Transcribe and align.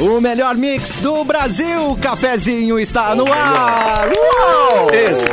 O 0.00 0.20
melhor 0.20 0.54
mix 0.54 0.94
do 0.96 1.24
Brasil. 1.24 1.98
Cafezinho 2.00 2.78
está 2.78 3.16
no 3.16 3.32
ar. 3.32 4.17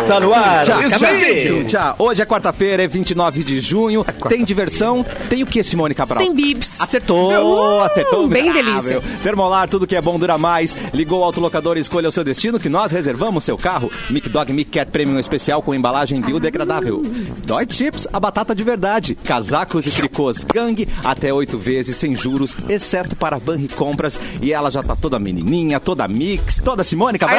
Está 0.06 0.20
no 0.20 0.34
ar. 0.34 0.64
Tchau, 0.64 0.80
tchau, 0.90 1.64
tchau. 1.68 1.96
Hoje 2.00 2.22
é 2.22 2.26
quarta-feira, 2.26 2.84
é 2.84 2.88
29 2.88 3.44
de 3.44 3.60
junho. 3.60 4.06
Tem 4.30 4.44
diversão. 4.44 5.06
Tem 5.30 5.44
o 5.44 5.46
que, 5.46 5.64
Simone 5.64 5.96
Cabral? 5.96 6.20
Tem 6.20 6.34
bibs. 6.34 6.80
Acertou, 6.80 7.82
acertou. 7.82 8.28
bem 8.28 8.52
miserável. 8.52 9.02
delícia. 9.02 9.20
Termolar, 9.24 9.68
tudo 9.68 9.88
que 9.88 9.96
é 9.96 10.02
bom 10.02 10.20
dura 10.20 10.38
mais. 10.38 10.76
Ligou 10.94 11.22
o 11.22 11.24
autolocador 11.24 11.78
e 11.78 11.80
escolha 11.80 12.10
o 12.10 12.12
seu 12.12 12.24
destino 12.24 12.60
que 12.60 12.70
nós 12.70 12.92
reservamos 12.92 13.44
seu 13.44 13.58
carro. 13.58 13.92
Mic 14.10 14.30
Dog 14.30 14.54
Mic 14.54 14.70
Cat 14.70 14.92
Premium 14.92 15.20
especial 15.20 15.62
com 15.62 15.74
embalagem 15.74 16.22
biodegradável. 16.22 17.02
Dói 17.46 17.66
Chips, 17.70 18.08
a 18.12 18.20
batata 18.20 18.54
de 18.54 18.64
verdade. 18.64 19.16
Casacos 19.16 19.86
e 19.88 19.92
tricôs 19.92 20.44
Gang, 20.44 20.88
até 21.04 21.34
oito 21.34 21.58
vezes 21.58 21.98
sem 21.98 22.16
juros, 22.16 22.56
exceto 22.70 23.16
para 23.16 23.40
Banri 23.40 23.68
Compras. 23.68 24.20
E 24.42 24.54
ela 24.54 24.70
já 24.70 24.84
tá 24.84 24.96
toda 24.96 25.20
menininha, 25.20 25.80
toda 25.80 26.08
mix, 26.08 26.60
toda 26.64 26.84
Simone 26.84 27.18
Ai, 27.22 27.38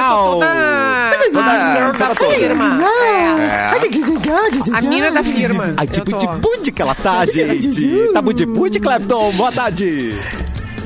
eu 1.26 1.32
tô 1.32 1.40
Toda... 1.56 1.92
Toda- 1.92 2.08
da 2.08 2.14
firma. 2.14 2.82
É. 2.82 3.70
A 4.72 4.82
mina 4.82 5.10
da 5.10 5.22
firma. 5.22 5.74
Ai, 5.76 5.86
tipo 5.86 6.16
de 6.16 6.28
pude 6.40 6.72
que 6.72 6.82
ela 6.82 6.94
tá, 6.94 7.24
gente. 7.26 8.08
Tá 8.12 8.20
de 8.34 8.46
pude, 8.46 8.80
Clepton. 8.80 9.32
Boa 9.32 9.52
tarde. 9.52 10.14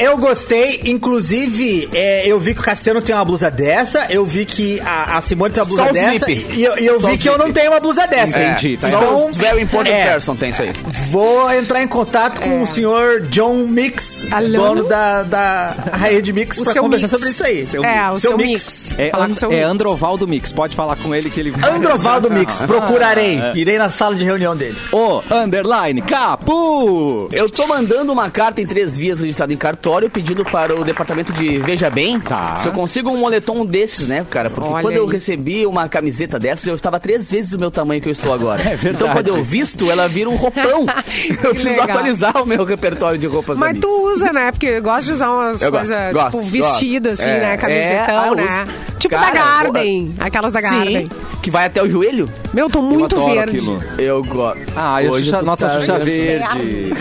Eu 0.01 0.17
gostei, 0.19 0.81
inclusive, 0.87 1.89
é, 1.93 2.27
eu 2.27 2.39
vi 2.41 2.55
que 2.55 2.61
o 2.61 2.65
Cassiano 2.65 3.01
tem 3.03 3.15
uma 3.15 3.25
blusa 3.25 3.51
dessa, 3.51 4.07
eu 4.11 4.25
vi 4.25 4.45
que 4.47 4.81
a, 4.81 5.19
a 5.19 5.21
Simone 5.21 5.53
tem 5.53 5.63
uma 5.63 5.67
blusa 5.69 5.85
Só 5.87 5.93
dessa, 5.93 6.31
e 6.31 6.63
eu, 6.65 6.79
e 6.79 6.87
eu 6.87 6.99
vi 7.01 7.19
que 7.19 7.29
eu 7.29 7.37
não 7.39 7.53
tenho 7.53 7.71
uma 7.71 7.81
blusa 7.81 8.07
dessa. 8.07 8.43
Entendi, 8.43 8.77
tá 8.77 8.89
Então, 8.89 9.29
Então, 9.29 9.31
very 9.41 9.61
important 9.63 9.95
é, 9.95 10.13
person 10.13 10.35
tem 10.37 10.51
isso 10.51 10.63
aí. 10.63 10.73
Vou 11.11 11.53
entrar 11.53 11.83
em 11.83 11.89
contato 11.89 12.41
com 12.41 12.63
o 12.63 12.67
senhor 12.67 13.21
John 13.23 13.67
Mix, 13.67 14.27
Alô? 14.33 14.49
dono 14.75 14.85
da, 14.85 15.23
da 15.23 15.75
rede 15.99 16.33
Mix, 16.33 16.59
O 16.59 16.65
pra 16.65 16.73
seu 16.73 16.83
conversar 16.83 17.07
mix. 17.07 17.11
sobre 17.19 17.31
isso 17.31 17.45
aí. 17.45 17.69
É, 17.85 18.11
o 18.11 18.17
seu, 18.19 18.37
mix. 18.37 18.93
É, 18.97 19.11
And- 19.15 19.31
o 19.31 19.35
seu 19.35 19.51
é 19.53 19.57
mix. 19.57 19.67
Androvaldo 19.69 20.27
Mix. 20.29 20.53
Pode 20.53 20.75
falar 20.75 20.97
com 20.97 21.15
ele 21.15 21.29
que 21.31 21.39
ele 21.41 21.51
vai. 21.51 21.71
Androvaldo 21.71 22.31
Mix, 22.33 22.57
procurarei. 22.57 23.39
Irei 23.55 23.77
na 23.79 23.91
sala 23.91 24.15
de 24.15 24.25
reunião 24.25 24.57
dele. 24.57 24.77
O 24.93 25.23
underline 25.31 26.01
Capu. 26.03 27.29
Eu 27.33 27.49
tô 27.51 27.67
mandando 27.67 28.13
uma 28.13 28.31
carta 28.31 28.61
em 28.61 28.67
três 28.67 28.97
vias 28.97 29.21
registrada 29.21 29.53
em 29.53 29.57
cartório 29.91 30.11
pedindo 30.11 30.45
para 30.45 30.79
o 30.79 30.85
departamento 30.85 31.33
de 31.33 31.59
Veja 31.59 31.91
Bem 31.91 32.21
Tá. 32.21 32.59
se 32.59 32.69
eu 32.69 32.73
consigo 32.73 33.11
um 33.11 33.17
moletom 33.19 33.67
desses, 33.67 34.07
né, 34.07 34.25
cara? 34.31 34.49
Porque 34.49 34.69
Olha 34.69 34.83
quando 34.83 34.95
eu 34.95 35.05
aí. 35.05 35.11
recebi 35.11 35.67
uma 35.67 35.89
camiseta 35.89 36.39
dessas, 36.39 36.67
eu 36.67 36.75
estava 36.77 37.01
três 37.01 37.29
vezes 37.31 37.53
o 37.55 37.59
meu 37.59 37.71
tamanho 37.73 38.01
que 38.01 38.09
eu 38.09 38.13
estou 38.13 38.33
agora. 38.33 38.61
É 38.71 38.77
verdade. 38.77 38.95
Então 38.97 39.09
quando 39.09 39.29
eu 39.29 39.43
visto, 39.43 39.91
ela 39.91 40.07
vira 40.07 40.31
um 40.31 40.37
roupão. 40.37 40.87
eu 41.29 41.51
preciso 41.51 41.69
legal. 41.71 41.85
atualizar 41.91 42.41
o 42.43 42.47
meu 42.47 42.65
repertório 42.65 43.19
de 43.19 43.27
roupas 43.27 43.57
Mas 43.59 43.79
tu 43.81 43.89
usa, 44.13 44.33
né? 44.33 44.53
Porque 44.53 44.67
eu 44.67 44.83
gosto 44.83 45.09
de 45.09 45.13
usar 45.15 45.31
umas 45.31 45.61
Eu 45.63 45.73
coisas, 45.73 46.13
gosto, 46.13 46.27
tipo, 46.39 46.43
vestido, 46.43 47.09
gosto. 47.09 47.23
assim, 47.23 47.31
É, 47.31 47.41
né? 47.41 47.55
é, 47.55 47.57
Camisetão, 47.57 48.27
eu 48.27 48.35
né? 48.37 48.63
uso. 48.65 48.99
Tipo 49.01 49.15
Cara, 49.17 49.27
da 49.27 49.33
Garden. 49.33 50.15
Aquelas 50.21 50.53
da 50.53 50.61
Garden. 50.61 51.09
Sim, 51.09 51.11
que 51.43 51.51
vai 51.51 51.67
até 51.67 51.83
o 51.83 51.89
joelho. 51.91 52.31
Meu, 52.53 52.69
tô 52.71 52.81
muito 52.83 53.17
adoro 53.17 53.35
verde. 53.35 53.57
aquilo. 53.57 53.83
Eu 53.99 54.23
gosto. 54.23 54.61
Ah, 54.77 55.03
eu 55.03 55.13
Hoje 55.13 55.25
Xuxa- 55.25 55.39
tu 55.39 55.45
nossa 55.47 55.69
tá- 55.69 55.81
Xuxa 55.81 55.99
Verde. 55.99 56.93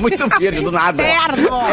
Muito 0.00 0.26
verde 0.38 0.60
do 0.60 0.70
nada. 0.72 1.02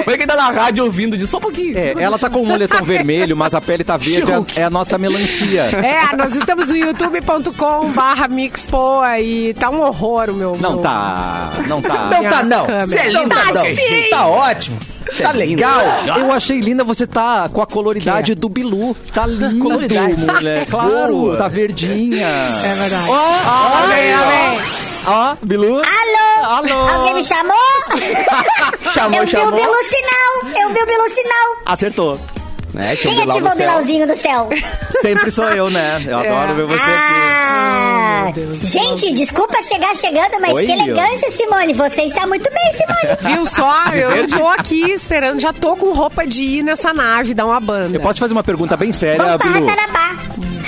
Como 0.03 0.11
é 0.11 0.17
que 0.17 0.28
tá 0.28 0.36
na 0.36 0.52
rádio 0.52 0.83
ouvindo 0.86 1.17
disso? 1.17 1.31
Só 1.31 1.38
um 1.38 1.42
pouquinho. 1.42 1.78
É, 1.78 1.94
ela 2.00 2.17
tá 2.20 2.30
com 2.30 2.42
um 2.42 2.45
moletom 2.45 2.83
vermelho, 2.83 3.36
mas 3.36 3.53
a 3.53 3.61
pele 3.61 3.83
tá 3.83 3.97
verde. 3.97 4.25
She-Hulk. 4.28 4.59
É 4.59 4.64
a 4.64 4.70
nossa 4.70 4.97
melancia. 4.97 5.64
É, 5.64 6.16
nós 6.16 6.36
estamos 6.36 6.67
no 6.70 6.75
youtube.com 6.75 7.92
barra 7.92 8.28
mixpoa 8.28 9.20
e 9.20 9.53
tá 9.53 9.70
um 9.70 9.81
horror 9.81 10.30
o 10.30 10.33
meu... 10.33 10.58
Não 10.59 10.73
meu- 10.73 10.81
tá. 10.81 11.52
Não 11.67 11.81
tá. 11.81 12.09
Não 12.11 12.23
tá, 12.30 12.44
não. 12.44 12.66
câmera. 12.66 12.86
Você 12.88 12.95
é 13.08 13.11
Não 13.11 13.23
linda, 13.23 13.36
tá, 13.36 13.53
não. 13.53 13.66
sim. 13.66 14.09
Tá 14.09 14.28
ótimo. 14.28 14.80
Tá 15.22 15.30
é 15.30 15.45
linda. 15.45 15.67
legal. 15.67 16.17
Eu 16.20 16.31
achei 16.33 16.59
linda, 16.59 16.83
você 16.83 17.08
tá 17.08 17.48
com 17.52 17.61
a 17.61 17.66
coloridade 17.67 18.36
do 18.36 18.49
Bilu. 18.49 18.95
Tá 19.14 19.26
lindo, 19.26 19.60
Coloridade. 19.64 20.17
mulher. 20.17 20.66
Claro, 20.66 21.14
Boa. 21.14 21.37
tá 21.37 21.48
verdinha. 21.48 22.26
É 22.27 22.76
verdade. 22.76 23.10
Amém, 23.10 24.14
amém. 24.14 24.97
Ó, 25.08 25.36
Bilu. 25.44 25.76
Alô? 25.78 26.45
Alô. 26.56 26.88
Alguém 26.90 27.14
me 27.16 27.23
chamou? 27.23 27.58
Chamou, 28.94 29.20
eu 29.20 29.26
vi 29.26 29.32
chamou. 29.32 29.48
o 29.50 29.52
Bilu 29.52 29.73
Sinal. 29.84 30.62
Eu 30.62 30.70
vi 30.73 30.82
o 30.82 30.86
Bilu 30.86 31.10
Sinal. 31.12 31.56
Acertou. 31.66 32.20
É, 32.80 32.95
que 32.95 33.04
Quem 33.08 33.17
eu 33.17 33.30
ativou 33.30 33.52
o. 33.52 33.55
Bilauzinho 33.55 34.08
do 34.08 34.15
céu? 34.15 34.49
Sempre 35.02 35.32
sou 35.32 35.45
eu, 35.45 35.70
né? 35.70 36.04
Eu 36.05 36.17
adoro 36.20 36.55
ver 36.55 36.65
você 36.65 36.83
aqui. 36.83 36.92
Ah! 36.93 38.27
Gente, 38.60 39.14
desculpa 39.14 39.61
chegar 39.64 39.95
chegando, 39.95 40.39
mas 40.42 40.52
Oi, 40.54 40.65
que 40.65 40.71
elegância, 40.71 41.32
Simone. 41.32 41.73
Você 41.73 42.02
está 42.04 42.27
muito 42.27 42.49
bem, 42.52 42.73
Simone. 42.73 43.17
Viu 43.36 43.45
só? 43.45 43.86
Eu 43.93 44.27
tô 44.30 44.48
aqui 44.48 44.92
esperando, 44.92 45.39
já 45.39 45.54
tô 45.54 45.76
com 45.76 45.93
roupa 45.93 46.26
de 46.27 46.43
ir 46.43 46.64
nessa 46.64 46.93
nave, 46.93 47.33
dar 47.33 47.45
uma 47.45 47.60
banda. 47.60 47.95
Eu 47.98 48.02
posso 48.02 48.16
te 48.16 48.20
fazer 48.20 48.33
uma 48.33 48.43
pergunta 48.43 48.76
bem 48.76 48.92
séria, 48.92 49.37
Vamos 49.37 49.54
Bilu? 49.60 49.67
Tanabá. 49.67 50.08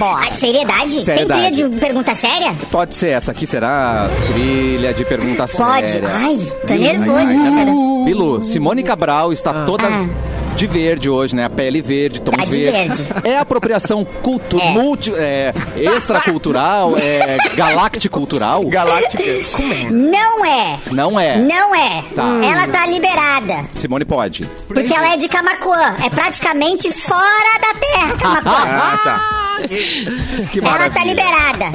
Ai, 0.01 0.31
seriedade? 0.33 1.03
Seriedade. 1.03 1.41
Tem 1.41 1.51
trilha 1.51 1.69
de 1.69 1.77
pergunta 1.79 2.15
séria? 2.15 2.55
Pode 2.71 2.95
ser 2.95 3.09
essa 3.09 3.31
aqui, 3.31 3.45
será 3.45 4.09
trilha 4.31 4.93
de 4.93 5.03
pergunta 5.03 5.45
Pode. 5.45 5.89
séria. 5.89 6.09
Ai, 6.09 6.37
tô 6.65 6.73
Bilu, 6.73 6.83
nervoso. 6.83 7.19
ai. 7.19 8.05
Bilu, 8.05 8.43
Simone 8.43 8.81
Cabral 8.83 9.33
está 9.33 9.65
toda 9.65 9.87
Ah. 9.87 10.05
De 10.59 10.67
verde 10.67 11.09
hoje, 11.09 11.33
né? 11.35 11.45
A 11.45 11.49
pele 11.49 11.81
verde, 11.81 12.21
tons 12.21 12.35
Tá 12.35 12.43
de 12.43 12.51
verdes. 12.51 12.99
verde. 12.99 13.27
É 13.27 13.37
apropriação 13.37 14.03
cultu 14.03 14.59
É. 14.59 14.71
multi, 14.71 15.09
é, 15.15 15.53
extracultural, 15.77 16.97
é 16.97 17.37
galacticultural? 17.55 18.63
Galáctica. 18.65 19.23
Não 19.89 20.45
é. 20.45 20.77
Não 20.91 21.19
é. 21.19 21.37
Não 21.37 21.73
é. 21.73 22.03
Tá. 22.13 22.23
Ela 22.43 22.67
tá 22.67 22.85
liberada. 22.87 23.65
Simone 23.79 24.03
pode. 24.03 24.43
Porque 24.67 24.93
ela 24.93 25.13
é 25.13 25.17
de 25.17 25.29
Camacuã. 25.29 25.95
É 26.05 26.09
praticamente 26.09 26.91
fora 26.91 27.59
da 27.61 27.79
terra, 27.79 28.17
Camacuã. 28.17 28.51
Ah, 28.65 28.99
tá. 29.03 29.48
Que 30.51 30.59
Ela 30.59 30.89
tá 30.89 31.03
liberada. 31.03 31.65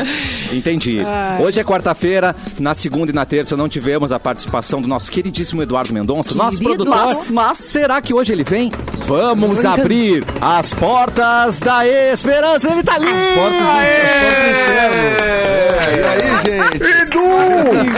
Entendi. 0.53 0.99
Hoje 1.41 1.61
é 1.61 1.65
quarta-feira, 1.65 2.35
na 2.59 2.75
segunda 2.75 3.11
e 3.11 3.15
na 3.15 3.25
terça 3.25 3.57
não 3.57 3.69
tivemos 3.69 4.11
a 4.13 4.19
participação 4.19 4.81
do 4.81 4.89
nosso 4.89 5.11
queridíssimo 5.11 5.63
Eduardo 5.63 5.93
Mendonça, 5.93 6.35
nosso 6.35 6.59
produtor. 6.63 6.89
mas- 6.95 7.29
mas- 7.31 7.59
Será 7.59 8.01
que 8.01 8.13
hoje 8.15 8.33
ele 8.33 8.45
vem? 8.45 8.71
Vamos 9.07 9.65
abrir 9.65 10.25
as 10.41 10.73
portas 10.75 11.59
da 11.61 11.87
esperança. 11.87 12.71
Ele 12.73 12.83
tá 12.83 12.95
ali! 12.95 13.07
Portas 13.35 13.61
as 13.61 14.15
portas 14.21 14.45
do 14.45 14.63
inferno. 14.63 15.03
É, 15.23 15.93
e 15.97 16.03
aí, 16.05 16.21
gente? 16.45 16.85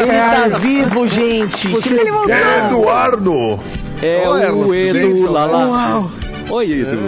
Ele 0.00 0.50
tá 0.50 0.58
vivo, 0.58 1.06
gente. 1.06 1.66
Ele 1.68 2.10
voltou. 2.10 2.34
Eduardo! 2.66 3.60
É 4.02 4.22
Erlon, 4.24 4.66
o? 4.66 4.74
Edu 4.74 5.30
lá 5.32 5.46
lá. 5.46 5.66
Uau. 5.68 6.10
Oi, 6.50 6.70
Edu. 6.72 6.98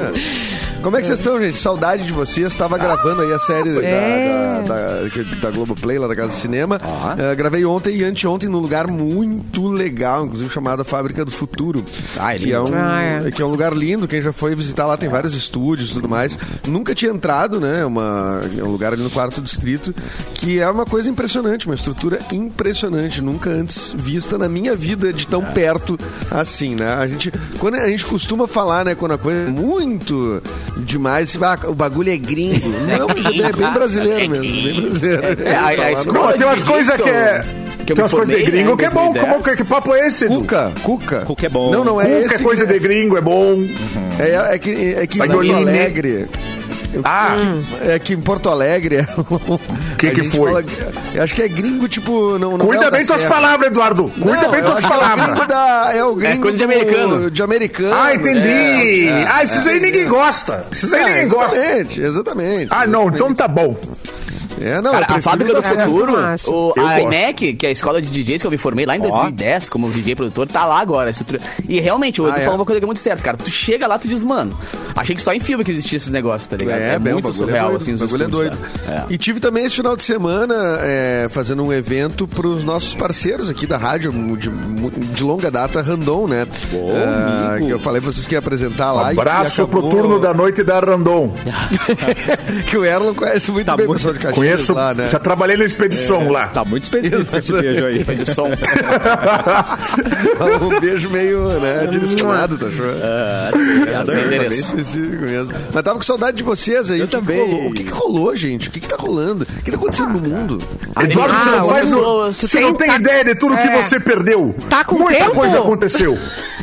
Como 0.83 0.97
é 0.97 1.01
que 1.01 1.07
vocês 1.09 1.19
estão, 1.19 1.39
gente? 1.41 1.59
Saudade 1.59 2.05
de 2.05 2.13
vocês. 2.13 2.47
Estava 2.47 2.79
gravando 2.79 3.21
aí 3.23 3.33
a 3.33 3.39
série 3.39 3.73
da, 3.75 3.83
É. 3.85 4.63
da, 4.67 4.75
da, 4.75 5.41
da 5.43 5.51
Globoplay, 5.51 5.99
lá 5.99 6.07
da 6.07 6.15
Casa 6.15 6.29
de 6.29 6.37
Cinema. 6.37 6.81
Ah. 6.83 7.15
Eh, 7.19 7.35
gravei 7.35 7.65
ontem 7.65 7.97
e 7.97 8.05
anteontem 8.05 8.49
num 8.49 8.61
lugar 8.61 8.87
muito 8.87 9.67
legal, 9.69 10.25
inclusive 10.25 10.49
chamado 10.51 10.85
Fábrica 10.85 11.25
do 11.25 11.31
Futuro. 11.33 11.85
Ah, 12.19 12.35
é 12.35 12.39
que, 12.39 12.53
é 12.53 12.61
um, 12.61 12.65
Ah, 12.73 13.03
é. 13.27 13.31
que 13.31 13.43
é 13.43 13.45
um 13.45 13.51
lugar 13.51 13.75
lindo. 13.75 14.07
Quem 14.09 14.23
já 14.23 14.33
foi 14.33 14.55
visitar 14.55 14.87
lá 14.87 14.97
tem 14.97 15.09
vários 15.09 15.35
estúdios 15.35 15.91
e 15.91 15.95
tudo 15.95 16.09
mais. 16.09 16.39
Nunca 16.67 16.95
tinha 16.95 17.11
entrado, 17.11 17.61
né? 17.61 17.85
Uma, 17.85 18.41
é 18.57 18.63
um 18.63 18.71
lugar 18.71 18.93
ali 18.93 19.03
no 19.03 19.11
quarto 19.11 19.41
distrito 19.43 19.93
que 20.35 20.61
é 20.61 20.71
uma 20.71 20.87
coisa 20.87 21.11
impressionante, 21.11 21.67
uma 21.67 21.75
estrutura 21.75 22.21
impressionante. 22.33 23.21
Nunca 23.21 23.51
antes 23.51 23.93
vista 23.97 24.39
na 24.39 24.49
minha 24.49 24.75
vida 24.77 25.13
de 25.13 25.27
tão 25.27 25.45
perto 25.45 25.99
assim, 26.31 26.77
né? 26.77 26.95
A 26.95 27.07
gente, 27.07 27.33
quando 27.59 27.75
a 27.75 27.89
gente 27.89 28.05
costuma 28.07 28.47
falar, 28.47 28.85
né? 28.85 28.95
Quando 28.95 29.13
a 29.13 29.19
coisa 29.19 29.41
é 29.41 29.47
muito 29.51 30.41
demais, 30.79 31.37
ah, 31.43 31.59
o 31.67 31.75
bagulho 31.75 32.11
é 32.13 32.17
gringo. 32.17 32.69
Não, 32.69 33.09
mas 33.09 33.27
é 33.27 33.31
bem, 33.31 33.43
é 33.43 33.53
bem 33.53 33.71
brasileiro 33.73 34.31
mesmo, 34.31 34.63
bem 34.63 34.81
brasileiro. 34.81 35.43
É, 35.49 35.55
a, 35.57 35.61
a 35.61 35.71
lá 35.71 35.91
no- 35.91 35.99
escola 35.99 36.33
tem 36.35 36.47
umas 36.47 36.59
de 36.61 36.65
coisas 36.65 36.97
que 36.97 37.09
é. 37.09 37.45
que 37.87 37.95
tem 37.95 38.03
umas 38.03 38.13
coisas 38.13 38.37
de 38.37 38.43
gringo 38.45 38.71
né, 38.73 38.77
que 38.77 38.85
é 38.85 38.91
bom. 38.91 39.13
2010. 39.13 39.27
Como, 39.33 39.45
que, 39.45 39.57
que 39.57 39.65
papo 39.65 39.95
é 39.95 40.07
esse? 40.09 40.27
Cuca, 40.27 40.73
Cuca. 40.83 41.21
Cuca 41.21 41.47
é 41.47 41.49
bom. 41.49 41.71
Não, 41.71 41.85
não 41.85 42.01
é 42.01 42.05
Cuca 42.07 42.19
esse. 42.27 42.35
é 42.35 42.39
coisa 42.39 42.67
de 42.67 42.79
gringo, 42.79 43.17
é 43.17 43.21
bom. 43.21 43.65
É, 44.19 44.55
é 44.55 44.59
que, 44.59 44.95
é 44.95 45.07
que. 45.07 45.21
Alegre. 45.23 46.27
Ah, 47.05 47.37
É 47.83 47.99
que 47.99 48.15
em 48.15 48.21
Porto 48.21 48.49
Alegre. 48.49 48.99
Que 49.99 50.07
a 50.07 50.11
que 50.13 50.23
gente 50.23 50.37
foi? 50.37 50.47
fala- 50.53 50.65
eu 51.15 51.23
acho 51.25 51.35
que 51.35 51.43
é 51.43 51.49
gringo, 51.49 51.89
tipo. 51.89 52.39
Não, 52.39 52.53
não 52.57 52.59
cuida 52.67 52.85
é 52.85 52.89
o 52.89 52.91
bem 52.93 53.05
tuas 53.05 53.21
Serra. 53.21 53.35
palavras, 53.35 53.71
Eduardo. 53.71 54.05
Cuida 54.09 54.43
Não, 54.43 54.51
bem 54.51 54.63
tuas 54.63 54.79
que 54.79 54.85
É 54.85 54.87
o 54.87 54.91
palavras. 54.91 55.27
gringo, 55.27 55.47
da, 55.47 55.91
é 55.93 56.05
o 56.05 56.15
gringo 56.15 56.43
coisa 56.43 56.59
de 56.59 56.65
do- 56.67 56.73
americano. 56.73 57.31
De 57.31 57.43
americano. 57.43 57.95
Ah, 57.95 58.15
entendi. 58.15 58.49
É, 58.49 59.07
é. 59.09 59.27
ah, 59.29 59.43
esses 59.43 59.67
aí 59.67 59.81
ninguém 59.81 60.07
gosta. 60.07 60.65
Esses 60.71 60.93
aí 60.93 61.01
É, 61.03 61.05
ninguém 61.09 61.29
gosta. 61.29 61.57
Exatamente, 61.57 62.01
exatamente. 62.01 62.69
Ah, 62.71 62.87
não, 62.87 63.09
então 63.09 63.35
tá 63.35 63.49
bom. 63.49 63.77
É, 64.61 64.81
não, 64.81 64.91
Cara, 64.93 65.07
a 65.09 65.23
fábrica 65.23 65.53
do 65.55 65.61
da- 65.61 65.69
futuro, 65.69 66.15
o, 66.49 66.73
Eu 66.77 66.87
a. 66.87 67.01
IMEC, 67.01 67.55
que 67.55 67.67
é 67.67 67.69
a 67.69 67.73
escola 67.73 68.01
de 68.03 68.09
DJs 68.11 68.41
que 68.43 68.47
eu 68.47 68.51
me 68.51 68.59
formei 68.59 68.85
lá 68.87 68.97
em 68.97 69.01
2010 69.01 69.69
como 69.69 69.91
DJ 69.91 70.15
produtor, 70.17 70.47
tá 70.49 70.65
lá 70.65 70.81
agora. 70.81 71.11
E 71.69 71.81
realmente, 71.81 72.21
o 72.21 72.27
Edu 72.27 72.35
Ah, 72.37 72.41
é? 72.41 72.45
falou 72.45 72.59
uma 72.59 72.65
coisa 72.65 72.81
que 72.81 72.85
é 72.85 72.87
muito 72.87 73.01
certa, 73.01 73.23
cara. 73.23 73.37
Tu 73.37 73.51
chega 73.51 73.87
lá, 73.87 73.99
tu 73.99 74.09
diz, 74.09 74.23
mano, 74.23 74.59
achei 74.97 75.15
que 75.15 75.23
só 75.23 75.33
em 75.33 75.41
filme 75.41 75.65
que 75.65 75.71
existia 75.73 75.97
esses 75.97 76.09
negócios, 76.09 76.47
tá 76.47 76.57
ligado? 76.57 76.79
É, 76.81 76.99
bem, 76.99 77.13
o 77.13 77.17
muito 77.17 77.25
bagulho 77.29 77.35
surreal, 77.35 77.67
é 77.67 77.69
doido, 77.71 77.83
assim, 77.83 77.93
os 77.95 78.01
o 78.01 78.05
bagulho 78.05 78.23
é 78.23 78.27
estúdios, 78.27 78.59
doido. 78.59 78.83
cara. 78.87 79.07
É. 79.09 79.13
E 79.15 79.19
tive 79.19 79.41
também 79.41 79.65
esse 79.65 79.77
final 79.77 79.97
de 79.97 80.03
semana 80.03 80.55
é, 80.83 81.29
fazendo 81.31 81.63
um 81.65 81.73
evento 81.73 82.27
pros 82.27 82.65
nossos 82.65 82.95
parceiros 82.95 83.49
aqui 83.51 83.67
da 83.67 83.77
rádio 83.77 84.13
de, 84.37 84.49
de 84.49 85.23
longa 85.23 85.51
data, 85.51 85.81
Randon, 85.83 86.27
né? 86.27 86.47
Ah, 86.95 87.57
que 87.59 87.69
eu 87.71 87.79
falei 87.79 88.01
pra 88.01 88.13
vocês 88.13 88.27
que 88.27 88.35
ia 88.35 88.39
apresentar 88.39 88.93
lá. 88.93 89.13
e 89.13 89.19
Abraço 89.19 89.67
pro 89.69 89.81
acabou- 89.81 89.91
turno 89.91 90.19
da 90.21 90.33
noite 90.35 90.63
da 90.63 90.79
Randon. 90.81 91.33
que 92.69 92.77
o 92.77 92.85
Erlon 92.85 93.15
conhece 93.15 93.51
muito 93.51 93.67
Tá 93.67 93.77
bem 93.77 93.87
o 93.87 93.89
muito- 93.89 93.99
pessoal 93.99 94.15
de 94.15 94.21
Caxias 94.21 94.37
Conheço, 94.57 94.75
lá, 94.75 94.95
né? 94.95 95.09
já 95.09 95.19
trabalhei 95.19 95.57
na 95.57 95.65
expedição 95.65 96.31
lá. 96.31 96.49
Tá 96.49 96.65
muito 96.65 96.85
específico 96.85 97.37
esse 97.37 97.53
beijo 97.53 97.85
aí. 97.85 98.05
Som. 98.35 98.51
um 100.63 100.81
beijo 100.81 101.11
meio, 101.11 101.49
né, 101.61 101.87
direcionado, 101.87 102.59
tá 102.59 102.67
achando? 102.67 102.99
Ah, 103.03 103.51
bem 104.05 104.59
específico 104.59 105.23
mesmo. 105.23 105.53
Mas 105.73 105.83
tava 105.83 105.97
com 105.97 106.03
saudade 106.03 106.37
de 106.37 106.43
vocês 106.43 106.91
aí. 106.91 107.01
Eu 107.01 107.07
O 107.07 107.09
que 107.09 107.17
que 107.17 107.21
também. 107.27 107.39
rolou? 107.41 107.67
o 107.69 107.73
que, 107.73 107.85
que 107.85 107.93
rolou, 107.93 108.37
gente? 108.37 108.69
O 108.69 108.73
que, 108.73 108.81
que 108.81 108.89
tá 108.89 108.97
rolando? 108.97 109.45
O 109.45 109.63
que 109.63 109.71
tá 109.71 109.77
acontecendo 109.77 110.11
no 110.13 110.21
mundo? 110.21 110.59
Eduardo, 111.01 111.35
você 111.35 111.51
não, 111.51 111.59
Ah, 111.59 111.65
faz, 112.33 112.37
você 112.41 112.61
não 112.61 112.75
tem 112.75 112.89
tá- 112.89 112.97
ideia 112.97 113.25
de 113.25 113.35
tudo 113.35 113.57
que 113.57 113.69
é. 113.69 113.83
você 113.83 114.01
perdeu. 114.01 114.55
Tá 114.69 114.85
com 114.85 114.99
Muita 114.99 115.19
tempo? 115.19 115.33
coisa 115.35 115.59
aconteceu. 115.59 116.19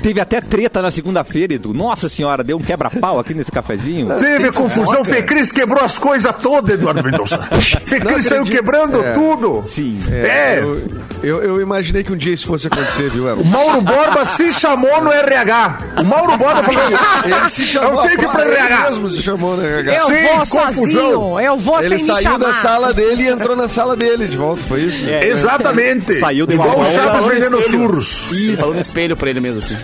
Teve 0.06 0.22
até 0.22 0.40
treta 0.40 0.84
na 0.84 0.92
segunda-feira, 0.92 1.56
Edu. 1.56 1.74
Nossa 1.74 2.08
senhora, 2.08 2.44
deu 2.44 2.58
um 2.58 2.62
quebra-pau 2.62 3.18
aqui 3.18 3.34
nesse 3.34 3.52
cafezinho. 3.52 4.08
Teve 4.20 4.52
confusão, 4.52 5.04
Fecris 5.04 5.52
quebrou 5.52 5.84
as 5.84 5.98
coisas 5.98 6.32
todas, 6.44 6.76
Eduardo 6.76 7.04
Mendonça. 7.04 7.40
Fecris 7.84 8.28
saiu 8.28 8.44
quebrando 8.46 9.04
É. 9.04 9.14
tudo. 9.14 9.64
Sim. 9.66 10.00
É. 10.12 10.60
Eu, 10.62 10.82
eu, 11.24 11.44
eu 11.44 11.60
imaginei 11.62 12.04
que 12.04 12.14
um 12.14 12.16
dia 12.16 12.36
isso 12.36 12.46
fosse 12.46 12.68
acontecer, 12.68 13.10
viu? 13.10 13.26
O 13.34 13.44
Mauro 13.44 13.82
Borba 13.82 14.24
se 14.26 14.54
chamou 14.54 15.02
no 15.02 15.12
RH. 15.12 15.80
O 16.00 16.04
Mauro 16.04 16.38
Borba 16.38 16.62
falou: 16.62 16.84
Ele 17.26 17.50
se 17.50 17.66
chamou. 17.66 17.94
Eu 17.96 18.02
tenho 18.04 18.20
que 18.20 18.26
ir 18.26 18.30
pra 18.30 18.46
ele 18.46 18.56
RH. 18.58 18.90
mesmo 18.92 19.10
se 19.10 19.24
chamou, 19.24 19.58
né, 19.58 19.80
RH? 19.80 19.96
Eu 20.02 20.06
Sem 20.06 20.22
vou 20.24 20.32
confusão. 20.38 20.74
sozinho, 20.74 21.40
eu 21.40 21.58
vou 21.58 21.80
Ele 21.80 21.90
sem 21.90 21.98
me 21.98 22.04
saiu 22.04 22.22
chamar. 22.22 22.38
da 22.38 22.54
sala 22.54 22.94
dele 22.94 23.24
e 23.24 23.28
entrou 23.30 23.56
na 23.56 23.68
sala 23.68 23.96
dele 23.96 24.28
de 24.28 24.38
volta, 24.38 24.62
foi 24.68 24.82
isso? 24.82 25.04
É. 25.10 25.28
Exatamente. 25.30 26.20
Saiu, 26.20 26.46
deu 26.46 26.54
Igual 26.60 26.80
o. 26.80 26.86
Chaves 26.94 27.22
no 27.26 27.28
vendendo 27.32 27.62
churros. 27.72 28.28
Ele 28.32 28.56
falou 28.58 28.76
no 28.76 28.82
espelho 28.82 29.18
pra 29.18 29.32
ele 29.32 29.40
mesmo, 29.40 29.60
assim. 29.66 29.76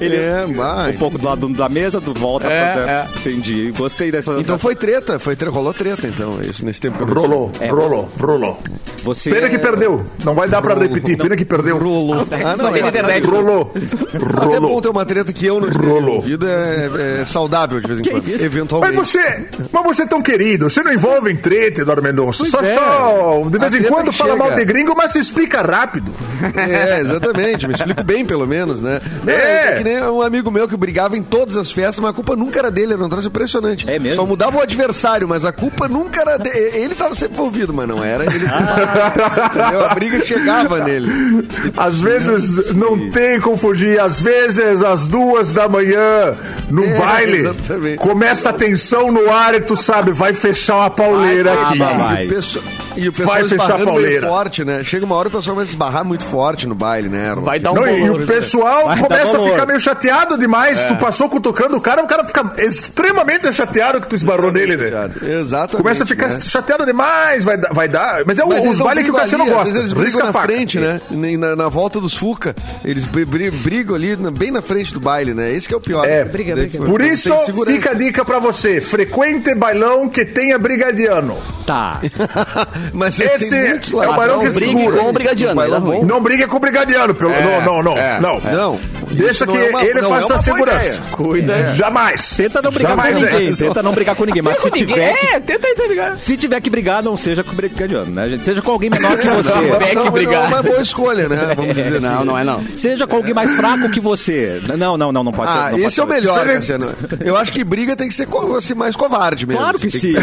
Ele 0.00 0.16
É, 0.16 0.46
vai. 0.46 0.92
um 0.92 0.98
pouco 0.98 1.18
do 1.18 1.24
lado 1.24 1.48
da 1.48 1.68
mesa, 1.68 2.00
do 2.00 2.12
volta 2.14 2.46
É, 2.46 2.72
pra 2.72 2.90
é. 2.92 3.06
Entendi. 3.18 3.72
Gostei 3.76 4.10
dessa. 4.10 4.32
Então 4.40 4.58
foi 4.58 4.74
treta, 4.74 5.18
foi 5.18 5.34
tre- 5.36 5.48
rolou 5.48 5.72
treta, 5.74 6.06
então, 6.06 6.38
isso, 6.48 6.64
nesse 6.64 6.80
tempo 6.80 6.98
que 6.98 7.12
Rolou, 7.12 7.50
É. 7.60 7.68
rolou, 7.68 8.08
rolou. 8.20 8.60
Você 9.02 9.30
Pena 9.30 9.48
que 9.48 9.58
perdeu. 9.58 10.04
Não 10.24 10.34
vai 10.34 10.48
dar 10.48 10.60
pra 10.60 10.74
repetir. 10.74 11.16
Pena 11.16 11.36
que 11.36 11.44
perdeu. 11.44 11.78
Rolou. 11.78 12.26
Ah, 12.44 12.56
Só 12.58 12.70
tem 12.72 12.82
na 12.82 12.88
internet. 12.88 13.24
Rolou. 13.26 13.72
Até 13.74 14.18
bom 14.18 14.66
Rolou. 14.66 14.82
ter 14.82 14.88
uma 14.88 15.04
treta 15.06 15.32
que 15.32 15.46
eu 15.46 15.60
não 15.60 15.68
Rolou. 15.70 15.98
envolvido 16.14 16.46
é, 16.46 17.20
é 17.20 17.24
saudável 17.24 17.80
de 17.80 17.86
vez 17.86 18.00
em 18.00 18.02
quando. 18.02 18.24
Mas 18.26 18.40
Eventualmente. 18.40 18.96
você, 18.96 19.48
mas 19.72 19.84
você 19.84 20.02
é 20.02 20.06
tão 20.06 20.20
querido, 20.20 20.68
você 20.68 20.82
não 20.82 20.92
envolve 20.92 21.30
em 21.30 21.36
treta, 21.36 21.82
Eduardo 21.82 22.02
Mendonça. 22.02 22.44
Só, 22.46 22.60
é. 22.60 22.74
só, 22.74 23.42
de 23.48 23.58
vez 23.58 23.74
A 23.74 23.76
em 23.76 23.80
treta 23.80 23.94
quando 23.94 24.10
que 24.10 24.16
fala 24.16 24.32
chega. 24.32 24.44
mal 24.44 24.54
de 24.56 24.64
gringo, 24.64 24.94
mas 24.96 25.12
se 25.12 25.18
explica 25.20 25.62
rápido. 25.62 26.12
É, 26.56 27.00
exatamente. 27.00 27.66
Me 27.68 27.74
explico 27.74 28.02
bem, 28.02 28.24
pelo 28.24 28.46
menos, 28.46 28.80
né? 28.80 29.00
Não, 29.24 29.32
É. 29.32 29.55
é 29.56 29.78
que 29.78 29.84
nem 29.84 30.02
um 30.02 30.22
amigo 30.22 30.50
meu 30.50 30.68
que 30.68 30.76
brigava 30.76 31.16
em 31.16 31.22
todas 31.22 31.56
as 31.56 31.70
festas, 31.70 31.98
mas 32.00 32.10
a 32.10 32.14
culpa 32.14 32.36
nunca 32.36 32.58
era 32.58 32.70
dele, 32.70 32.92
era 32.94 33.04
um 33.04 33.08
troço 33.08 33.28
impressionante. 33.28 33.88
É 33.88 33.98
mesmo? 33.98 34.16
Só 34.16 34.26
mudava 34.26 34.58
o 34.58 34.60
adversário, 34.62 35.28
mas 35.28 35.44
a 35.44 35.52
culpa 35.52 35.88
nunca 35.88 36.20
era 36.20 36.38
dele. 36.38 36.70
Ele 36.76 36.94
tava 36.94 37.14
sempre 37.14 37.34
envolvido, 37.34 37.72
mas 37.72 37.88
não 37.88 38.02
era 38.04 38.24
ele. 38.24 38.46
Ah. 38.46 39.86
A 39.90 39.94
briga 39.94 40.24
chegava 40.24 40.80
nele. 40.80 41.46
Às 41.76 42.00
vezes 42.00 42.74
não 42.74 43.10
tem 43.10 43.40
como 43.40 43.56
fugir, 43.56 44.00
às 44.00 44.20
vezes 44.20 44.82
às 44.82 45.06
duas 45.08 45.52
da 45.52 45.68
manhã, 45.68 46.34
no 46.70 46.84
É, 46.84 46.98
baile, 46.98 47.38
exatamente. 47.38 47.98
começa 47.98 48.50
a 48.50 48.52
tensão 48.52 49.10
no 49.12 49.30
ar 49.32 49.54
e 49.54 49.60
tu 49.60 49.76
sabe, 49.76 50.10
vai 50.12 50.32
fechar 50.34 50.76
uma 50.76 50.90
pauleira 50.90 51.54
Vai, 51.54 51.64
aqui. 51.64 51.78
vai, 51.78 51.96
vai. 51.96 52.24
E 52.24 52.28
o 52.28 52.32
pessoal, 52.32 52.64
e 52.96 53.08
o 53.08 53.12
pessoal 53.12 53.34
Vai 53.36 53.48
fechar 53.48 53.80
a 53.80 53.84
pauleira. 53.84 54.26
forte, 54.26 54.64
né? 54.64 54.82
Chega 54.82 55.04
uma 55.04 55.14
hora 55.14 55.28
o 55.28 55.30
pessoal 55.30 55.54
começa 55.54 55.70
a 55.70 55.72
esbarrar 55.72 56.04
muito 56.04 56.24
forte 56.24 56.66
no 56.66 56.74
baile, 56.74 57.08
né? 57.08 57.34
Vai 57.36 57.58
dar 57.58 57.72
um 57.72 57.74
Não, 57.74 57.86
e 57.86 58.10
o 58.10 58.26
pessoal 58.26 58.86
Vai 58.86 58.96
dar 59.00 59.08
começa 59.36 59.42
a 59.42 59.42
valor. 59.42 59.54
ficar 59.54 59.66
meio 59.66 59.80
chateado 59.80 60.38
demais. 60.38 60.78
É. 60.80 60.86
Tu 60.88 60.96
passou 60.96 61.28
cutucando 61.28 61.76
o 61.76 61.80
cara, 61.80 62.02
o 62.02 62.06
cara 62.06 62.24
fica 62.24 62.52
extremamente 62.58 63.52
chateado 63.52 64.00
que 64.00 64.06
tu 64.08 64.14
esbarrou 64.16 64.50
nele, 64.52 64.76
né? 64.76 65.10
Exatamente. 65.40 65.76
Começa 65.82 66.04
a 66.04 66.06
ficar 66.06 66.28
né? 66.28 66.40
chateado 66.40 66.84
demais, 66.86 67.44
vai 67.44 67.56
dar. 67.56 67.72
Vai 67.72 67.88
dar 67.88 68.22
mas 68.26 68.38
é 68.38 68.44
o- 68.44 68.48
Mas 68.48 68.66
os 68.66 68.78
não 68.78 68.86
bailes 68.86 69.04
que 69.04 69.10
o 69.10 69.14
Cassiano 69.14 69.44
ali, 69.44 69.50
às 69.52 69.56
gosta. 69.56 69.72
vezes 69.72 69.80
Eles 69.80 69.92
brigam 69.92 70.06
Risca 70.06 70.22
a 70.22 70.26
na 70.26 70.32
faca. 70.32 70.46
frente, 70.46 70.78
né? 70.80 71.00
Na, 71.10 71.56
na 71.56 71.68
volta 71.68 72.00
dos 72.00 72.14
Fuca. 72.14 72.54
Eles 72.84 73.04
bri- 73.04 73.24
bri- 73.24 73.50
brigam 73.50 73.94
ali, 73.94 74.16
na- 74.16 74.30
bem 74.30 74.50
na 74.50 74.62
frente 74.62 74.92
do 74.92 75.00
baile, 75.00 75.34
né? 75.34 75.52
Esse 75.52 75.68
que 75.68 75.74
é 75.74 75.76
o 75.76 75.80
pior. 75.80 76.04
É, 76.06 76.24
Briga, 76.24 76.54
briga. 76.54 76.78
Por 76.84 77.00
não 77.00 77.06
isso, 77.06 77.32
fica 77.66 77.90
a 77.90 77.94
dica 77.94 78.24
pra 78.24 78.38
você: 78.38 78.80
frequente 78.80 79.54
bailão 79.54 80.08
que 80.08 80.24
tenha 80.24 80.58
brigadiano. 80.58 81.36
Tá. 81.66 82.00
Mas 82.92 83.18
Esse 83.18 83.54
é 83.56 83.80
o 83.92 84.14
barão 84.14 84.36
Não 84.36 84.44
que 84.44 84.52
segura. 84.52 84.98
com 84.98 85.08
o 85.08 85.12
brigadiano, 85.12 85.60
é. 85.62 86.02
Não 86.04 86.20
briga 86.22 86.46
com 86.48 86.56
o 86.56 86.60
brigadiano. 86.60 87.14
Pelo... 87.14 87.32
É, 87.32 87.42
não, 87.42 87.62
não, 87.62 87.82
não, 87.82 87.98
é, 87.98 88.20
não. 88.20 88.40
Não. 88.40 88.78
Deixa 89.26 89.46
que 89.46 89.56
é 89.56 89.68
uma- 89.70 89.84
ele 89.84 90.02
faça 90.02 90.32
é 90.32 90.36
a 90.36 90.38
segurança. 90.38 90.84
ideia. 90.86 91.00
Cuida. 91.12 91.66
Jamais. 91.74 92.36
Tenta 92.36 92.62
não 92.62 92.70
brigar 92.70 92.90
Jamais 92.92 93.18
com 93.18 93.24
é. 93.24 93.30
ninguém. 93.32 93.54
Tenta 93.54 93.82
não 93.82 93.92
brigar 93.92 94.16
com 94.16 94.24
ninguém. 94.24 94.42
Mas 94.42 94.60
se 94.62 94.70
tiver, 94.70 95.14
que, 95.14 95.26
É, 95.26 95.40
tenta 95.40 95.66
aí, 95.66 95.88
ligar. 95.88 96.16
se 96.18 96.36
tiver 96.36 96.60
que 96.60 96.70
brigar, 96.70 97.02
não 97.02 97.16
seja 97.16 97.42
com 97.44 97.52
o 97.52 97.54
brigadiano, 97.54 98.10
né, 98.12 98.28
gente? 98.28 98.44
Seja 98.44 98.62
com 98.62 98.70
alguém 98.72 98.90
menor 98.90 99.16
que 99.16 99.26
você. 99.28 99.48
Não, 99.50 99.62
Não, 99.94 100.04
não, 100.04 100.10
brigar. 100.10 100.34
não 100.34 100.44
é 100.44 100.48
uma 100.48 100.62
boa 100.62 100.80
escolha, 100.82 101.28
né? 101.28 101.52
Vamos 101.56 101.74
dizer 101.74 101.96
assim. 101.96 102.06
Não, 102.06 102.24
não 102.24 102.38
é 102.38 102.44
não. 102.44 102.62
Seja 102.76 103.06
com 103.06 103.16
alguém 103.16 103.34
mais 103.34 103.52
fraco 103.52 103.88
que 103.90 104.00
você. 104.00 104.60
Não, 104.76 104.96
não, 104.96 105.12
não, 105.12 105.24
não 105.24 105.32
pode 105.32 105.50
ser. 105.52 105.58
Ah, 105.58 105.78
esse 105.78 106.00
é 106.00 106.04
o 106.04 106.06
melhor, 106.06 106.46
Cassiano. 106.46 106.88
Eu 107.24 107.36
acho 107.36 107.52
que 107.52 107.62
briga 107.64 107.96
tem 107.96 108.08
que 108.08 108.14
ser 108.14 108.26
assim, 108.56 108.74
mais 108.74 108.94
covarde 108.96 109.46
mesmo. 109.46 109.60
Claro 109.60 109.78
que 109.78 109.90
sim. 109.90 110.14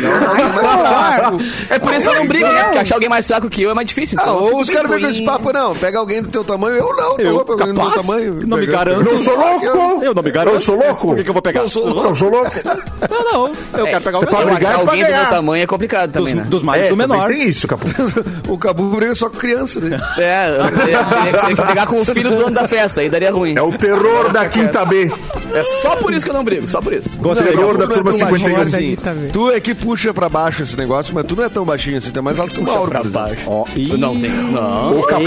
É 1.69 1.79
por 1.79 1.93
isso 1.93 2.09
que 2.09 2.15
eu 2.15 2.19
não 2.19 2.27
brigo, 2.27 2.47
né? 2.47 2.63
Porque 2.63 2.77
achar 2.79 2.95
alguém 2.95 3.09
mais 3.09 3.27
fraco 3.27 3.49
que 3.49 3.61
eu 3.63 3.71
é 3.71 3.73
mais 3.73 3.87
difícil. 3.87 4.17
Ah, 4.19 4.23
então 4.23 4.43
ou 4.43 4.59
os 4.61 4.69
caras 4.69 4.89
vêm 4.89 5.01
com 5.01 5.07
esse 5.09 5.23
papo, 5.25 5.51
não. 5.53 5.75
Pega 5.75 5.99
alguém 5.99 6.21
do 6.21 6.29
teu 6.29 6.43
tamanho. 6.43 6.75
Eu 6.77 6.95
não, 6.95 7.17
Eu, 7.19 7.31
louco, 7.33 7.51
alguém 7.53 7.67
do 7.67 7.73
meu 7.73 7.83
capaz? 7.85 8.01
tamanho. 8.05 8.39
Não 8.45 8.57
me 8.57 8.65
Pega- 8.65 8.77
garanto. 8.97 9.11
Eu 9.11 9.19
sou 9.19 9.35
louco! 9.37 10.03
Eu 10.03 10.13
não 10.13 10.23
me 10.23 10.31
garanto. 10.31 10.53
Eu 10.55 10.61
sou 10.61 10.75
louco! 10.75 11.07
Por 11.07 11.15
que, 11.17 11.23
que 11.23 11.29
eu 11.29 11.33
vou 11.33 11.41
pegar? 11.41 11.61
Eu 11.61 11.69
sou 11.69 11.85
louco. 11.87 12.09
Eu 12.09 12.15
sou 12.15 12.29
louco! 12.29 12.51
Não, 13.09 13.47
não. 13.47 13.51
Eu 13.77 13.85
quero 13.85 14.01
pegar 14.01 14.17
o 14.17 14.21
você 14.21 14.25
menor. 14.27 14.45
brigar 14.53 14.71
é 14.71 14.75
alguém 14.75 15.03
do 15.05 15.11
meu 15.11 15.25
tamanho 15.27 15.63
é 15.63 15.67
complicado 15.67 16.11
também, 16.11 16.33
né? 16.33 16.41
Dos, 16.43 16.49
dos 16.49 16.63
mais 16.63 16.83
É, 16.85 16.89
do 16.89 16.97
menor. 16.97 17.27
tem 17.27 17.47
isso, 17.49 17.67
Capu. 17.67 17.85
O 18.47 18.57
Cabu 18.57 18.83
briga 18.89 19.13
só 19.13 19.29
com 19.29 19.37
criança. 19.37 19.79
Né? 19.79 19.99
É, 20.17 20.57
eu 20.57 20.63
teria, 20.77 21.03
teria- 21.03 21.03
teria 21.39 21.55
que 21.55 21.61
pegar 21.67 21.85
com 21.87 21.95
o 21.97 22.05
filho 22.05 22.29
do 22.29 22.37
dono 22.37 22.51
da 22.51 22.67
festa, 22.67 23.01
aí 23.01 23.09
daria 23.09 23.31
ruim. 23.31 23.55
É 23.57 23.61
o 23.61 23.71
terror 23.77 24.31
da 24.31 24.45
quinta 24.47 24.85
B. 24.85 25.11
É 25.53 25.63
só 25.81 25.95
por 25.95 26.13
isso 26.13 26.23
que 26.23 26.29
eu 26.29 26.33
não 26.33 26.43
brigo, 26.43 26.69
só 26.69 26.81
por 26.81 26.93
isso. 26.93 27.09
Gostei. 27.17 27.47
Terror 27.47 27.77
da 27.77 27.85
é 27.85 27.87
turma 27.87 28.11
tão 28.11 28.19
51. 28.19 28.55
baixinho 28.55 28.57
Aí 28.57 28.97
assim. 29.03 29.27
Tu 29.31 29.51
é 29.51 29.59
que 29.59 29.75
puxa 29.75 30.13
pra 30.13 30.29
baixo 30.29 30.63
esse 30.63 30.77
negócio, 30.77 31.13
mas 31.13 31.25
tu 31.25 31.35
não 31.35 31.43
é 31.43 31.49
tão 31.49 31.65
baixinho 31.65 31.97
assim. 31.97 32.11
Tu 32.11 32.19
é 32.19 32.21
mais 32.21 32.39
alto 32.39 32.53
que 32.53 32.61
o 32.61 32.63
Mauro, 32.63 32.91
Pra 32.91 33.03
baixo. 33.03 33.43
Ó, 33.47 33.65
e... 33.75 33.87
Tu 33.87 33.97
Não 33.97 34.19
tem. 34.19 34.29
Não. 34.29 34.99
Ô, 34.99 35.03
Capu, 35.03 35.23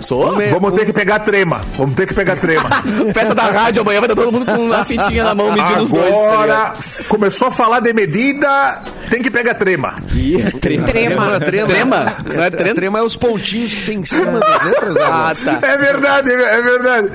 Sou? 0.00 0.36
vamos 0.50 0.72
ter 0.72 0.84
que 0.86 0.92
pegar 0.92 1.20
trema. 1.20 1.62
Vamos 1.76 1.94
ter 1.94 2.06
que 2.06 2.14
pegar 2.14 2.36
trema. 2.36 2.68
Festa 3.14 3.34
da 3.34 3.44
rádio 3.44 3.82
amanhã 3.82 4.00
vai 4.00 4.10
estar 4.10 4.22
todo 4.22 4.32
mundo 4.32 4.46
com 4.46 4.72
a 4.72 4.84
fitinha 4.84 5.24
na 5.24 5.34
mão 5.34 5.52
medindo 5.52 5.84
os 5.84 5.90
dois. 5.90 6.12
tá? 6.12 6.32
Agora, 6.32 6.72
começou 7.08 7.48
a 7.48 7.50
falar 7.50 7.80
de 7.80 7.92
medida, 7.92 8.82
tem 9.12 9.22
que 9.22 9.30
pegar 9.30 9.52
trema. 9.52 9.94
Ih, 10.14 10.40
é 10.40 10.50
trema. 10.52 10.86
Trema. 10.86 11.40
Trema. 11.40 11.68
Trema? 11.68 12.16
Não 12.34 12.42
é 12.42 12.48
trema? 12.50 12.74
trema 12.74 12.98
é 12.98 13.02
os 13.02 13.14
pontinhos 13.14 13.74
que 13.74 13.84
tem 13.84 13.98
em 13.98 14.04
cima 14.06 14.40
das 14.40 14.64
letras. 14.64 14.94
né? 14.94 15.00
Ah, 15.04 15.32
tá. 15.44 15.58
É 15.68 15.76
verdade, 15.76 16.30
é 16.32 16.62
verdade. 16.62 17.08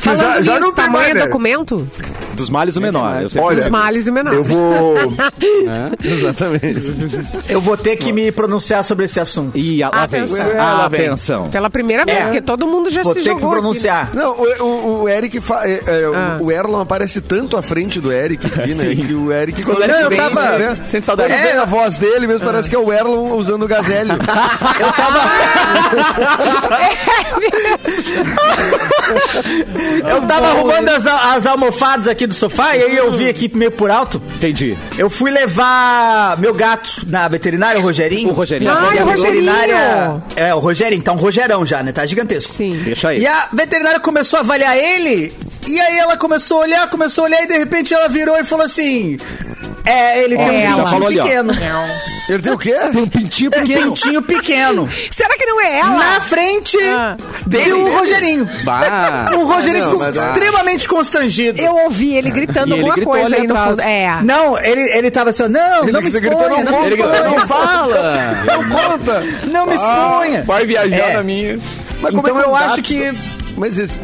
Falando 0.00 0.18
já, 0.18 0.42
já 0.42 0.54
nisso, 0.54 0.60
não 0.66 0.72
tem 0.72 0.84
tamanho 0.86 1.04
mais, 1.04 1.14
né? 1.14 1.26
documento? 1.26 1.88
Dos 2.38 2.50
males 2.50 2.76
o 2.76 2.80
menor. 2.80 3.22
Eu 3.22 3.28
sei. 3.30 3.42
Olha, 3.42 3.56
Dos 3.56 3.68
males 3.68 4.06
e 4.06 4.10
menores. 4.10 4.38
eu 4.38 4.44
vou... 4.44 4.94
Exatamente. 6.02 6.94
Eu 7.48 7.60
vou 7.60 7.76
ter 7.76 7.96
que 7.96 8.12
me 8.12 8.30
pronunciar 8.32 8.84
sobre 8.84 9.04
esse 9.06 9.18
assunto. 9.20 9.56
E 9.58 9.82
a, 9.82 9.88
lá 9.88 10.06
vem. 10.06 10.20
Atenção. 10.22 10.46
A 10.50 10.72
Lá 10.74 10.88
vem. 10.88 11.06
atenção. 11.06 11.48
Pela 11.50 11.68
primeira 11.68 12.04
vez, 12.04 12.18
É. 12.18 12.22
porque 12.22 12.40
todo 12.40 12.66
mundo 12.66 12.88
já 12.90 13.02
Vou 13.02 13.12
se 13.12 13.18
ter 13.20 13.24
que 13.24 13.30
jogou 13.30 13.48
aqui, 13.50 13.56
né? 13.56 13.60
pronunciar. 13.60 14.10
Não, 14.14 14.32
o, 14.32 14.62
o, 14.64 15.02
o 15.02 15.08
Eric, 15.08 15.40
fa- 15.40 15.66
é, 15.66 15.82
é, 15.86 16.08
o- 16.08 16.14
Ah. 16.14 16.36
o 16.40 16.50
Erlon 16.52 16.80
aparece 16.80 17.20
tanto 17.20 17.56
à 17.56 17.62
frente 17.62 18.00
do 18.00 18.12
Eric 18.12 18.46
aqui, 18.46 18.74
né? 18.74 18.94
Que 18.94 19.14
o 19.14 19.32
Eric. 19.32 19.62
Quando 19.64 19.82
o 19.82 19.86
Não, 19.88 20.00
eu 20.00 20.08
vem, 20.08 20.18
tava. 20.18 20.58
né? 20.58 20.78
Sente 20.86 21.04
saudade. 21.06 21.34
Quando 21.34 21.42
vem 21.42 21.52
a 21.52 21.64
voz 21.64 21.98
dele 21.98 22.26
mesmo, 22.26 22.44
parece 22.46 22.68
que 22.70 22.76
é 22.76 22.78
o 22.78 22.92
Erlon 22.92 23.32
usando 23.36 23.64
o 23.64 23.68
Gazélio. 23.68 24.14
Eu 24.80 24.92
tava. 24.94 25.18
Eu 30.08 30.22
tava 30.22 30.48
arrumando 30.48 30.88
as, 30.88 31.06
as 31.06 31.46
almofadas 31.46 32.08
aqui 32.08 32.26
do 32.26 32.34
sofá 32.34 32.76
e 32.76 32.82
aí 32.82 32.96
eu 32.96 33.12
vi 33.12 33.28
aqui 33.28 33.50
meio 33.54 33.70
por 33.70 33.90
alto. 33.90 34.20
Entendi. 34.36 34.76
Eu 34.96 35.08
fui 35.10 35.30
levar 35.30 36.36
meu 36.38 36.54
gato 36.54 36.90
na 37.06 37.28
veterinária, 37.28 37.80
o 37.80 37.82
Rogerinho. 37.82 38.30
O 38.30 38.32
Rogerinho. 38.32 38.70
Ai, 38.70 38.96
E 38.96 38.98
a 38.98 39.04
veterinária. 39.04 40.22
É, 40.36 40.54
o 40.54 40.58
Rogerinho, 40.58 41.02
tá 41.02 41.12
um 41.12 41.16
Rogerão 41.16 41.64
já, 41.64 41.82
né? 41.82 41.92
Tá 41.92 42.06
gigantesco. 42.06 42.52
Sim. 42.52 42.78
Deixa 42.84 43.08
aí. 43.10 43.20
E 43.20 43.26
a 43.26 43.48
veterinária 43.52 44.00
começou 44.00 44.38
a 44.38 44.42
avaliar 44.42 44.76
ele, 44.76 45.32
e 45.66 45.80
aí 45.80 45.98
ela 45.98 46.16
começou 46.16 46.58
a 46.58 46.60
olhar, 46.62 46.90
começou 46.90 47.24
a 47.24 47.26
olhar, 47.28 47.42
e 47.42 47.46
de 47.46 47.58
repente 47.58 47.92
ela 47.94 48.08
virou 48.08 48.36
e 48.38 48.44
falou 48.44 48.64
assim: 48.64 49.16
É, 49.84 50.22
ele 50.22 50.36
tem 50.36 50.64
Ela. 50.64 50.76
um 50.76 50.86
ali, 50.86 51.06
pintinho 51.06 51.22
pequeno. 51.22 51.52
Ele 52.28 52.42
tem 52.42 52.52
o 52.52 52.58
quê? 52.58 52.74
Um 52.94 53.08
pintinho 53.08 53.50
Um 53.56 53.64
pintinho 53.64 54.22
pequeno. 54.22 54.88
Será 55.10 55.30
que 55.36 55.46
não 55.46 55.60
é 55.60 55.78
ela? 55.78 55.90
Na 55.96 56.20
frente 56.20 56.76
Ah. 56.82 57.16
e 57.50 57.72
o 57.72 57.96
Rogerinho. 57.98 58.48
Bah. 58.64 59.30
O 59.34 59.44
Rogerinho 59.46 59.84
não, 59.86 59.92
ficou 59.92 60.06
mas 60.06 60.16
é- 60.16 60.26
extremamente 60.28 60.88
constrangido. 60.88 61.60
Eu 61.60 61.74
ouvi 61.84 62.14
ele 62.16 62.30
gritando 62.30 62.68
E 62.68 62.72
ele 62.72 62.80
alguma 62.80 62.94
gritou 62.94 63.12
coisa 63.12 63.26
ali 63.26 63.36
aí 63.36 63.46
no 63.46 63.56
fundo. 63.56 63.80
É. 63.80 64.18
Não, 64.22 64.58
ele, 64.58 64.82
ele 64.96 65.10
tava 65.10 65.30
assim, 65.30 65.48
não, 65.48 65.82
Ele 65.82 65.92
não 65.92 66.02
me 66.02 66.10
gritou, 66.10 66.40
exponha, 66.40 66.64
não 66.64 66.72
não 66.72 66.80
me 66.80 66.86
Ele 66.86 66.96
gritou, 66.96 67.24
não 67.30 67.40
fala. 67.48 67.88
Não 68.44 68.68
conta. 68.68 69.24
Não 69.50 69.66
me 69.66 69.74
exponha. 69.74 70.42
Vai 70.44 70.66
viajar 70.66 71.10
É. 71.10 71.14
na 71.14 71.22
minha. 71.22 71.58
Mas 72.00 72.10
como 72.14 72.20
Então 72.28 72.38
é 72.38 72.42
que 72.42 72.48
eu 72.48 72.54
acho 72.56 72.82
que... 72.82 73.12
Mas 73.56 73.78
esse- 73.78 73.98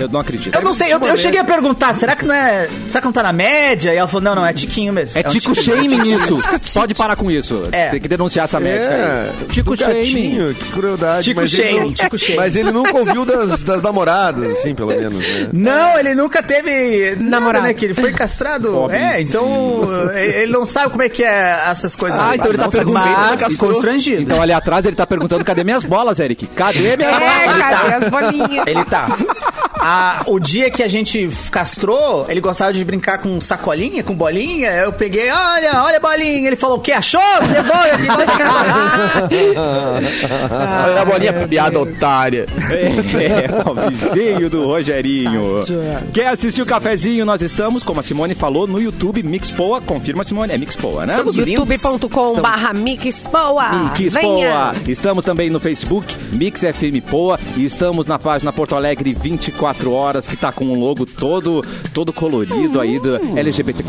Eu 0.00 0.08
não 0.08 0.20
acredito. 0.20 0.54
Eu 0.54 0.62
não 0.62 0.74
sei, 0.74 0.92
eu, 0.92 0.98
eu 1.00 1.16
cheguei 1.16 1.40
a 1.40 1.44
perguntar, 1.44 1.92
será 1.94 2.16
que 2.16 2.24
não 2.24 2.34
é... 2.34 2.68
Será 2.88 3.00
que 3.00 3.06
não 3.06 3.12
tá 3.12 3.22
na 3.22 3.32
média? 3.32 3.92
E 3.92 3.96
ela 3.96 4.08
falou, 4.08 4.22
não, 4.22 4.34
não, 4.34 4.46
é 4.46 4.52
tiquinho 4.52 4.92
mesmo. 4.92 5.18
É 5.18 5.26
um 5.26 5.30
tico 5.30 5.52
tiquinho. 5.52 5.76
shaming 5.76 6.14
isso. 6.14 6.38
Pode 6.74 6.94
parar 6.94 7.16
com 7.16 7.30
isso. 7.30 7.68
É. 7.72 7.88
Tem 7.90 8.00
que 8.00 8.08
denunciar 8.08 8.44
essa 8.46 8.58
médica 8.60 8.84
É, 8.94 9.30
aí. 9.40 9.46
Tico 9.48 9.76
shaming. 9.76 10.54
que 10.54 10.64
crueldade. 10.72 11.24
Tico 11.24 11.40
mas 11.40 11.50
shaming, 11.50 11.80
não- 11.80 11.92
tico 11.92 12.18
shaming. 12.18 12.36
Mas 12.36 12.56
ele 12.56 12.70
nunca 12.72 12.96
ouviu 12.96 13.24
das, 13.24 13.62
das 13.62 13.82
namoradas, 13.82 14.58
assim, 14.58 14.74
pelo 14.74 14.88
menos, 14.90 15.18
né? 15.26 15.48
Não, 15.52 15.98
ele 15.98 16.14
nunca 16.14 16.42
teve 16.42 17.16
nada, 17.16 17.30
Namorado. 17.40 17.66
né? 17.66 17.74
Que 17.74 17.84
ele 17.86 17.94
foi 17.94 18.12
castrado. 18.12 18.74
Óbvio. 18.76 18.98
É, 18.98 19.20
então 19.20 19.82
ele 20.14 20.52
não 20.52 20.64
sabe 20.64 20.90
como 20.90 21.02
é 21.02 21.08
que 21.08 21.22
é 21.22 21.62
essas 21.70 21.94
coisas. 21.94 22.18
Ah, 22.18 22.34
então 22.34 22.48
ele 22.48 22.58
tá 22.58 22.68
perguntando. 22.68 23.04
Mas 23.04 23.42
Então- 23.42 23.68
constrangido. 23.68 24.22
Então 24.22 24.40
ali 24.42 24.52
atrás 24.52 24.84
ele 24.86 24.96
tá 24.96 25.06
perguntando 25.06 25.44
cadê 25.44 25.64
minhas 25.64 25.84
bolas, 25.84 26.18
Eric? 26.18 26.46
Cadê 26.48 26.96
minhas 26.96 27.12
É, 27.20 27.44
bolas? 27.46 27.58
cadê 27.60 27.94
as 28.04 28.08
bolinhas? 28.10 28.66
Ele 28.66 28.84
tá. 28.84 29.08
Ah, 29.82 30.22
o 30.26 30.38
dia 30.38 30.70
que 30.70 30.82
a 30.82 30.88
gente 30.88 31.26
castrou, 31.50 32.26
ele 32.28 32.40
gostava 32.40 32.72
de 32.72 32.84
brincar 32.84 33.18
com 33.18 33.40
sacolinha, 33.40 34.02
com 34.02 34.14
bolinha. 34.14 34.70
Eu 34.72 34.92
peguei, 34.92 35.30
olha, 35.30 35.82
olha 35.82 35.96
a 35.96 36.00
bolinha. 36.00 36.48
Ele 36.48 36.56
falou, 36.56 36.76
o 36.76 36.80
que 36.80 36.92
achou? 36.92 37.20
Devolve 37.50 37.90
aqui, 37.90 38.06
volta 38.06 38.32
aqui. 39.24 39.54
Olha 40.84 41.00
a 41.00 41.04
bolinha 41.04 41.32
piada 41.48 41.80
otária. 41.80 42.46
É, 42.70 43.68
o 43.68 43.74
vizinho 43.90 44.50
do 44.50 44.66
Rogerinho. 44.66 45.64
Quer 46.12 46.28
assistir 46.28 46.60
o 46.60 46.66
cafezinho? 46.66 47.24
Nós 47.24 47.40
estamos, 47.40 47.82
como 47.82 48.00
a 48.00 48.02
Simone 48.02 48.34
falou, 48.34 48.66
no 48.66 48.80
YouTube 48.80 49.22
Mixpoa. 49.22 49.80
Confirma, 49.80 50.24
Simone, 50.24 50.52
é 50.52 50.58
Mixpoa, 50.58 51.06
né? 51.06 51.16
Youtube.com 51.16 52.40
barra 52.40 52.74
Mixpoa. 52.74 53.70
Mix 53.98 54.12
Venha. 54.14 54.50
Poa. 54.50 54.74
Estamos 54.86 55.24
também 55.24 55.48
no 55.48 55.58
Facebook, 55.58 56.14
Mix 56.32 56.60
FM 56.60 57.02
Poa. 57.08 57.40
E 57.56 57.64
estamos 57.64 58.06
na 58.06 58.18
página 58.18 58.52
Porto 58.52 58.74
Alegre 58.74 59.14
24 59.14 59.69
horas, 59.92 60.26
que 60.26 60.36
tá 60.36 60.52
com 60.52 60.64
um 60.66 60.78
logo 60.78 61.06
todo, 61.06 61.64
todo 61.92 62.12
colorido 62.12 62.80
aí 62.80 62.98
do 62.98 63.16
LGBT. 63.38 63.82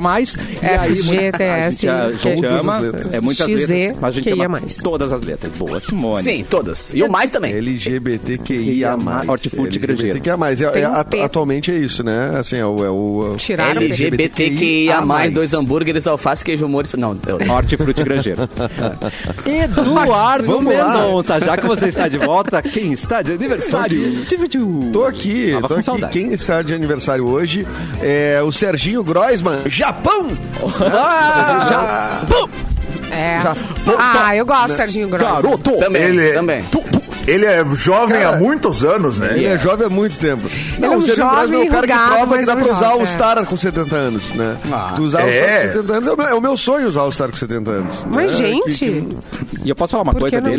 Mais. 0.00 0.34
E 0.34 0.94
FGTS, 0.94 1.88
a 1.88 2.10
gente, 2.10 2.16
a 2.16 2.30
gente 2.30 2.40
que- 2.40 2.48
chama. 2.48 2.76
Todas 2.76 2.76
as 2.76 2.82
letras. 2.82 3.14
É 3.14 3.20
muitas 3.20 3.46
letras. 3.46 4.04
A 4.04 4.10
gente 4.10 4.82
todas 4.82 5.12
as 5.12 5.22
letras. 5.22 5.52
Boa, 5.56 5.80
Simone. 5.80 6.22
Sim, 6.22 6.44
todas. 6.48 6.90
E 6.94 7.02
o 7.02 7.10
mais 7.10 7.30
também. 7.30 7.52
LGBTQIA+. 7.52 8.96
Hortifruti 9.26 9.78
Grangeiro. 9.78 10.16
LGBTQIA+. 10.16 10.36
É, 10.74 10.82
é, 10.82 11.22
um 11.22 11.24
atualmente 11.24 11.70
é 11.70 11.74
isso, 11.76 12.02
né? 12.02 12.32
Assim, 12.38 12.56
é 12.56 12.66
o... 12.66 13.34
É 13.34 13.36
Tiraram. 13.36 13.80
LGBTQIA+, 13.80 15.00
mais. 15.02 15.32
dois 15.32 15.52
hambúrgueres, 15.54 16.06
alface, 16.06 16.44
queijo, 16.44 16.68
molho... 16.68 16.86
Não. 16.96 17.16
Hortifruti 17.50 18.02
Grangeiro. 18.04 18.48
Eduardo. 19.44 20.60
Mendonça, 20.62 21.40
já 21.40 21.56
que 21.56 21.66
você 21.66 21.88
está 21.88 22.08
de 22.08 22.18
volta, 22.18 22.62
quem 22.62 22.92
está 22.92 23.22
de 23.22 23.32
aniversário? 23.32 24.24
Tô 24.92 25.04
aqui, 25.04 25.52
tô 25.62 25.68
com 25.68 25.74
aqui. 25.74 25.82
saudade. 25.82 26.12
Quem 26.12 26.32
está 26.32 26.62
de 26.62 26.74
aniversário 26.74 27.26
hoje 27.26 27.66
é 28.02 28.40
o 28.44 28.50
Serginho 28.52 29.02
Groisman, 29.04 29.60
Japão! 29.66 30.28
Já. 31.68 32.22
É. 33.10 33.40
Já- 33.40 33.56
Ah, 33.98 34.36
eu 34.36 34.44
gosto 34.44 34.68
do 34.68 34.72
Serginho 34.74 35.08
Grosso. 35.08 35.42
Garoto! 35.42 35.72
Também, 35.78 36.02
Ele- 36.02 36.32
também. 36.32 36.64
Ele 37.26 37.44
é 37.44 37.64
jovem 37.74 38.20
Cara, 38.22 38.36
há 38.36 38.38
muitos 38.38 38.84
anos, 38.84 39.18
né? 39.18 39.32
Ele 39.32 39.46
é 39.46 39.58
jovem 39.58 39.86
há 39.88 39.90
muito 39.90 40.16
tempo. 40.16 40.48
é 40.80 40.88
um 40.88 40.98
o 40.98 41.02
Serginho 41.02 41.26
jovem 41.28 41.46
Groisman 41.48 41.60
é 41.60 41.68
o 41.68 41.70
cara 41.72 41.86
que 41.88 41.92
enrugado, 41.92 42.14
prova 42.14 42.38
que 42.38 42.46
dá 42.46 42.52
é 42.52 42.56
pra 42.56 42.72
usar 42.72 42.94
o 42.94 43.02
é. 43.02 43.06
Star 43.06 43.44
com 43.46 43.56
70 43.56 43.96
anos, 43.96 44.32
né? 44.34 44.56
Ah. 44.72 44.92
tu 44.94 45.02
usar 45.02 45.24
o 45.24 45.28
É. 45.28 45.32
Star 45.32 45.66
com 45.66 45.72
70 45.72 45.92
anos 45.92 46.08
é 46.08 46.12
o, 46.12 46.16
meu, 46.16 46.28
é 46.28 46.34
o 46.34 46.40
meu 46.40 46.56
sonho 46.56 46.88
usar 46.88 47.02
o 47.02 47.10
Star 47.12 47.28
com 47.30 47.36
70 47.36 47.68
anos. 47.70 48.06
Mas, 48.14 48.38
né? 48.38 48.46
gente, 48.46 48.78
Que- 48.86 49.08
E 49.64 49.68
eu 49.68 49.74
posso 49.74 49.90
falar 49.90 50.04
uma 50.04 50.12
Por 50.12 50.20
coisa 50.20 50.40
que 50.40 50.42
não? 50.48 50.52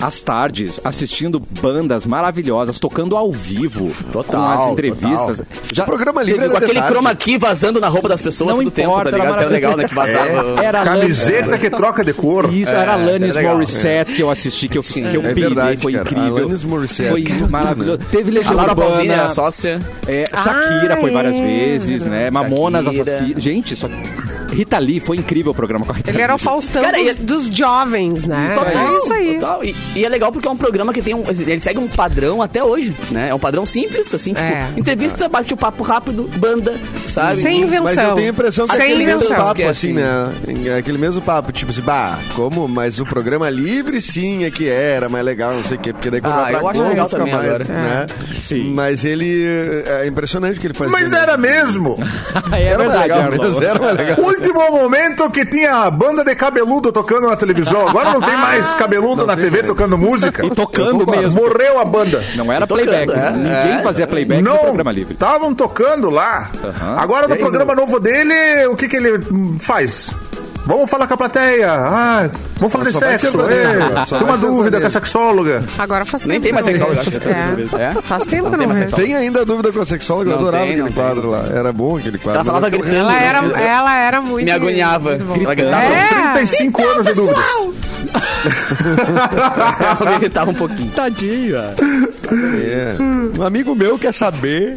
Às 0.00 0.22
tardes, 0.22 0.80
assistindo 0.84 1.40
bandas 1.60 2.04
maravilhosas, 2.04 2.78
tocando 2.78 3.16
ao 3.16 3.32
vivo, 3.32 3.90
Total, 4.12 4.24
com 4.40 4.42
as 4.62 4.72
entrevistas. 4.72 5.42
Já, 5.72 5.84
O 5.84 5.86
programa 5.86 6.22
livre 6.22 6.40
Com 6.48 6.56
era 6.56 6.58
aquele 6.58 6.74
tarde. 6.80 6.88
chroma 6.94 7.14
key 7.14 7.38
vazando 7.38 7.80
na 7.80 7.88
roupa 7.88 8.08
das 8.08 8.20
pessoas 8.22 8.50
Não 8.50 8.58
todo 8.58 8.70
tempo, 8.70 8.88
importa, 8.90 9.10
tá 9.10 9.16
era 9.16 9.24
ligado? 9.24 9.40
Era 9.42 9.50
legal, 9.50 9.76
né? 9.76 9.88
Que 9.88 9.94
vazava. 9.94 10.62
era 10.62 10.84
Camiseta 10.84 11.58
que 11.58 11.70
troca 11.70 12.04
de 12.04 12.12
cor. 12.12 12.52
Isso, 12.52 12.70
era 12.74 12.94
Alanis 12.94 13.28
isso 13.28 13.38
é 13.38 13.40
legal. 13.42 13.54
Morissette 13.54 14.14
que 14.14 14.22
eu 14.22 14.30
assisti, 14.30 14.68
que 14.68 14.78
eu, 14.78 14.82
que 14.82 15.00
eu 15.00 15.24
É 15.24 15.34
verdade, 15.34 15.80
foi 15.82 15.92
cara. 15.92 16.04
incrível. 16.04 16.36
Alanis 16.44 16.64
Morissette. 16.64 17.10
Foi 17.10 17.22
Garoto, 17.22 17.50
maravilhoso. 17.52 17.98
Teve 18.10 18.30
A 18.30 18.34
Legião 18.34 18.56
Pausini 18.74 19.08
era 19.08 19.12
Urbana, 19.14 19.30
sócia. 19.30 19.78
é, 20.06 20.24
Shakira 20.30 20.94
Ah, 20.94 21.00
foi 21.00 21.10
várias 21.10 21.36
é. 21.36 21.40
vezes, 21.42 22.04
né? 22.04 22.30
Mamonas 22.30 22.84
Shakira. 22.84 23.02
Assassina. 23.16 23.40
Gente, 23.40 23.76
só... 23.76 23.88
Rita 24.54 24.78
Lee, 24.78 25.00
foi 25.00 25.16
incrível 25.16 25.52
o 25.52 25.54
programa 25.54 25.84
com 25.84 25.92
a 25.92 25.94
Rita 25.94 26.10
ele 26.10 26.16
Lee. 26.18 26.24
era 26.24 26.34
o 26.34 26.38
Faustão 26.38 26.82
Cara, 26.82 26.98
dos, 26.98 27.06
e- 27.08 27.14
dos 27.14 27.46
jovens, 27.56 28.24
né? 28.24 28.52
Total, 28.54 28.94
é 28.94 28.98
isso 28.98 29.12
aí. 29.12 29.34
total. 29.34 29.64
E, 29.64 29.74
e 29.96 30.04
é 30.04 30.08
legal 30.08 30.30
porque 30.32 30.46
é 30.48 30.50
um 30.50 30.56
programa 30.56 30.92
que 30.92 31.02
tem 31.02 31.14
um. 31.14 31.24
Ele 31.28 31.60
segue 31.60 31.78
um 31.78 31.88
padrão 31.88 32.40
até 32.42 32.62
hoje, 32.62 32.94
né? 33.10 33.28
É 33.30 33.34
um 33.34 33.38
padrão 33.38 33.66
simples, 33.66 34.12
assim, 34.14 34.32
tipo, 34.34 34.44
É. 34.46 34.68
entrevista, 34.76 35.28
bate 35.28 35.52
o 35.52 35.56
papo 35.56 35.82
rápido, 35.82 36.30
banda, 36.36 36.74
sabe? 37.08 37.36
Sem 37.36 37.62
invenção. 37.62 37.84
Mas 37.84 37.98
eu 37.98 38.14
tenho 38.14 38.26
a 38.28 38.30
impressão 38.30 38.66
que 38.66 38.72
é 38.72 38.76
Sem 38.76 38.84
aquele 38.86 39.04
mesmo 39.06 39.20
invenção. 39.24 39.44
papo, 39.44 39.62
é 39.62 39.64
assim, 39.68 39.98
assim. 39.98 40.54
né? 40.54 40.68
É 40.74 40.78
Aquele 40.78 40.98
mesmo 40.98 41.20
papo, 41.22 41.52
tipo 41.52 41.70
assim, 41.70 41.80
bah, 41.82 42.18
como? 42.34 42.66
Mas 42.68 43.00
o 43.00 43.04
programa 43.06 43.48
livre 43.50 44.00
sim 44.00 44.44
é 44.44 44.50
que 44.50 44.68
era 44.68 45.08
mais 45.08 45.24
legal, 45.24 45.52
não 45.54 45.62
sei 45.64 45.76
o 45.76 45.80
quê, 45.80 45.92
porque 45.92 46.10
daí 46.10 46.20
quando 46.20 46.32
Ah, 46.34 46.42
vai 46.42 46.50
pra 46.52 46.60
eu 46.60 46.68
acho 46.68 46.74
Globo, 46.78 46.90
legal 46.90 47.06
fica 47.08 47.18
também 47.18 47.34
mais, 47.34 47.46
agora. 47.46 47.64
né? 47.64 48.06
Sim. 48.42 48.72
Mas 48.74 49.04
ele, 49.04 49.44
é 49.86 50.06
impressionante 50.06 50.58
o 50.58 50.60
que 50.60 50.66
ele 50.66 50.74
fazia. 50.74 50.92
Mas 50.92 51.12
né? 51.12 51.18
era 51.20 51.36
mesmo. 51.36 51.96
é 52.52 52.62
Era 52.64 52.78
mais 52.84 52.90
verdade, 52.90 53.02
legal 53.02 53.18
Arlão. 53.20 53.44
mesmo, 53.44 53.62
era 53.64 53.78
mais 53.80 53.96
legal. 53.96 54.16
Último 54.46 54.70
momento 54.82 55.30
que 55.30 55.44
tinha 55.46 55.74
a 55.84 55.90
banda 55.90 56.22
de 56.24 56.34
cabeludo 56.34 56.92
tocando 56.92 57.26
na 57.28 57.36
televisão. 57.36 57.88
Agora 57.88 58.12
não 58.12 58.20
tem 58.20 58.36
mais 58.36 58.72
cabeludo 58.74 59.16
Não 59.22 59.26
na 59.26 59.36
TV 59.36 59.50
mais. 59.58 59.66
tocando 59.66 59.96
música. 59.96 60.44
E 60.44 60.50
tocando 60.50 61.06
mesmo. 61.10 61.40
Morreu 61.40 61.80
a 61.80 61.84
banda. 61.84 62.22
Não 62.36 62.52
era 62.52 62.66
Tocando, 62.66 62.86
playback. 62.86 63.18
é, 63.18 63.30
Ninguém 63.30 63.78
é. 63.78 63.82
fazia 63.82 64.06
playback 64.06 64.42
no 64.42 64.50
Não, 64.50 64.58
programa 64.58 64.92
livre. 64.92 65.14
estavam 65.14 65.54
tocando 65.54 66.10
lá. 66.10 66.50
Agora 66.96 67.26
no 67.26 67.34
aí, 67.34 67.40
programa 67.40 67.74
não? 67.74 67.82
novo 67.86 67.98
dele, 68.00 68.66
o 68.66 68.76
que 68.76 68.88
que 68.88 68.96
ele 68.96 69.20
faz? 69.60 70.10
Vamos 70.66 70.90
falar 70.90 71.06
com 71.06 71.14
a 71.14 71.16
plateia. 71.16 71.70
Ah, 71.72 72.30
vamos 72.56 72.72
falar 72.72 72.84
de 72.86 72.96
sexo. 72.96 73.26
é. 73.50 74.06
Tem 74.06 74.22
uma 74.26 74.38
dúvida 74.38 74.80
com 74.80 74.86
a 74.86 74.90
sexóloga. 74.90 75.62
Agora 75.78 76.04
faz 76.06 76.22
tempo. 76.22 76.32
Nem 76.32 76.40
tem 76.40 76.52
mais 76.52 76.66
acho. 76.66 76.78
É. 77.78 77.82
É? 77.82 77.94
Faz 78.02 78.24
tempo 78.24 78.50
que 78.50 78.56
tem 78.56 78.66
não 78.66 78.74
sexólogo. 78.74 79.06
Tem 79.06 79.14
ainda 79.14 79.44
dúvida 79.44 79.72
com 79.72 79.80
a 79.80 79.86
sexóloga, 79.86 80.30
eu 80.30 80.36
adorava 80.38 80.64
tem, 80.64 80.72
aquele 80.72 80.86
tem. 80.86 80.94
quadro 80.94 81.30
lá. 81.30 81.44
Era 81.52 81.72
bom 81.72 81.98
aquele 81.98 82.16
quadro. 82.18 82.40
Ela 82.40 82.44
falava 82.46 82.66
eu- 82.66 82.70
gritando. 82.70 82.94
Ela 82.96 83.20
era, 83.20 83.38
ela 83.60 83.98
era 83.98 84.20
muito. 84.22 84.44
Me 84.46 84.50
agoniava. 84.50 85.12
Ela 85.12 85.54
gritava. 85.54 85.84
É. 85.84 86.08
35 86.32 86.82
anos 86.86 87.06
de 87.06 87.12
dúvidas. 87.14 87.44
Ela 90.00 90.18
gritava 90.18 90.50
um 90.50 90.54
pouquinho. 90.54 90.90
Tadinho. 90.92 91.56
É. 91.56 91.74
Um 93.38 93.42
amigo 93.42 93.74
meu 93.74 93.98
quer 93.98 94.12
saber. 94.14 94.76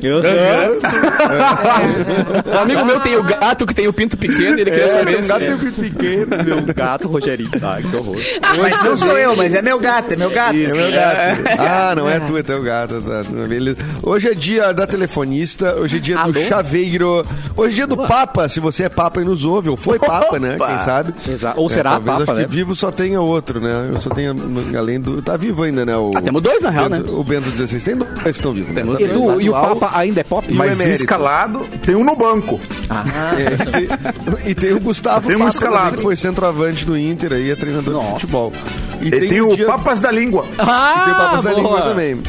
Um 2.53 2.60
amigo 2.60 2.86
meu 2.86 3.00
tem 3.00 3.15
o 3.15 3.24
gato 3.24 3.65
que 3.65 3.74
tem 3.74 3.88
o 3.88 3.94
pinto 3.94 4.17
pequeno 4.17 4.58
e 4.58 4.62
ele 4.62 4.72
queria 4.72 4.86
É, 4.86 4.98
saber 4.98 5.12
tem 5.15 5.24
um 5.24 5.27
gato 5.27 5.39
tem 5.39 5.53
um 5.53 5.58
pinto 5.58 5.77
pequeno, 5.82 6.44
meu 6.44 6.62
Gato 6.74 7.08
Rogerinho. 7.08 7.50
Ai, 7.62 7.84
que 7.84 7.96
horror. 7.96 8.18
Mas 8.62 8.84
não 8.84 8.98
sou 8.98 9.18
eu, 9.18 9.36
mas 9.36 9.54
é 9.54 9.62
meu 9.62 9.80
gato, 9.80 10.12
é 10.14 10.16
meu 10.16 10.30
gato. 10.30 10.56
É 10.56 10.68
meu 10.68 10.92
gato. 10.92 11.58
Ah, 11.70 11.94
não 11.96 12.10
é 12.10 12.20
tu, 12.20 12.38
é 12.38 12.44
teu 12.44 12.62
gato. 12.62 13.02
tá, 13.02 13.24
beleza. 13.48 13.78
Hoje 14.04 14.28
é 14.30 14.34
dia 14.34 14.74
da 14.74 14.86
telefonista, 14.88 15.76
hoje 15.76 15.98
é 15.98 16.00
dia 16.00 16.18
do 16.24 16.40
chaveiro, 16.46 17.26
hoje 17.56 17.74
é 17.74 17.76
dia 17.76 17.88
do 17.88 17.98
Papa, 17.98 18.48
se 18.50 18.60
você 18.60 18.84
é 18.84 18.90
Papa 18.90 19.22
e 19.22 19.26
nos 19.26 19.44
ouve, 19.46 19.70
ou 19.70 19.78
foi 19.78 20.00
Papa, 20.00 20.40
né? 20.40 20.56
Opa! 20.56 20.68
Quem 20.68 20.80
sabe? 20.80 21.14
Exato. 21.28 21.60
Ou 21.60 21.70
será 21.70 21.92
talvez 21.92 22.18
Papa, 22.20 22.24
acho 22.32 22.42
né? 22.42 22.46
que 22.48 22.52
vivo 22.52 22.76
só 22.76 22.92
tenha 22.92 23.22
outro, 23.22 23.60
né? 23.60 23.90
Eu 23.94 24.00
só 24.02 24.10
tenho, 24.10 24.36
além 24.78 25.00
do... 25.00 25.22
Tá 25.22 25.36
vivo 25.38 25.64
ainda, 25.64 25.86
né? 25.86 25.96
O, 25.98 26.12
Ah, 26.16 26.22
temos 26.22 26.42
dois, 26.42 26.62
na 26.64 26.70
real, 26.70 26.90
Bento- 26.90 27.12
né? 27.12 27.18
O 27.18 27.24
Bento 27.24 27.50
16 27.50 27.84
tem 27.84 27.96
dois 27.96 28.12
que 28.22 28.30
estão 28.30 28.54
vivos. 28.54 28.70
né? 28.74 28.82
Temos 28.82 29.00
Tá 29.00 29.06
dois. 29.06 29.12
Edu, 29.32 29.42
e 29.42 29.50
o 29.50 29.54
Papa 29.54 29.92
ainda 29.94 30.22
é 30.22 30.24
pop? 30.24 30.54
Mas 30.54 30.80
escalado, 30.80 31.66
tem 31.86 31.96
um 31.96 32.04
no 32.04 32.16
banco. 32.16 32.60
É, 32.90 33.54
e, 33.80 33.88
tem, 33.88 34.52
e 34.52 34.56
tem 34.56 34.74
o 34.74 34.80
Gustavo 34.80 35.28
Tem 35.28 35.36
um 35.36 35.40
Papa 35.40 35.50
que 35.96 36.02
foi 36.02 36.16
centroavante 36.16 36.86
do 36.86 36.98
Inter 36.98 37.34
aí, 37.34 37.52
é 37.52 37.56
treinador 37.56 38.02
de 38.04 38.12
futebol. 38.14 38.54
E 39.02 39.10
tem 39.12 39.42
o 39.42 39.56
dia- 39.56 39.66
Papas 39.66 40.02
da 40.02 40.12
Língua. 40.12 40.46
Ah, 40.58 40.96
E 41.02 41.04
tem 41.06 41.14
o 41.14 41.18
Papas 41.18 41.42
da 41.44 41.50
boa. 41.52 41.62
Língua 41.62 41.82
também. 41.82 42.22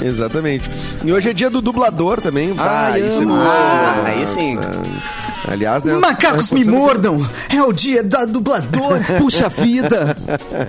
Exatamente. 0.00 0.68
E 1.04 1.12
hoje 1.12 1.30
é 1.30 1.32
dia 1.32 1.48
do 1.50 1.60
dublador 1.60 2.20
também. 2.20 2.54
Ah, 2.58 2.98
isso 2.98 3.22
é 3.22 3.26
bom. 3.26 3.34
Ah, 3.36 4.02
aí 4.06 4.26
sim. 4.26 4.58
Aliás, 5.48 5.82
né? 5.84 5.94
Macacos 5.94 6.50
me 6.50 6.64
mordam! 6.64 7.26
É 7.52 7.62
o 7.62 7.72
dia 7.72 8.02
da 8.02 8.24
dubladora! 8.24 9.04
Puxa 9.18 9.48
vida! 9.48 10.16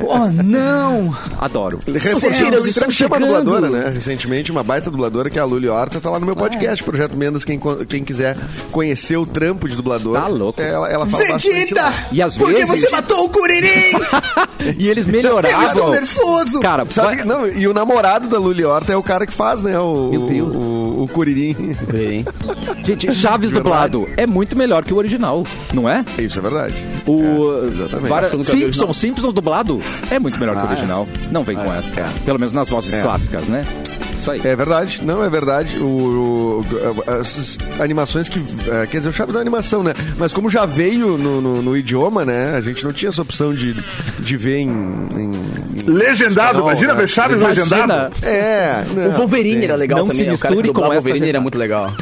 Oh, 0.08 0.28
não! 0.44 1.16
Adoro. 1.40 1.80
Recentemente, 1.86 2.70
estão 2.70 2.90
chama 2.92 3.18
chegando. 3.20 3.44
dubladora, 3.46 3.70
né? 3.70 3.90
Recentemente, 3.94 4.52
uma 4.52 4.64
baita 4.64 4.90
dubladora 4.90 5.30
que 5.30 5.38
é 5.38 5.42
a 5.42 5.46
Luli 5.46 5.68
Horta, 5.70 6.00
tá 6.02 6.10
lá 6.10 6.20
no 6.20 6.26
meu 6.26 6.36
podcast, 6.36 6.84
Projeto 6.84 7.16
Mendes. 7.16 7.46
Quem, 7.46 7.60
quem 7.88 8.04
quiser 8.04 8.36
conhecer 8.72 9.18
o 9.18 9.26
trampo 9.26 9.68
de 9.70 9.76
dublador, 9.76 10.14
Tá 10.20 10.28
louco. 10.28 10.62
Ela, 10.62 10.90
ela 10.92 11.06
fala 11.06 11.24
bastante 11.24 11.50
Vegeta! 11.54 11.94
E 12.12 12.22
às 12.22 12.36
Por 12.36 12.48
que 12.50 12.54
vezes- 12.56 12.70
você 12.82 12.90
matou 12.90 13.26
o 13.26 13.30
Curirim? 13.30 13.94
E 14.80 14.88
eles 14.88 15.06
Eu 15.06 15.12
melhoravam. 15.12 15.64
estou 15.68 15.92
nervoso! 15.92 16.60
Cara, 16.62 16.86
Sabe, 16.90 17.18
vai- 17.18 17.26
não, 17.26 17.46
e 17.48 17.68
o 17.68 17.74
namorado 17.74 18.30
da 18.30 18.40
Luli 18.40 18.64
Horta 18.64 18.94
é 18.94 18.96
o 18.96 19.04
cara 19.04 19.28
que 19.28 19.34
faz, 19.34 19.62
né? 19.62 19.78
O, 19.78 20.08
Meu 20.10 20.22
Deus. 20.28 20.56
o, 20.56 20.60
o 21.04 21.08
Curirim. 21.08 21.56
Hein? 21.94 22.26
gente, 22.84 23.14
Chaves 23.14 23.52
Verdade. 23.52 23.54
dublado 23.92 24.10
é 24.18 24.26
muito 24.26 24.58
melhor 24.58 24.84
que 24.84 24.94
o 24.94 24.98
original, 24.98 25.46
não 25.74 25.88
é? 25.88 26.04
Isso 26.18 26.40
é 26.40 26.42
verdade. 26.42 26.76
O 27.06 27.68
exatamente. 27.72 28.10
Vara- 28.10 28.44
Simpsons. 28.44 28.98
Simpsons 28.98 29.34
dublado 29.34 29.82
é 30.10 30.20
muito 30.20 30.40
melhor 30.40 30.56
que 30.56 30.62
o 30.62 30.66
Ah, 30.68 30.72
original. 30.72 31.08
Não 31.32 31.44
vem 31.44 31.56
com 31.56 31.72
É, 31.74 31.78
essa. 31.80 31.94
Pelo 32.26 32.40
menos 32.40 32.54
nas 32.54 32.70
vozes 32.70 32.94
É. 32.94 33.02
clássicas, 33.02 33.48
né? 33.48 33.66
Isso 34.24 34.32
aí. 34.32 34.42
É 34.46 34.56
verdade, 34.56 35.02
não, 35.04 35.22
é 35.22 35.30
verdade. 35.30 35.78
O, 35.80 35.86
o- 36.66 36.66
essas 37.20 37.58
animações 37.80 38.30
que. 38.30 38.40
é, 38.72 38.88
Quer 38.88 38.98
dizer, 39.00 39.10
o 39.10 39.14
Chaves 39.14 39.36
é 39.36 39.38
uma 39.38 39.42
animação, 39.42 39.84
né? 39.84 39.94
Mas 40.18 40.32
como 40.32 40.50
já 40.50 40.66
veio 40.66 41.18
no, 41.18 41.42
no- 41.42 41.62
no 41.62 41.76
idioma, 41.78 42.24
né? 42.24 42.56
A 42.56 42.62
gente 42.62 42.86
não 42.86 42.92
tinha 42.94 43.10
essa 43.10 43.22
opção 43.22 43.54
de, 43.54 43.76
de 44.20 44.38
ver 44.38 44.60
em. 44.60 44.70
em- 44.70 45.32
em 45.86 45.90
Legendado, 45.90 46.60
espanhol, 46.60 46.70
imagina 46.72 46.94
né? 46.94 47.02
ver 47.02 47.08
Chaves 47.10 47.42
Imagina. 47.42 47.66
legendado. 47.66 48.14
É. 48.26 48.84
O 48.90 48.94
não, 48.94 49.12
Wolverine 49.18 49.56
tem. 49.56 49.64
era 49.66 49.76
legal 49.76 50.00
Não 50.00 50.08
também. 50.08 50.30
se 50.30 50.34
o 50.36 50.38
cara 50.40 50.56
que 50.56 50.62
misture 50.62 50.68
com 50.70 50.74
dublava 50.74 50.94
o 50.94 50.94
Wolverine 51.04 51.28
era 51.30 51.42
muito 51.42 51.58
legal. 51.58 51.94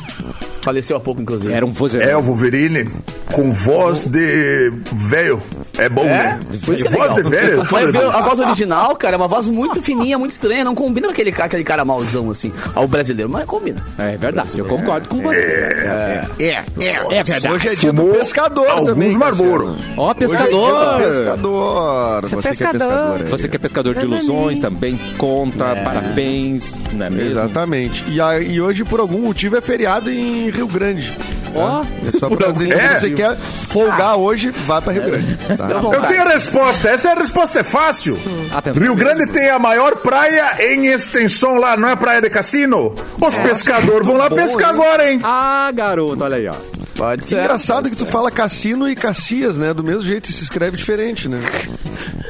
Faleceu 0.62 0.96
há 0.96 1.00
pouco, 1.00 1.20
inclusive. 1.20 1.52
Era 1.52 1.66
um 1.66 1.72
vozeirão. 1.72 2.08
É, 2.08 2.16
o 2.16 2.22
Wolverine 2.22 2.88
com 3.34 3.52
voz 3.52 4.06
de 4.06 4.72
velho. 4.94 5.42
É 5.78 5.88
bom, 5.90 6.04
É? 6.04 6.08
né? 6.08 6.40
Por 6.66 6.76
isso 6.76 6.84
que 6.86 6.94
é 6.94 6.98
voz 6.98 7.14
legal. 7.16 7.24
de 7.24 7.30
velho. 7.30 7.64
Vai 7.64 7.88
ver 7.92 8.04
a 8.06 8.22
voz 8.22 8.40
original, 8.40 8.96
cara, 8.96 9.16
é 9.16 9.18
uma 9.18 9.28
voz 9.28 9.48
muito 9.48 9.82
fininha, 9.82 10.18
muito 10.18 10.32
estranha. 10.32 10.64
Não 10.64 10.76
combina 10.76 11.08
com 11.08 11.14
aquele, 11.14 11.30
aquele 11.32 11.64
cara 11.64 11.84
mauzão, 11.86 12.30
assim, 12.30 12.52
ao 12.76 12.88
brasileiro, 12.88 13.30
mas 13.30 13.46
combina. 13.46 13.82
É 13.98 14.18
verdade, 14.18 14.58
eu 14.58 14.66
concordo 14.66 15.08
com 15.10 15.22
você. 15.22 15.38
É, 15.40 16.22
é. 16.40 16.64
É 17.12 17.24
verdade. 17.24 17.54
Hoje 17.54 17.68
é 17.70 17.76
dia 17.76 17.94
do 17.94 18.04
pescador 18.14 18.68
alguns 18.68 18.90
também. 18.90 19.18
Marlboro. 19.18 19.78
Ó, 19.98 20.04
Hoje 20.08 20.12
é 20.12 20.14
pescador! 20.14 20.98
do 21.00 21.04
pescador. 21.08 22.22
Você 22.22 22.36
é 22.36 22.38
Você 22.38 22.42
que 22.42 22.48
é 22.48 22.52
pescador. 22.52 22.80
pescador. 22.88 23.16
aí. 23.22 23.24
Você 23.32 23.48
que 23.48 23.56
é 23.56 23.60
pescador 23.60 23.96
de 23.96 24.06
ilusões 24.06 24.60
também 24.60 25.00
conta, 25.18 25.76
parabéns, 25.84 26.82
não 26.94 27.06
é 27.06 27.10
mesmo? 27.10 27.32
Exatamente. 27.32 28.04
E, 28.10 28.20
a- 28.22 28.40
e 28.40 28.60
hoje, 28.62 28.84
por 28.84 29.00
algum 29.00 29.20
motivo, 29.20 29.56
é 29.58 29.62
feriado 29.62 30.12
em 30.12 30.50
Rio 30.50 30.68
Grande. 30.68 31.18
Ó, 31.56 31.82
tá? 31.82 31.88
é 32.08 32.18
só 32.18 32.30
pra 32.30 32.52
dizer 32.52 32.78
que 32.78 33.00
você 33.00 33.12
quer 33.12 33.38
folgar 33.38 34.16
hoje, 34.16 34.52
vá 34.52 34.82
pra 34.82 34.94
Rio 34.94 35.04
Grande. 35.04 35.38
tá? 35.58 35.68
Deu 35.68 35.94
Eu 35.94 36.02
tenho 36.04 36.22
a 36.24 36.30
resposta. 36.30 36.90
Essa 36.90 37.14
resposta 37.14 37.60
é 37.60 37.64
fácil. 37.64 38.18
Atenção. 38.54 38.82
Rio 38.84 38.96
Grande 38.96 39.28
tem 39.28 39.50
a 39.50 39.60
maior 39.60 39.98
praia 39.98 40.56
em 40.74 40.88
extensão 40.88 41.58
lá, 41.58 41.76
não 41.78 41.90
é 41.90 41.96
praia 41.96 42.22
de 42.22 42.30
cassino? 42.30 42.94
Os 43.20 43.38
pescadores 43.38 44.06
vão 44.08 44.18
lá 44.18 44.30
bom, 44.30 44.36
pescar 44.36 44.70
hein? 44.70 44.76
agora, 44.82 45.12
hein? 45.12 45.20
Ah, 45.24 45.72
garoto, 45.74 46.24
olha 46.24 46.38
aí, 46.38 46.48
ó. 46.48 46.54
Pode 47.02 47.26
ser. 47.26 47.40
Engraçado 47.40 47.90
que 47.90 47.96
tu 47.96 48.06
fala 48.06 48.30
Cassino 48.30 48.88
e 48.88 48.96
Cacias, 48.96 49.58
né? 49.58 49.74
Do 49.74 49.84
mesmo 49.84 50.04
jeito, 50.04 50.32
se 50.32 50.44
escreve 50.44 50.78
diferente, 50.78 51.28
né? 51.28 51.40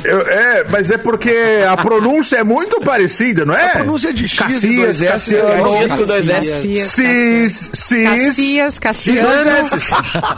Eu- 0.03 0.21
é, 0.21 0.65
mas 0.69 0.89
é 0.89 0.97
porque 0.97 1.31
a 1.69 1.75
pronúncia 1.77 2.37
é 2.37 2.43
muito 2.43 2.79
parecida, 2.81 3.45
não 3.45 3.53
é? 3.53 3.65
A 3.65 3.69
pronúncia 3.77 4.11
de 4.13 4.27
X 4.27 4.33
e 4.33 4.37
Cacias, 4.43 4.75
dois 4.75 5.01
S 5.01 5.11
Cassiano. 5.35 5.75
é 5.75 5.83
Disco 5.83 6.05
dois 6.05 6.29
S. 6.29 6.81
Cis, 6.85 7.69
cis. 7.73 8.09
Cacias, 8.09 8.79
Cassiano. 8.79 9.27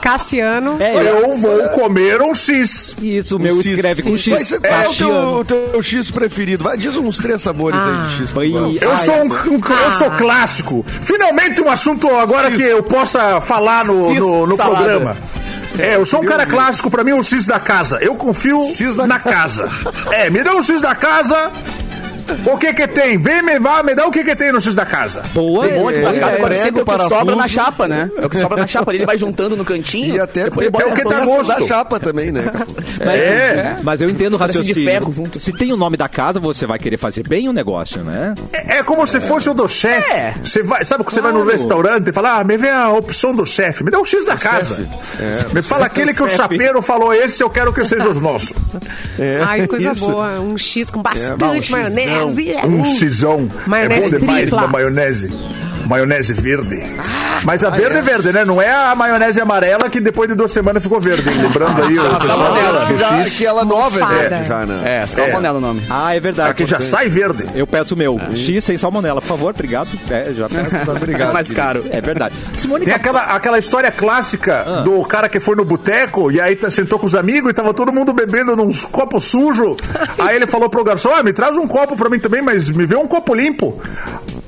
Cassiano. 0.01 0.77
É, 0.81 1.09
Eu 1.09 1.37
vou 1.37 1.69
comer 1.69 2.21
um 2.21 2.33
cis. 2.33 2.95
isso, 3.01 3.37
o 3.37 3.39
meu 3.39 3.55
X. 3.61 3.65
escreve 3.67 4.01
com 4.03 4.09
Qual 4.09 4.17
X. 4.19 4.61
é 4.61 4.87
o 4.87 4.93
teu, 4.93 5.09
o 5.11 5.45
teu 5.71 5.83
X 5.83 6.11
preferido? 6.11 6.63
Vai, 6.63 6.77
diz 6.77 6.95
uns 6.97 7.17
três 7.17 7.41
sabores 7.41 7.79
aí 7.79 8.07
de 8.07 8.15
X. 8.17 8.27
que 8.29 8.33
tu 8.33 8.43
Ih, 8.43 8.49
gosta. 8.51 8.85
Eu 8.85 8.91
Ah, 8.91 8.97
sou 8.97 9.15
um, 9.15 9.55
um- 9.55 9.61
eu 9.85 9.91
sou 9.93 10.11
clássico. 10.11 10.85
Finalmente 10.87 11.61
um 11.61 11.69
assunto 11.69 12.07
agora 12.17 12.51
que 12.51 12.61
eu 12.61 12.83
possa 12.83 13.39
falar 13.39 13.85
no, 13.85 14.07
Cis 14.09 14.19
no, 14.23 14.47
no 14.47 14.55
programa. 14.55 15.17
É, 15.77 15.95
eu 15.95 16.05
sou 16.05 16.21
um 16.21 16.25
cara 16.25 16.45
clássico, 16.45 16.89
pra 16.89 17.03
mim 17.03 17.11
é 17.11 17.15
o 17.15 17.23
cis 17.23 17.45
da 17.45 17.59
casa. 17.59 17.97
Eu 17.99 18.15
confio 18.15 18.59
na 19.07 19.19
casa. 19.19 19.69
É, 20.11 20.29
me 20.29 20.43
dá 20.43 20.55
um 20.55 20.61
cis 20.61 20.81
da 20.81 20.95
casa. 20.95 21.51
O 22.45 22.57
que 22.57 22.73
que 22.73 22.87
tem? 22.87 23.17
Vem 23.17 23.41
me 23.41 23.59
vá, 23.59 23.83
me 23.83 23.93
dá 23.95 24.05
o 24.07 24.11
que 24.11 24.23
que 24.23 24.35
tem 24.35 24.51
no 24.51 24.59
cis 24.61 24.75
da 24.75 24.85
casa. 24.85 25.23
Boa, 25.33 25.65
Um 25.67 25.81
monte 25.83 25.97
É, 25.97 26.01
pra 26.01 26.13
cada, 26.13 26.55
é, 26.55 26.69
o 26.69 26.85
que 26.85 27.07
sobra 27.09 27.35
na 27.35 27.47
chapa, 27.47 27.87
né? 27.87 28.09
É 28.17 28.25
o 28.25 28.29
que 28.29 28.37
sobra 28.39 28.57
na 28.61 28.67
chapa 28.67 28.91
ali, 28.91 28.99
ele 28.99 29.05
vai 29.05 29.17
juntando 29.17 29.55
no 29.55 29.65
cantinho. 29.65 30.15
E 30.15 30.19
até 30.19 30.45
depois 30.45 30.67
ele 30.67 30.83
é 30.83 30.85
o 30.85 30.95
que 30.95 31.03
tá 31.03 31.25
gosto 31.25 31.47
da 31.47 31.67
chapa 31.67 31.99
também, 31.99 32.31
né? 32.31 32.43
É. 33.01 33.75
Mas 33.83 34.01
eu 34.01 34.09
entendo 34.09 34.35
o 34.35 34.39
Parece 34.39 34.61
de 34.61 34.67
raciocínio. 34.69 34.89
ferro 34.89 35.11
junto. 35.13 35.39
Se 35.39 35.51
tem 35.51 35.73
o 35.73 35.77
nome 35.77 35.97
da 35.97 36.07
casa, 36.07 36.39
você 36.39 36.65
vai 36.65 36.79
querer 36.79 36.97
fazer 36.97 37.27
bem 37.27 37.49
o 37.49 37.53
negócio, 37.53 38.01
né? 38.03 38.33
É, 38.53 38.77
é 38.77 38.83
como 38.83 39.05
se 39.05 39.19
fosse 39.19 39.49
o 39.49 39.53
do 39.53 39.67
chefe. 39.67 40.11
É. 40.11 40.33
Você 40.43 40.63
vai, 40.63 40.85
sabe 40.85 41.03
que 41.03 41.11
você 41.13 41.19
vai 41.21 41.31
no 41.31 41.39
Claro. 41.39 41.51
restaurante 41.51 42.09
e 42.09 42.13
fala, 42.13 42.39
ah, 42.39 42.43
me 42.43 42.55
vê 42.55 42.69
a 42.69 42.89
opção 42.91 43.33
do 43.35 43.45
chefe. 43.45 43.83
Me 43.83 43.91
dá 43.91 43.99
o 43.99 44.05
X 44.05 44.25
da 44.25 44.35
casa. 44.37 44.87
Me 45.51 45.61
fala 45.61 45.85
aquele 45.85 46.13
que 46.13 46.23
o 46.23 46.27
chapeiro 46.27 46.81
falou, 46.81 47.13
esse 47.13 47.43
eu 47.43 47.49
quero 47.49 47.73
que 47.73 47.83
seja 47.85 48.07
os 48.09 48.21
nossos. 48.21 48.53
Ai, 49.45 49.67
coisa 49.67 49.93
boa. 49.95 50.39
Um 50.39 50.57
X 50.57 50.89
com 50.89 51.01
bastante 51.01 51.43
um 51.43 51.61
maionese. 52.21 52.67
Um 52.67 52.79
Uh, 52.81 52.85
cisão. 52.85 53.49
Maionese 53.67 54.07
é 54.07 54.09
bom 54.11 54.17
demais 54.19 54.41
tripla. 54.49 54.67
maionese. 54.67 55.31
Maionese 55.87 56.33
verde. 56.33 56.81
Mas 57.43 57.63
a 57.63 57.69
verde 57.69 57.97
é. 57.97 58.01
verde, 58.01 58.31
né? 58.31 58.45
Não 58.45 58.61
é 58.61 58.71
a 58.71 58.95
maionese 58.95 59.41
amarela 59.41 59.89
que 59.89 59.99
depois 59.99 60.29
de 60.29 60.35
duas 60.35 60.51
semanas 60.51 60.81
ficou 60.81 60.99
verde. 61.01 61.27
hein? 61.29 61.35
Lembrando 61.41 61.83
aí 61.83 61.99
o 61.99 62.03
pessoal 62.03 62.21
salmonela. 62.21 62.85
do 62.85 62.97
Já, 62.97 63.09
X. 63.23 63.37
que 63.37 63.45
ela 63.45 63.65
nova 63.65 63.99
é 63.99 64.05
verde 64.29 64.47
já, 64.47 64.65
né? 64.65 64.81
É, 65.01 65.07
salmonela 65.07 65.57
o 65.57 65.61
nome. 65.61 65.81
Ah, 65.89 66.15
é 66.15 66.19
verdade. 66.19 66.51
Aqui 66.51 66.65
já 66.65 66.79
sai 66.79 67.09
verde. 67.09 67.45
Eu 67.53 67.67
peço 67.67 67.95
o 67.95 67.97
meu. 67.97 68.17
X 68.35 68.63
sem 68.63 68.77
salmonela, 68.77 69.19
por 69.21 69.27
favor, 69.27 69.49
obrigado. 69.49 69.89
É, 70.09 70.31
já 70.33 70.47
peço. 70.47 70.63
Obrigado. 71.03 71.29
É 71.29 71.33
mais 71.33 71.51
caro. 71.51 71.83
É 71.89 71.99
verdade. 72.01 72.35
Simone, 72.55 72.85
Tem 72.85 72.93
tá- 72.93 72.99
aquela, 72.99 73.21
aquela 73.35 73.59
história 73.59 73.91
clássica 73.91 74.63
Ah. 74.65 74.81
do 74.81 75.01
cara 75.03 75.27
que 75.27 75.39
foi 75.39 75.55
no 75.55 75.65
boteco 75.65 76.31
e 76.31 76.39
aí 76.39 76.55
tá- 76.55 76.71
sentou 76.71 76.97
com 76.97 77.05
os 77.05 77.15
amigos 77.15 77.49
e 77.51 77.53
tava 77.53 77.73
todo 77.73 77.91
mundo 77.91 78.13
bebendo 78.13 78.55
num 78.55 78.71
copo 78.91 79.19
sujo. 79.19 79.75
aí 80.17 80.35
ele 80.35 80.47
falou 80.47 80.69
pro 80.69 80.83
garçom: 80.83 81.09
ah, 81.13 81.21
me 81.23 81.33
traz 81.33 81.57
um 81.57 81.67
copo 81.67 81.95
pra 81.97 82.09
mim 82.09 82.19
também, 82.19 82.41
mas 82.41 82.69
me 82.69 82.85
vê 82.85 82.95
um 82.95 83.07
copo 83.07 83.33
limpo. 83.33 83.81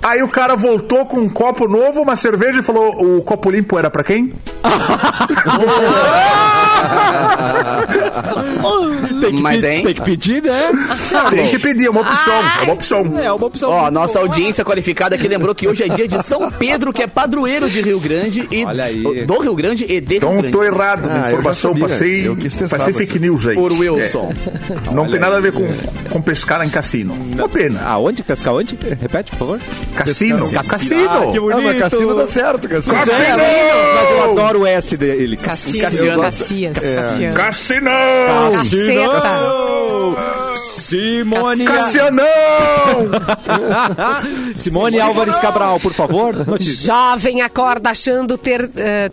Aí 0.06 0.22
o 0.22 0.30
cara 0.30 0.56
voltou 0.56 1.04
com 1.08 1.18
um 1.18 1.28
copo 1.28 1.68
novo, 1.68 2.00
uma 2.02 2.16
cerveja 2.16 2.60
e 2.60 2.62
falou: 2.62 3.18
o 3.18 3.24
copo 3.24 3.50
limpo 3.50 3.80
era 3.80 3.90
pra 3.90 4.04
quem? 4.04 4.32
tem 9.22 9.36
que, 9.36 9.42
Mas, 9.42 9.64
hein? 9.64 9.84
tem 9.84 9.94
que 9.94 10.02
pedir, 10.02 10.42
né? 10.44 10.72
Tem 11.30 11.50
que 11.50 11.60
pedir, 11.60 11.86
é 11.86 11.90
uma 11.90 12.02
opção. 12.02 12.34
É 12.60 12.64
uma 12.64 12.74
opção. 12.74 13.14
É 13.20 13.32
uma 13.32 13.48
opção. 13.48 13.70
Ó, 13.72 13.92
nossa 13.92 14.20
boa. 14.20 14.30
audiência 14.30 14.64
qualificada 14.64 15.16
aqui 15.16 15.28
lembrou 15.28 15.54
que 15.56 15.68
hoje 15.68 15.84
é 15.84 15.88
dia 15.90 16.08
de 16.08 16.24
São 16.24 16.50
Pedro, 16.52 16.92
que 16.94 17.04
é 17.04 17.08
padroeiro 17.08 17.70
de 17.70 17.82
Rio 17.82 18.00
Grande 18.00 18.48
e 18.52 18.66
Olha 18.66 18.86
aí. 18.86 19.26
do 19.26 19.40
Rio 19.40 19.56
Grande 19.56 19.86
e 19.86 20.00
de 20.02 20.08
Rio 20.08 20.18
Então 20.18 20.34
Grande. 20.38 20.52
tô 20.52 20.64
errado 20.64 21.08
na 21.08 21.26
Ah, 21.26 21.32
informação, 21.32 21.72
sabia. 21.72 21.88
passei, 21.88 22.28
Eu 22.28 22.36
quis 22.36 22.56
testar 22.56 22.78
passei 22.78 22.94
você. 22.94 23.06
fake 23.06 23.20
news 23.20 23.48
aí. 23.48 23.56
Por 23.56 23.72
Wilson. 23.74 24.34
É. 24.92 24.94
Não 24.94 25.10
tem 25.10 25.20
nada 25.20 25.38
a 25.38 25.40
ver 25.40 25.52
com, 25.52 25.68
com 26.10 26.22
pescar 26.22 26.66
em 26.66 26.70
cassino. 26.70 27.14
Uma 27.34 27.50
pena. 27.50 27.82
Aonde? 27.86 28.24
Pescar 28.24 28.54
onde? 28.54 28.78
Repete, 29.02 29.32
por 29.32 29.40
favor. 29.40 29.60
Cassino. 29.96 30.46
pescar- 30.50 30.66
Cassino. 30.66 31.10
Ah, 31.10 31.32
que 31.32 31.38
Ah, 31.38 31.42
mas 31.42 31.56
bonito. 31.64 31.80
Cassino 31.80 32.16
dá 32.16 32.28
certo, 32.28 32.70
Cassino. 32.70 32.96
Cassino! 32.96 33.38
Mas 33.38 34.10
eu 34.12 34.32
adoro 34.32 34.60
o 34.62 34.66
S 34.68 34.98
dele. 34.98 35.38
Cassias, 35.38 35.92
Cassiano. 35.94 36.22
Cassias, 36.22 36.78
Cassiano. 36.78 37.34
Cassino! 37.36 37.90
Caceta. 38.52 40.45
Simone. 40.56 41.66
Cassianão! 41.66 42.26
Simone 44.56 45.00
Álvares 45.00 45.36
Cabral, 45.40 45.80
por 45.80 45.94
favor. 45.94 46.34
Notícia. 46.46 46.94
Jovem 46.94 47.42
acorda 47.42 47.90
achando 47.90 48.38
ter 48.38 48.70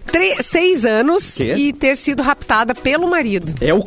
tre- 0.06 0.42
seis 0.42 0.84
anos 0.84 1.34
Quê? 1.36 1.54
e 1.56 1.72
ter 1.72 1.96
sido 1.96 2.22
raptada 2.22 2.74
pelo 2.74 3.08
marido. 3.08 3.54
É 3.60 3.72
o. 3.74 3.82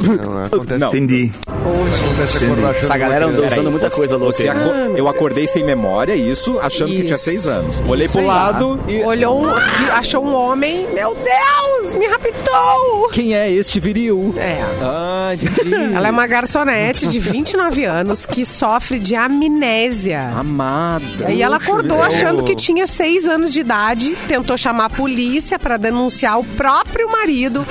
Não, 0.00 0.44
acontece, 0.44 0.80
Não. 0.80 0.88
Entendi. 0.88 1.30
acontece 1.46 2.44
acordar 2.44 2.70
achando 2.70 2.84
Essa 2.84 2.96
galera 2.96 3.26
andou 3.26 3.46
usando 3.46 3.70
muita 3.70 3.90
coisa 3.90 4.16
louca. 4.16 4.50
Aco- 4.50 4.96
Eu 4.96 5.08
acordei 5.08 5.46
sem 5.46 5.64
memória, 5.64 6.14
isso, 6.14 6.58
achando 6.60 6.90
que 6.90 7.02
tinha 7.02 7.14
Isso. 7.14 7.24
seis 7.24 7.46
anos. 7.46 7.82
Olhei 7.86 8.06
Isso 8.06 8.12
pro 8.14 8.22
aí. 8.22 8.26
lado 8.26 8.80
e. 8.88 9.02
Olhou, 9.02 9.44
um, 9.44 9.50
achou 9.92 10.24
um 10.24 10.34
homem, 10.34 10.88
meu 10.94 11.14
Deus, 11.14 11.94
me 11.94 12.06
raptou. 12.06 13.08
Quem 13.12 13.34
é 13.34 13.50
este 13.50 13.78
viril? 13.80 14.34
É. 14.36 14.60
Ah, 14.82 15.30
entendi. 15.34 15.74
Ela 15.94 16.08
é 16.08 16.10
uma 16.10 16.26
garçonete 16.26 16.79
de 17.08 17.18
29 17.18 17.84
anos 17.84 18.26
que 18.26 18.44
sofre 18.44 18.98
de 18.98 19.14
amnésia. 19.14 20.30
Amada. 20.36 21.30
E 21.30 21.42
ela 21.42 21.56
acordou 21.56 22.02
achando 22.02 22.44
que 22.44 22.54
tinha 22.54 22.86
seis 22.86 23.26
anos 23.26 23.52
de 23.52 23.60
idade, 23.60 24.16
tentou 24.28 24.56
chamar 24.56 24.86
a 24.86 24.90
polícia 24.90 25.58
para 25.58 25.76
denunciar 25.76 26.38
o 26.38 26.44
próprio 26.44 27.10
marido 27.10 27.66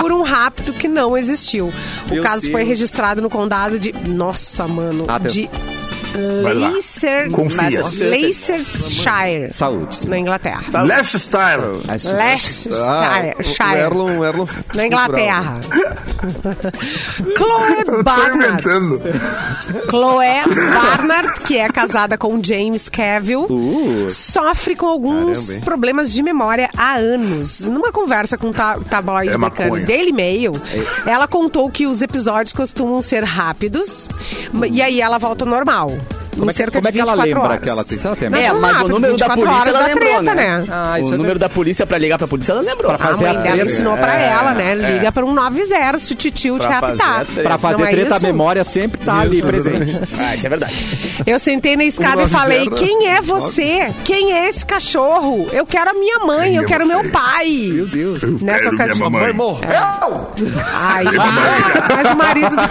por 0.00 0.12
um 0.12 0.22
rapto 0.22 0.72
que 0.72 0.88
não 0.88 1.16
existiu. 1.16 1.72
O 2.10 2.14
Meu 2.14 2.22
caso 2.22 2.42
foi 2.50 2.60
Deus. 2.60 2.68
registrado 2.68 3.20
no 3.20 3.30
condado 3.30 3.78
de. 3.78 3.92
Nossa, 3.92 4.66
mano. 4.66 5.04
Atenção. 5.08 5.34
De. 5.34 5.50
Leicester, 6.14 7.30
Confia. 7.30 7.82
Leicestershire, 7.82 9.52
Saúde. 9.52 10.06
na 10.08 10.18
Inglaterra. 10.18 10.82
Leicestershire. 10.82 11.82
Leicestershire, 12.16 13.36
Ah, 13.60 13.76
Erlon, 13.76 14.46
na 14.74 14.86
Inglaterra. 14.86 15.60
Chloe 17.36 18.02
Barnard. 18.02 18.64
Chloe 19.90 20.44
Barnard, 20.72 21.40
que 21.42 21.58
é 21.58 21.68
casada 21.68 22.16
com 22.16 22.42
James 22.42 22.88
Cavill, 22.88 23.46
Uh. 23.50 24.08
sofre 24.10 24.74
com 24.76 24.86
alguns 24.86 25.48
Caramba, 25.48 25.64
problemas 25.64 26.12
de 26.12 26.22
memória 26.22 26.70
há 26.76 26.94
anos. 26.96 27.60
Numa 27.60 27.92
conversa 27.92 28.38
com 28.38 28.48
o 28.48 28.52
ta 28.54 28.78
tabloide 28.88 29.32
É 29.32 29.36
maconha. 29.36 29.84
Daily 29.84 30.12
Mail, 30.12 30.52
ela 31.06 31.26
contou 31.28 31.70
que 31.70 31.86
os 31.86 32.02
episódios 32.02 32.52
costumam 32.52 33.00
ser 33.02 33.24
rápidos 33.24 34.08
e 34.70 34.80
aí 34.82 35.00
ela 35.00 35.18
volta 35.18 35.44
ao 35.44 35.50
normal. 35.50 35.92
Como 36.38 36.50
é 36.50 36.52
que- 36.52 36.56
cerca 36.58 36.72
como 36.78 36.88
é 36.88 36.92
que 36.92 37.00
ela 37.00 37.12
24 37.12 37.28
lembra 37.28 37.48
horas. 37.48 37.62
que 37.62 37.68
ela 37.70 37.84
tem? 37.84 37.98
Se 37.98 38.06
ela 38.06 38.16
tem 38.16 38.28
É, 38.44 38.52
mas 38.52 38.80
o 38.80 38.88
número 38.88 39.16
da 39.16 39.26
24 39.28 39.44
polícia 39.44 39.68
ela 39.70 39.78
da 39.80 39.86
lembrou, 39.86 40.08
treta, 40.22 40.34
né? 40.34 40.64
Ah, 40.70 41.00
isso 41.00 41.10
o 41.10 41.14
é 41.14 41.16
número 41.16 41.38
da 41.38 41.48
polícia 41.48 41.86
pra 41.86 41.98
ligar 41.98 42.18
pra 42.18 42.26
polícia 42.28 42.52
ela 42.52 42.60
lembrou. 42.60 42.92
A 42.92 42.98
mãe 43.16 43.36
dela 43.42 43.62
ensinou 43.64 43.96
pra 43.96 44.14
É, 44.18 44.28
ela, 44.30 44.54
né? 44.54 44.72
é. 44.72 44.74
Liga 44.94 45.12
pra 45.12 45.24
um 45.24 45.32
90 45.32 45.98
se 45.98 46.12
o 46.12 46.16
titio 46.16 46.58
te 46.58 46.66
Pra 46.66 46.80
fazer 46.80 47.02
raptar. 47.02 47.20
a 47.20 47.24
treta. 47.24 47.42
Pra 47.42 47.58
fazer 47.58 47.82
é 47.82 47.86
treta, 47.86 48.16
a 48.16 48.20
memória 48.20 48.64
sempre 48.64 49.00
tá 49.04 49.20
ali 49.20 49.42
presente. 49.42 49.98
Ah, 50.18 50.34
isso 50.34 50.46
é 50.46 50.48
verdade. 50.48 50.74
Eu 51.26 51.38
sentei 51.38 51.76
na 51.76 51.84
escada 51.84 52.22
Um 52.22 52.26
e 52.26 52.28
falei: 52.28 52.68
quem 52.70 53.08
é 53.08 53.20
você? 53.20 53.92
Quem 54.04 54.32
é 54.32 54.48
esse 54.48 54.64
cachorro? 54.66 55.48
Eu 55.52 55.64
quero 55.66 55.90
a 55.90 55.94
minha 55.94 56.18
mãe, 56.20 56.48
Quem 56.50 56.56
eu 56.56 56.62
é 56.62 56.66
quero 56.66 56.86
meu 56.86 57.10
pai. 57.10 57.48
Meu 57.72 57.86
Deus. 57.86 58.20
Nessa 58.42 58.70
minha 58.70 58.74
ocasião. 58.84 59.10
mamãe. 59.10 59.22
Mãe 59.24 59.32
morreu! 59.32 60.28
Aí, 60.72 61.06
mas 61.94 62.10
o 62.12 62.16
marido. 62.16 62.54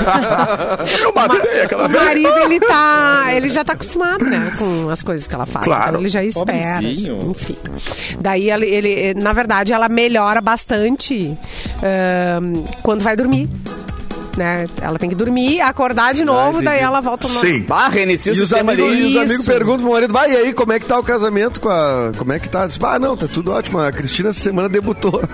O 1.14 1.90
marido, 1.90 2.38
ele 2.46 2.60
tá. 2.60 3.26
Ele 3.34 3.48
já 3.54 3.64
tá 3.64 3.74
acostumado, 3.74 4.26
né? 4.26 4.52
Com 4.58 4.90
as 4.90 5.04
coisas 5.04 5.28
que 5.28 5.36
ela 5.36 5.46
faz. 5.46 5.66
Claro. 5.66 5.90
Então 5.90 6.02
ele 6.02 6.10
já 6.10 6.24
espera. 6.24 6.76
Pobrezinho. 6.82 7.20
Enfim. 7.32 7.56
Daí 8.20 8.50
ele, 8.50 8.66
ele- 8.68 9.14
na 9.14 9.34
verdade, 9.34 9.72
ela 9.74 9.88
melhora 9.88 10.42
bastante 10.42 11.38
quando 12.82 13.02
vai 13.02 13.16
dormir. 13.16 13.48
Né? 14.36 14.66
Ela 14.82 14.98
tem 14.98 15.10
que 15.10 15.16
dormir, 15.16 15.62
acordar 15.62 16.12
de 16.12 16.26
novo, 16.26 16.54
daí 16.54 16.78
entendi. 16.78 16.84
ela 16.90 17.00
volta 17.02 17.28
normal. 17.28 17.44
Sim. 17.46 17.64
Ah, 17.70 17.88
reinicia 17.88 18.34
o 18.34 18.36
E 18.36 18.42
os, 18.42 18.52
amigos, 18.52 18.98
e 18.98 19.04
os 19.04 19.16
amigos 19.16 19.46
perguntam 19.46 19.84
pro 19.84 19.92
marido, 19.94 20.12
vai, 20.12 20.32
e 20.32 20.36
aí, 20.36 20.54
como 20.54 20.74
é 20.74 20.80
que 20.80 20.88
tá 20.88 20.98
o 20.98 21.04
casamento 21.04 21.62
com 21.62 21.70
a... 21.70 22.12
Como 22.18 22.34
é 22.34 22.40
que 22.40 22.50
tá? 22.50 22.66
Diz, 22.66 22.80
ah, 22.82 22.98
não, 22.98 23.16
tá 23.16 23.28
tudo 23.28 23.52
ótimo. 23.52 23.78
A 23.80 23.92
Cristina 23.92 24.30
essa 24.30 24.40
semana 24.40 24.68
debutou. 24.68 25.22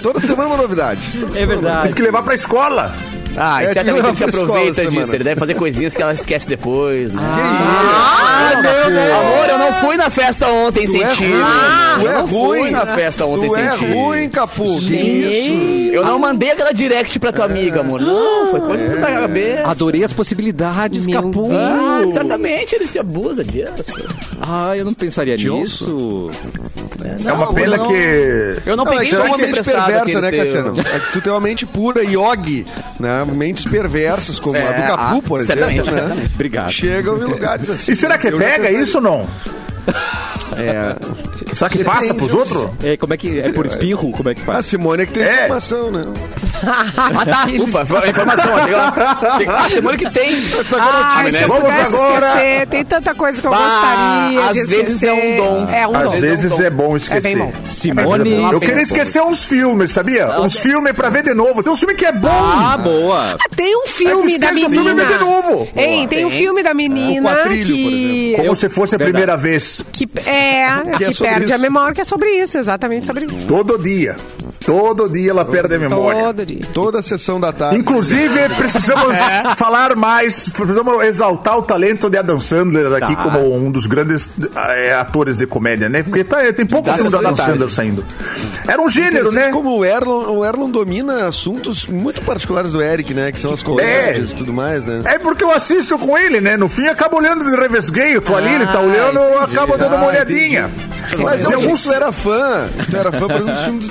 Toda 0.00 0.20
semana 0.20 0.50
uma 0.50 0.56
novidade. 0.58 1.00
Toda 1.18 1.32
É 1.32 1.40
semana 1.40 1.60
verdade. 1.60 1.82
Tem 1.88 1.94
que 1.94 2.02
levar 2.02 2.22
pra 2.22 2.36
escola. 2.36 2.94
Ah, 3.36 3.60
É, 3.62 3.64
e 3.64 3.68
que 3.68 3.72
certamente 3.74 4.06
ele 4.06 4.16
se 4.16 4.24
aproveita 4.24 4.70
essa 4.70 4.80
disso. 4.82 4.92
semana. 4.92 5.14
Ele 5.14 5.24
deve 5.24 5.40
fazer 5.40 5.54
coisinhas 5.54 5.96
que 5.96 6.02
ela 6.02 6.12
esquece 6.14 6.48
depois, 6.48 7.12
né? 7.12 7.22
Ah, 7.22 8.60
meu 8.62 8.90
Deus! 8.90 9.12
Amor, 9.12 9.48
eu 9.48 9.58
não 9.58 9.72
fui 9.80 9.96
na 9.96 10.10
festa 10.10 10.46
ontem, 10.48 10.86
Tu 10.86 10.96
é 10.96 11.04
Ah, 11.42 11.98
eu 12.02 12.10
é 12.10 12.14
não 12.14 12.26
ruim. 12.26 12.60
fui 12.60 12.70
na 12.70 12.86
festa 12.86 13.24
ontem, 13.26 13.48
Tu 13.48 13.56
é 13.56 13.70
senti. 13.70 13.92
ruim, 13.92 14.28
Capu. 14.28 14.78
Que 14.80 14.94
isso? 14.94 15.94
Eu 15.94 16.04
não 16.04 16.18
mandei 16.18 16.50
aquela 16.52 16.72
direct 16.72 17.18
pra 17.18 17.32
tua 17.32 17.44
amiga, 17.44 17.80
amor. 17.80 18.00
Não, 18.00 18.50
foi 18.50 18.60
coisa 18.60 18.88
da 18.88 18.96
tua 19.06 19.20
cabeça. 19.20 19.62
Adorei 19.68 20.04
as 20.04 20.12
possibilidades, 20.12 21.06
Meu 21.06 21.22
Capu. 21.22 21.48
Ah, 21.52 22.02
certamente 22.12 22.74
ele 22.74 22.86
se 22.86 22.98
abusa 22.98 23.44
disso. 23.44 24.04
Ah, 24.40 24.76
eu 24.76 24.84
não 24.84 24.94
pensaria 24.94 25.36
nisso. 25.36 26.30
É 27.26 27.32
uma 27.32 27.52
pena 27.52 27.76
não. 27.76 27.88
que. 27.88 28.56
Eu 28.66 28.76
não 28.76 28.84
Não, 28.84 28.92
é 28.92 28.96
peguei 28.96 29.10
que 29.10 29.16
tu 29.16 29.22
é 29.22 29.24
uma 29.24 29.38
mente 29.38 29.62
perversa, 29.62 30.04
que 30.04 30.20
né. 30.20 30.32
Cassiano? 30.32 30.74
É 30.80 30.98
que 30.98 31.12
tu 31.12 31.20
tem 31.20 31.32
uma 31.32 31.40
mente 31.40 31.66
pura, 31.66 32.02
yogi, 32.02 32.66
né? 32.98 33.23
Mentes 33.32 33.64
perversas, 33.64 34.38
como 34.38 34.58
a 34.58 34.60
do 34.60 34.82
É, 34.82 34.86
Capu, 34.86 35.02
ah, 35.18 35.20
por 35.26 35.40
exemplo, 35.40 35.62
certamente, 35.64 35.90
né? 35.90 36.00
certamente. 36.00 36.34
Obrigado. 36.34 36.70
Chegam 36.72 37.16
em 37.18 37.24
lugares 37.24 37.70
assim. 37.70 37.92
E 37.92 37.96
será 37.96 38.18
que 38.18 38.30
já 38.30 38.38
pega 38.38 38.70
isso 38.70 38.98
ou 38.98 39.02
não? 39.02 39.26
É. 40.56 40.94
Será 41.54 41.70
que 41.70 41.84
passa 41.84 42.14
pros 42.14 42.32
outros? 42.34 42.66
É, 42.82 42.96
como 42.96 43.14
é 43.14 43.16
que 43.16 43.38
é 43.40 43.50
por 43.52 43.66
espirro? 43.66 44.10
Como 44.12 44.28
é 44.28 44.34
que 44.34 44.42
A 44.42 44.44
faz? 44.44 44.66
Simone 44.66 45.02
é 45.02 45.06
que 45.06 45.12
tem 45.12 45.22
É. 45.22 45.44
informação, 45.44 45.90
né? 45.90 46.00
Ah, 46.66 47.26
tá. 47.26 47.46
Ufa, 47.62 47.80
a 47.80 48.08
informação. 48.08 48.50
Ah, 49.48 49.68
semana 49.68 49.98
que 49.98 50.10
tem. 50.10 50.30
Ai, 50.80 51.30
se 51.30 51.42
eu 51.42 51.48
Vamos 51.48 51.68
agora. 51.70 52.26
esquecer, 52.26 52.66
tem 52.68 52.84
tanta 52.84 53.14
coisa 53.14 53.40
que 53.40 53.46
eu 53.46 53.50
Bah, 53.50 53.58
gostaria 53.58 54.52
de 54.52 54.60
às 54.60 54.68
vezes 54.70 55.02
é 55.02 55.12
um 55.12 55.36
dom. 55.36 55.68
É 55.70 55.86
um 55.86 55.94
Às 55.96 56.04
dom. 56.04 56.20
vezes 56.20 56.60
é 56.60 56.70
bom 56.70 56.94
É 56.94 56.96
esquecer. 56.96 57.22
bem 57.22 57.36
bom. 57.38 57.52
Simone. 57.70 58.30
Eu 58.52 58.60
queria 58.60 58.82
esquecer 58.82 59.20
uns 59.22 59.44
filmes, 59.44 59.92
sabia? 59.92 60.40
Uns 60.40 60.56
filmes 60.58 60.92
pra 60.94 61.10
ver 61.10 61.22
de 61.24 61.34
novo. 61.34 61.62
Tem 61.62 61.70
uns 61.70 61.78
filmes 61.80 61.98
que 61.98 62.06
é 62.06 62.12
bom. 62.12 62.28
Ah, 62.30 62.78
boa. 62.78 63.36
Tem 63.54 63.76
um 63.76 63.86
filme 63.86 64.30
É 64.32 64.34
que 64.34 64.38
da 64.38 64.46
esquece 64.46 64.64
o 64.66 64.70
menina. 64.70 64.88
filme 64.90 65.02
e 65.02 65.06
vê 65.06 65.12
de 65.12 65.20
novo. 65.24 65.68
Ei, 65.76 66.06
tem 66.06 66.24
um 66.24 66.30
filme 66.30 66.62
da 66.62 66.72
menina 66.72 67.30
O 67.30 67.34
Quatrilho, 67.34 67.74
que... 67.74 68.34
Como 68.38 68.56
se 68.56 68.68
fosse 68.70 68.94
a 68.94 68.98
Verdade. 68.98 69.12
primeira 69.12 69.36
vez. 69.36 69.82
Que, 69.92 70.08
é, 70.24 70.66
Que 70.92 70.98
que, 70.98 71.04
é 71.04 71.12
sobre 71.12 71.43
isso. 71.44 71.54
a 71.54 71.58
memória, 71.58 71.94
que 71.94 72.00
é 72.00 72.04
sobre 72.04 72.30
isso, 72.30 72.58
exatamente 72.58 73.06
sobre 73.06 73.26
isso. 73.26 73.46
Todo 73.46 73.78
dia. 73.78 74.16
Todo 74.66 75.08
dia 75.08 75.30
ela 75.30 75.44
perde 75.44 75.74
a 75.74 75.78
memória. 75.78 76.24
Todo 76.24 76.46
dia. 76.46 76.60
Toda 76.72 76.98
a 77.00 77.02
sessão 77.02 77.38
da 77.38 77.52
tarde. 77.52 77.76
Inclusive, 77.76 78.48
precisamos 78.56 79.16
falar 79.56 79.94
mais, 79.94 80.48
precisamos 80.48 81.02
exaltar 81.04 81.58
o 81.58 81.62
talento 81.62 82.08
de 82.08 82.16
Adam 82.18 82.40
Sandler 82.40 82.92
aqui 83.02 83.14
Tá. 83.14 83.22
como 83.22 83.54
um 83.54 83.70
dos 83.70 83.86
grandes 83.86 84.30
eh, 84.56 84.94
atores 84.94 85.38
de 85.38 85.46
comédia, 85.46 85.88
né? 85.88 86.02
Porque 86.02 86.24
tá, 86.24 86.38
tem 86.52 86.64
pouco 86.66 86.90
filme 86.92 87.10
do 87.10 87.18
Adam. 87.18 87.36
Sandler 87.36 87.70
saindo. 87.70 88.04
Era 88.66 88.80
um 88.80 88.88
gênero, 88.88 89.28
Assim 89.28 89.36
né? 89.36 89.50
como 89.50 89.76
o 89.78 89.84
Erlon, 89.84 90.38
o 90.38 90.44
Erlon 90.44 90.70
domina 90.70 91.26
assuntos 91.26 91.86
muito 91.86 92.22
particulares 92.22 92.72
do 92.72 92.80
Eric, 92.82 93.12
né? 93.12 93.30
Que 93.30 93.38
são 93.38 93.52
as 93.52 93.62
comédias 93.62 94.30
e 94.30 94.34
tudo 94.34 94.52
mais, 94.52 94.84
né? 94.84 95.02
É 95.04 95.18
porque 95.18 95.44
eu 95.44 95.50
assisto 95.50 95.98
com 95.98 96.16
ele, 96.16 96.40
né? 96.40 96.56
No 96.56 96.68
fim, 96.68 96.86
acabo 96.86 97.18
olhando 97.18 97.44
de 97.44 97.54
revesgueio. 97.56 98.20
Tô 98.22 98.34
ali, 98.34 98.54
ele 98.54 98.66
tá 98.66 98.80
olhando, 98.80 99.18
eu 99.18 99.40
acabo 99.42 99.76
dando 99.76 99.96
uma 99.96 100.06
Ah, 100.06 100.08
olhadinha. 100.08 100.70
Mas 101.18 101.44
eu 101.44 101.54
alguns- 101.58 101.82
tu 101.82 101.92
era 101.92 102.10
fã. 102.10 102.66
Tu 102.90 102.96
era 102.96 103.12
fã, 103.12 103.26
por 103.26 103.36
exemplo, 103.36 103.52
dos 103.54 103.62
filmes 103.64 103.84
do 103.88 103.90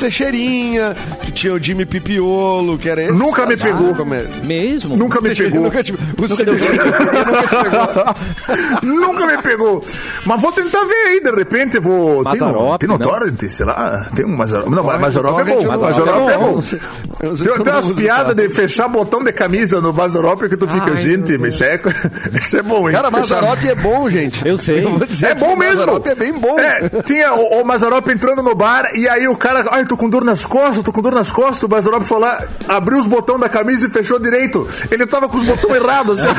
Que 1.23 1.31
tinha 1.31 1.53
o 1.53 1.59
Jimmy 1.59 1.85
Pipiolo, 1.85 2.77
que 2.77 2.89
era 2.89 3.03
esse. 3.03 3.13
Nunca 3.13 3.45
me 3.45 3.57
pegou. 3.57 3.93
como 3.95 4.13
é? 4.13 4.25
Mesmo? 4.43 4.95
Nunca 4.97 5.21
me 5.21 5.33
pegou. 5.35 5.61
Nunca 5.63 5.83
te, 5.83 5.93
o 5.93 6.27
Cine- 6.27 6.51
nunca 6.51 7.63
pegou. 7.63 8.13
Nunca 8.83 9.25
me 9.27 9.37
pegou. 9.41 9.85
Mas 10.25 10.41
vou 10.41 10.51
tentar 10.51 10.83
ver 10.85 10.93
aí, 11.07 11.21
de 11.21 11.31
repente 11.31 11.79
vou. 11.79 12.23
Tem 12.25 12.39
no, 12.39 12.77
tem 12.77 12.89
no? 12.89 12.99
Torrent, 12.99 13.41
sei 13.49 13.65
lá. 13.65 14.05
Tem 14.15 14.25
um 14.25 14.35
Mazzaropi. 14.35 14.69
Não, 14.71 14.83
mas 14.83 14.99
Mazzaropi 14.99 15.41
é 15.41 15.43
Torrent 15.45 15.65
bom. 15.67 15.73
eu 15.73 15.79
Mazzaropi 15.81 16.31
é 16.31 16.35
eu 16.35 16.39
bom. 16.39 16.63
eu 17.21 17.37
Tem, 17.37 17.63
tem 17.63 17.73
umas 17.73 17.91
piadas 17.91 18.35
de 18.35 18.49
fechar 18.49 18.87
botão 18.87 19.23
de 19.23 19.31
camisa 19.31 19.79
no 19.81 19.93
Mazzaropi 19.93 20.49
que 20.49 20.57
tu 20.57 20.67
fica, 20.67 20.91
Ai, 20.91 20.97
gente, 20.97 21.37
mas 21.37 21.55
isso 21.55 21.63
é, 21.63 21.79
isso 22.39 22.57
é 22.57 22.61
bom, 22.61 22.87
hein? 22.89 22.95
Cara, 22.95 23.09
Mazzaropi 23.11 23.69
é 23.69 23.75
bom, 23.75 24.09
gente. 24.09 24.45
Eu 24.47 24.57
sei. 24.57 24.85
dizer 25.07 25.27
É 25.27 25.35
bom 25.35 25.53
o 25.53 25.57
mesmo. 25.57 25.79
Mazzaropi 25.79 26.09
é 26.09 26.15
bem 26.15 26.33
bom. 26.33 26.59
É, 26.59 26.89
tinha 27.03 27.33
o, 27.33 27.61
o 27.61 27.65
entrando 28.11 28.43
no 28.43 28.55
bar 28.55 28.91
e 28.95 29.07
aí 29.07 29.27
o 29.27 29.35
cara, 29.35 29.65
ai, 29.71 29.85
tô 29.85 29.95
com 29.97 30.09
dor 30.09 30.23
nas 30.23 30.45
costas, 30.53 30.83
tô 30.83 30.91
com 30.91 31.01
dor 31.01 31.13
nas 31.15 31.31
costas. 31.31 31.63
O 31.63 31.67
Mazzaropi 31.69 32.05
foi 32.05 32.19
lá, 32.19 32.39
abriu 32.69 32.99
os 32.99 33.07
botões 33.07 33.39
da 33.41 33.49
camisa 33.49 33.87
e 33.87 33.89
fechou 33.89 34.19
direito. 34.19 34.67
Ele 34.91 35.05
tava 35.07 35.27
com 35.27 35.37
os 35.37 35.43
botões 35.43 35.73
errados. 35.81 36.19
assim. 36.19 36.29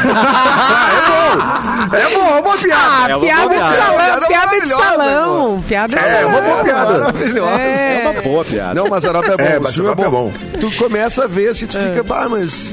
é 1.91 1.91
bom. 1.91 1.97
É 1.97 2.15
bom, 2.15 2.21
é 2.21 2.33
uma 2.33 2.43
boa 2.43 2.59
piada. 2.59 2.83
Ah, 3.07 3.11
É 3.11 3.17
uma 3.17 3.27
piada 3.27 3.49
boa 3.49 3.55
de 3.55 3.77
salão, 3.77 3.97
Piada 3.97 4.27
piada 4.27 4.61
de 4.61 4.69
salão. 4.69 5.65
Piada 5.67 5.89
de 5.97 5.99
É, 5.99 6.15
salão. 6.15 6.29
uma 6.31 6.41
boa 6.43 6.65
piada. 6.65 6.99
Maravilhosa. 6.99 7.61
É 7.61 8.09
uma 8.11 8.23
boa 8.23 8.45
piada. 8.45 8.75
Não, 8.75 8.89
Mazzaropi 8.89 9.31
é 9.31 9.37
bom. 9.37 9.43
É, 9.43 9.47
o 9.47 9.51
filme 9.51 9.61
Mazzaropi 9.61 10.03
é 10.03 10.09
bom. 10.09 10.33
Tu 10.61 10.71
começa 10.77 11.25
a 11.25 11.27
ver 11.27 11.55
se 11.57 11.67
tu 11.67 11.77
fica, 11.77 12.05
ah, 12.15 12.29
mas. 12.29 12.73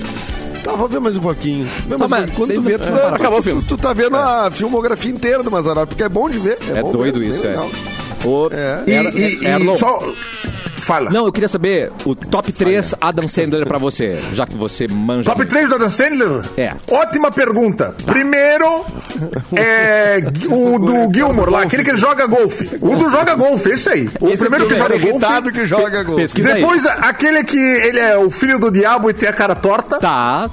Tá, 0.63 0.73
vou 0.73 0.87
ver 0.87 0.99
mais 0.99 1.15
um 1.17 1.21
pouquinho. 1.21 1.67
Vê 1.87 1.97
mais 1.97 2.09
mas. 2.11 2.29
Quando 2.35 2.53
tu 2.53 2.61
vê, 2.61 2.77
tu, 2.77 2.87
é, 2.87 2.91
tu- 2.91 3.15
acabou 3.15 3.39
o 3.39 3.41
tu- 3.41 3.45
filme. 3.45 3.63
Tu, 3.67 3.77
tá 3.79 3.93
vendo 3.93 4.15
a 4.15 4.51
filmografia 4.51 5.09
inteira 5.11 5.41
do 5.41 5.49
Mazzaropi, 5.49 5.87
porque 5.87 6.03
é 6.03 6.09
bom 6.09 6.29
de 6.29 6.37
ver. 6.37 6.59
É, 6.71 6.77
É 6.77 6.81
bom 6.83 6.91
doido 6.91 7.19
mesmo, 7.19 7.33
isso, 7.35 7.47
é. 7.47 7.57
O, 8.27 8.47
É. 8.51 8.83
E, 8.85 8.93
Era- 8.93 9.09
e- 9.09 9.39
e 9.73 9.77
só. 9.77 9.99
Fala. 10.81 11.09
Não, 11.11 11.25
eu 11.25 11.31
queria 11.31 11.47
saber 11.47 11.91
o 12.05 12.15
top 12.15 12.51
3 12.51 12.95
Adam 12.99 13.27
Sandler 13.27 13.65
pra 13.67 13.77
você, 13.77 14.17
já 14.33 14.45
que 14.45 14.55
você 14.57 14.87
manja. 14.87 15.25
Top 15.25 15.37
muito. 15.37 15.49
3 15.51 15.69
do 15.69 15.75
Adam 15.75 15.89
Sandler? 15.89 16.41
É. 16.57 16.73
Ótima 16.89 17.31
pergunta. 17.31 17.95
Primeiro, 18.05 18.83
é 19.55 20.19
o 20.49 20.79
do 20.79 21.13
Gilmore 21.13 21.51
lá, 21.51 21.61
aquele 21.63 21.83
que 21.83 21.95
joga 21.95 22.25
golfe. 22.25 22.69
O 22.81 22.95
do 22.95 23.09
joga 23.09 23.35
golfe, 23.35 23.69
esse 23.69 23.89
aí. 23.89 24.09
O 24.19 24.29
Esse 24.29 24.37
primeiro 24.37 24.65
que 24.67 24.73
filme 24.75 24.89
joga 24.89 24.95
é 24.95 25.11
golfe. 25.11 25.51
Que 25.51 25.65
joga 25.65 26.03
gol. 26.03 26.15
Pesquisa 26.15 26.53
aí. 26.53 26.61
Depois, 26.61 26.85
aquele 26.85 27.43
que 27.43 27.57
ele 27.59 27.99
é 27.99 28.17
o 28.17 28.31
filho 28.31 28.57
do 28.59 28.71
diabo 28.71 29.09
e 29.09 29.13
tem 29.13 29.29
a 29.29 29.33
cara 29.33 29.53
torta. 29.55 29.99
Tá. 29.99 30.49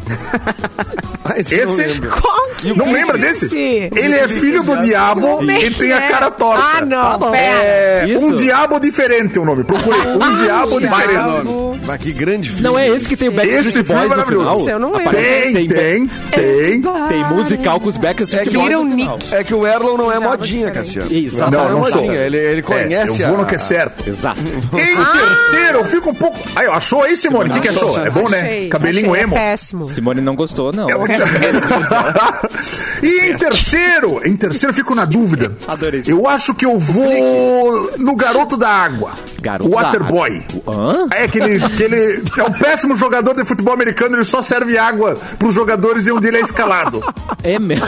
Ah, 1.25 1.39
esse 1.39 1.57
eu 1.57 1.67
não 1.67 1.73
Esse- 1.75 1.83
lembro. 1.87 2.11
Qual 2.21 2.49
que 2.57 2.75
Não 2.77 2.87
é 2.87 2.93
lembra 2.93 3.19
desse? 3.19 3.47
esse? 3.47 3.57
Ele 3.95 4.15
é 4.15 4.29
filho 4.29 4.63
do 4.63 4.77
diabo 4.79 5.43
é 5.51 5.61
e 5.65 5.71
tem 5.71 5.93
a 5.93 6.05
é? 6.05 6.09
cara 6.09 6.31
torta. 6.31 6.63
Ah, 6.79 6.85
não, 6.85 7.31
pera. 7.31 7.63
É, 7.65 8.05
Isso. 8.09 8.19
um 8.19 8.35
diabo 8.35 8.79
diferente 8.81 9.39
o 9.39 9.45
nome. 9.45 9.63
Procurei. 9.65 10.01
Um 10.19 10.37
diabo 10.37 10.77
Ah, 10.77 10.81
diferente. 10.81 11.11
Diabo 11.13 11.79
Ah, 11.89 11.99
que 11.99 12.13
grande 12.13 12.49
filme. 12.51 12.63
Não 12.65 12.79
é 12.79 12.89
esse 12.89 13.07
que 13.09 13.17
tem 13.17 13.29
o 13.29 13.33
Backstreet 13.33 13.67
Esse 13.67 13.85
filme 13.85 13.93
é 13.93 13.95
Boys 13.95 14.11
no 14.11 14.17
maravilhoso. 14.17 14.45
final? 14.45 14.61
Esse 14.61 14.71
eu 14.71 14.79
não 14.79 14.93
lembro. 14.93 15.09
Aparece- 15.09 15.53
Tem, 15.53 15.69
tem, 15.69 16.11
tem. 16.31 16.83
Tem 17.09 17.25
musical 17.35 17.81
com 17.81 17.89
os 17.89 17.97
Backstreet 17.97 18.49
É 18.49 18.51
que 18.51 18.57
Boys. 18.57 19.33
É 19.33 19.45
que 19.45 19.55
o 19.55 19.67
Erlon 19.67 19.97
não 19.97 20.13
é 20.13 20.19
modinha, 20.19 20.67
diferente. 20.67 20.87
Cassiano. 20.87 21.13
Isso, 21.13 21.41
não, 21.41 21.51
não, 21.51 21.69
é 21.69 21.73
modinha. 21.75 22.13
Ele, 22.13 22.37
ele 22.37 22.63
conhece 22.63 22.95
É, 22.95 23.03
eu 23.25 23.29
vou 23.29 23.37
a- 23.37 23.41
no 23.41 23.47
que 23.47 23.55
é 23.55 23.59
certo. 23.59 24.09
Exato. 24.09 24.41
Em 24.41 25.19
terceiro, 25.19 25.79
eu 25.79 25.85
fico 25.87 26.11
um 26.11 26.15
pouco. 26.15 26.39
Aí, 26.55 26.67
achou 26.67 27.03
aí, 27.03 27.17
Simone? 27.17 27.51
O 27.51 27.53
que, 27.55 27.61
que 27.61 27.69
achou? 27.69 27.99
É 28.05 28.11
bom, 28.11 28.29
né? 28.29 28.41
Achei, 28.43 28.69
Cabelinho 28.69 29.11
achei, 29.13 29.23
emo. 29.25 29.35
É 29.35 29.39
péssimo. 29.39 29.93
Simone 29.95 30.21
não 30.21 30.35
gostou, 30.37 30.73
não. 30.73 30.87
e 33.03 33.31
em 33.31 33.37
terceiro, 33.37 34.21
em 34.25 34.37
terceiro 34.37 34.71
eu 34.71 34.75
fico 34.75 34.95
na 34.95 35.05
dúvida. 35.05 35.53
Adorei. 35.67 36.03
Eu 36.07 36.27
acho 36.29 36.55
que 36.55 36.65
eu 36.67 36.79
vou 36.79 37.91
no 37.99 38.15
Garoto 38.17 38.57
da 38.57 38.69
Água. 38.69 39.13
Garoto 39.49 39.71
Waterboy. 39.71 40.43
Hã? 40.69 41.07
É 41.15 41.25
aquele, 41.25 41.63
aquele. 41.65 42.23
É 42.37 42.43
um 42.43 42.53
péssimo 42.53 42.95
jogador 42.97 43.35
de 43.35 43.45
futebol 43.45 43.73
americano, 43.73 44.17
ele 44.17 44.25
só 44.25 44.43
serve 44.43 44.77
água 44.77 45.17
pros 45.39 45.55
jogadores 45.55 46.07
e 46.07 46.13
um 46.13 46.21
dele 46.21 46.39
é 46.39 46.41
escalado. 46.41 47.03
É 47.43 47.59
mesmo. 47.59 47.87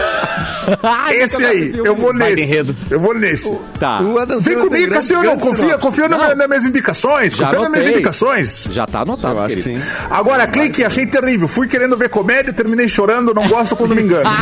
Ai, 0.82 1.16
Esse 1.22 1.44
aí, 1.44 1.72
eu 1.76 1.94
vou 1.96 2.12
nesse. 2.14 2.42
enredo. 2.42 2.74
Eu 2.90 2.98
vou 3.00 3.14
nesse. 3.14 3.52
Tá. 3.78 4.00
Vem 4.40 4.58
comigo, 4.58 4.92
Cassiano. 4.94 5.38
Confia, 5.38 5.78
confia 5.78 6.08
meu- 6.08 6.36
nas 6.36 6.48
minhas 6.48 6.64
indicações. 6.64 7.34
Já 7.36 7.46
confia 7.46 7.60
nas 7.60 7.70
minhas 7.70 7.86
indicações. 7.86 8.64
Já 8.70 8.86
tá 8.86 9.00
anotado, 9.00 9.34
Eu 9.34 9.40
acho 9.42 9.56
que 9.56 9.62
querido. 9.62 9.80
sim. 9.84 9.90
Agora, 10.10 10.46
clique, 10.46 10.84
achei 10.84 11.06
terrível. 11.06 11.46
Fui 11.48 11.68
querendo 11.68 11.96
ver 11.96 12.08
comédia, 12.08 12.52
terminei 12.52 12.88
chorando, 12.88 13.34
não 13.34 13.46
gosto 13.48 13.76
quando 13.76 13.94
me 13.94 14.02
engano. 14.02 14.28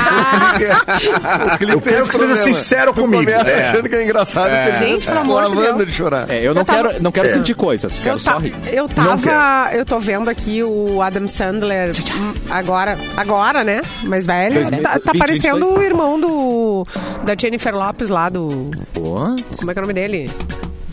O 1.54 1.58
clipe 1.58 1.72
Eu 1.72 1.80
quero 1.80 2.08
que 2.08 2.16
seja 2.18 2.36
sincero 2.36 2.92
tu 2.92 3.02
comigo. 3.02 3.24
começa 3.24 3.50
É. 3.50 3.68
achando 3.70 3.88
que 3.88 3.94
é 3.96 4.04
engraçado 4.04 4.50
termina 4.50 4.78
Gente, 4.78 5.06
pelo 5.06 5.18
amor 5.18 5.48
de 5.48 5.56
Deus. 5.72 5.86
de 5.86 5.92
chorar. 5.92 6.30
É, 6.30 6.46
eu 6.46 6.54
não 6.54 6.62
Eu 6.62 6.64
tava- 6.64 6.88
quero, 6.90 7.02
não 7.08 7.12
quero 7.12 7.30
sentir 7.30 7.54
coisas, 7.54 7.98
quero 8.00 8.16
Eu, 8.16 8.18
só 8.18 8.38
rir. 8.38 8.54
eu 8.72 8.88
tava. 8.88 9.70
Eu 9.74 9.84
tô 9.84 9.98
vendo 9.98 10.28
aqui 10.28 10.62
o 10.62 11.00
Adam 11.02 11.26
Sandler 11.26 11.92
hum, 12.16 12.34
agora, 12.50 12.96
agora, 13.16 13.64
né? 13.64 13.80
Mais 14.04 14.26
velho. 14.26 14.54
2000, 14.54 14.82
Tá, 14.82 14.98
tá 15.00 15.12
20, 15.12 15.18
parecendo 15.18 15.66
22. 15.66 15.78
o 15.78 15.82
irmão 15.82 16.20
do. 16.20 16.86
Da 17.24 17.34
Jennifer 17.38 17.74
Lopes 17.74 18.08
lá 18.08 18.28
do. 18.28 18.70
Pô, 18.92 19.34
Como 19.56 19.70
é 19.70 19.74
que 19.74 19.78
é 19.78 19.82
o 19.82 19.86
nome 19.86 19.94
dele? 19.94 20.30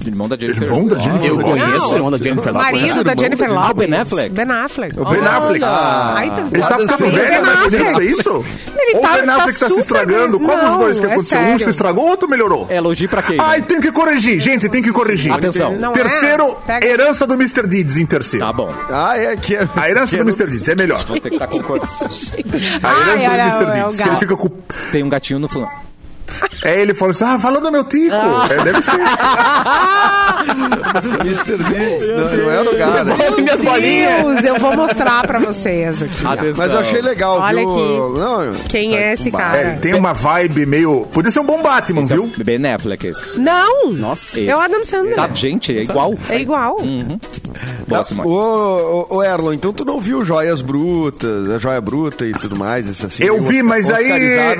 Irmão 0.09 0.27
da 0.29 0.35
Jennifer. 0.37 0.63
Irmão 0.63 0.85
da 0.87 0.99
Jennifer 0.99 1.29
Eu 1.29 1.35
Lopez. 1.35 1.51
conheço 1.51 1.89
o 1.89 1.95
irmão 1.95 2.11
da 2.11 2.17
Jennifer 2.17 2.53
Lopez. 2.53 2.71
Marido 2.81 3.03
da 3.03 3.15
Jennifer 3.15 3.49
Ah, 3.55 3.71
o. 3.71 3.73
Ben 3.73 3.93
Affleck. 3.95 4.29
Ben 4.29 4.51
Affleck. 4.51 4.99
O 4.99 5.05
Ben 5.05 5.19
Affleck. 5.21 5.59
Tá- 5.61 6.23
Ele 6.51 6.61
tá 6.61 6.77
ficando 6.77 7.11
velho, 7.11 7.41
né? 7.43 7.95
É 7.99 8.03
isso? 8.03 8.45
Ele 8.77 8.99
tá- 8.99 9.13
o 9.13 9.15
Ben 9.15 9.25
tá 9.25 9.35
Affleck 9.35 9.45
tá 9.45 9.47
se 9.47 9.57
super 9.67 9.79
estragando? 9.79 10.39
Qual 10.39 10.59
dos 10.59 10.77
dois 10.77 10.99
que 10.99 11.05
é 11.05 11.11
aconteceu? 11.11 11.39
Um 11.39 11.59
se 11.59 11.69
estragou, 11.69 12.07
outro 12.07 12.29
melhorou. 12.29 12.67
É 12.69 12.77
elogio 12.77 13.09
pra 13.09 13.21
quem? 13.21 13.37
Ai, 13.39 13.61
tem 13.61 13.79
que 13.81 13.91
corrigir. 13.91 14.39
Gente, 14.39 14.67
tem 14.69 14.81
que 14.81 14.91
corrigir. 14.91 15.31
Atenção. 15.31 15.73
É? 15.73 15.91
Terceiro, 15.91 16.57
herança 16.83 17.25
do 17.27 17.33
Mr. 17.35 17.67
Deeds 17.67 17.97
em 17.97 18.05
terceiro. 18.05 18.45
Tá 18.45 18.53
bom. 18.53 18.71
Ah, 18.89 19.17
é 19.17 19.35
que 19.35 19.55
é. 19.55 19.67
A 19.75 19.89
herança 19.89 20.15
que 20.17 20.23
do 20.23 20.29
é 20.29 20.31
Mr. 20.33 20.47
Deeds 20.51 20.67
é 20.69 20.75
melhor. 20.75 21.03
Vou 21.05 21.19
ter 21.19 21.29
que 21.29 21.35
estar 21.35 21.47
concordando. 21.47 21.89
A 22.83 23.21
herança 23.21 23.65
do 23.65 23.71
Mr. 23.71 23.71
é 23.71 23.71
Deeds. 23.83 23.95
Que 23.97 24.07
ele 24.09 24.17
fica 24.17 24.37
com. 24.37 24.49
Tem 24.91 25.03
um 25.03 25.09
gatinho 25.09 25.39
no 25.39 25.47
fundo. 25.47 25.67
É 26.63 26.81
ele 26.81 26.93
falando 26.93 27.11
assim: 27.15 27.23
ah, 27.25 27.39
falando 27.39 27.71
meu 27.71 27.83
tico. 27.83 28.13
É, 28.13 28.63
deve 28.63 28.81
ser. 28.81 28.91
Mr. 31.21 31.57
Deeds. 31.57 32.09
Não, 32.09 32.37
não 32.37 32.51
é 32.51 32.63
no 32.63 32.75
cara. 32.77 33.05
Bota 33.05 33.41
minhas 33.41 33.61
bolinhas. 33.61 34.21
Deus, 34.23 34.43
eu 34.43 34.59
vou 34.59 34.75
mostrar 34.75 35.25
pra 35.27 35.39
vocês 35.39 36.03
aqui. 36.03 36.25
Atenção. 36.25 36.53
Mas 36.57 36.71
eu 36.71 36.79
achei 36.79 37.01
legal, 37.01 37.39
Olha 37.39 37.59
viu? 37.59 37.69
aqui. 37.69 38.19
Não, 38.19 38.53
Quem 38.67 38.89
tá 38.91 38.97
é 38.97 39.13
esse 39.13 39.31
cara? 39.31 39.57
É, 39.57 39.67
ele 39.71 39.77
tem 39.79 39.93
uma 39.93 40.13
vibe 40.13 40.65
meio. 40.65 41.05
Podia 41.07 41.31
ser 41.31 41.39
um 41.39 41.45
bom 41.45 41.61
Batman, 41.61 42.03
viu? 42.05 42.31
Ben 42.43 42.65
Affleck 42.73 43.07
esse. 43.07 43.39
Não! 43.39 43.91
Nossa. 43.91 44.39
É 44.39 44.55
o 44.55 44.59
Adam 44.59 44.83
Sandler. 44.83 45.15
Tá, 45.15 45.29
gente, 45.33 45.75
é 45.77 45.81
igual. 45.81 46.13
É 46.29 46.39
igual. 46.39 46.77
Boa, 47.87 48.03
Simone. 48.03 48.27
ô, 48.29 49.07
ô, 49.09 49.15
ô, 49.17 49.23
Erlon, 49.23 49.53
então 49.53 49.71
tu 49.71 49.85
não 49.85 49.99
viu 49.99 50.23
Joias 50.25 50.61
Brutas, 50.61 51.49
a 51.49 51.57
Joia 51.59 51.79
Bruta 51.81 52.25
e 52.25 52.31
tudo 52.33 52.55
mais, 52.55 52.89
esse 52.89 53.05
assim? 53.05 53.23
Eu 53.23 53.39
vi, 53.41 53.61
mas 53.61 53.89
aí 53.91 54.11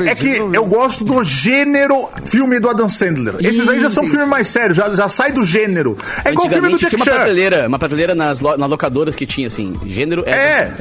é 0.08 0.14
que 0.16 0.36
eu 0.54 0.66
gosto 0.66 1.04
do 1.04 1.24
gênero 1.24 2.08
filme 2.24 2.60
do 2.60 2.70
Adam 2.70 2.88
Sandler. 2.88 3.36
Esses 3.40 3.68
aí 3.68 3.80
já 3.80 3.90
são 3.90 4.08
filmes 4.08 4.28
mais 4.28 4.48
sérios, 4.48 4.78
já, 4.78 4.94
já 4.94 5.10
sai 5.10 5.32
do 5.32 5.44
gênero. 5.44 5.98
É 6.24 6.32
igual 6.32 6.48
o 6.48 6.50
filme 6.50 6.70
do 6.70 6.78
Jack 6.78 6.96
tinha 6.96 7.00
uma 7.00 7.06
Chan. 7.06 7.16
prateleira, 7.16 7.68
uma 7.68 7.80
prateleira 7.80 8.16
nas, 8.16 8.40
lo- 8.42 8.58
nas 8.58 8.70
locadoras 8.70 9.16
que 9.16 9.26
tinha, 9.26 9.48
assim, 9.48 9.74
gênero... 9.86 10.24
É, 10.28 10.72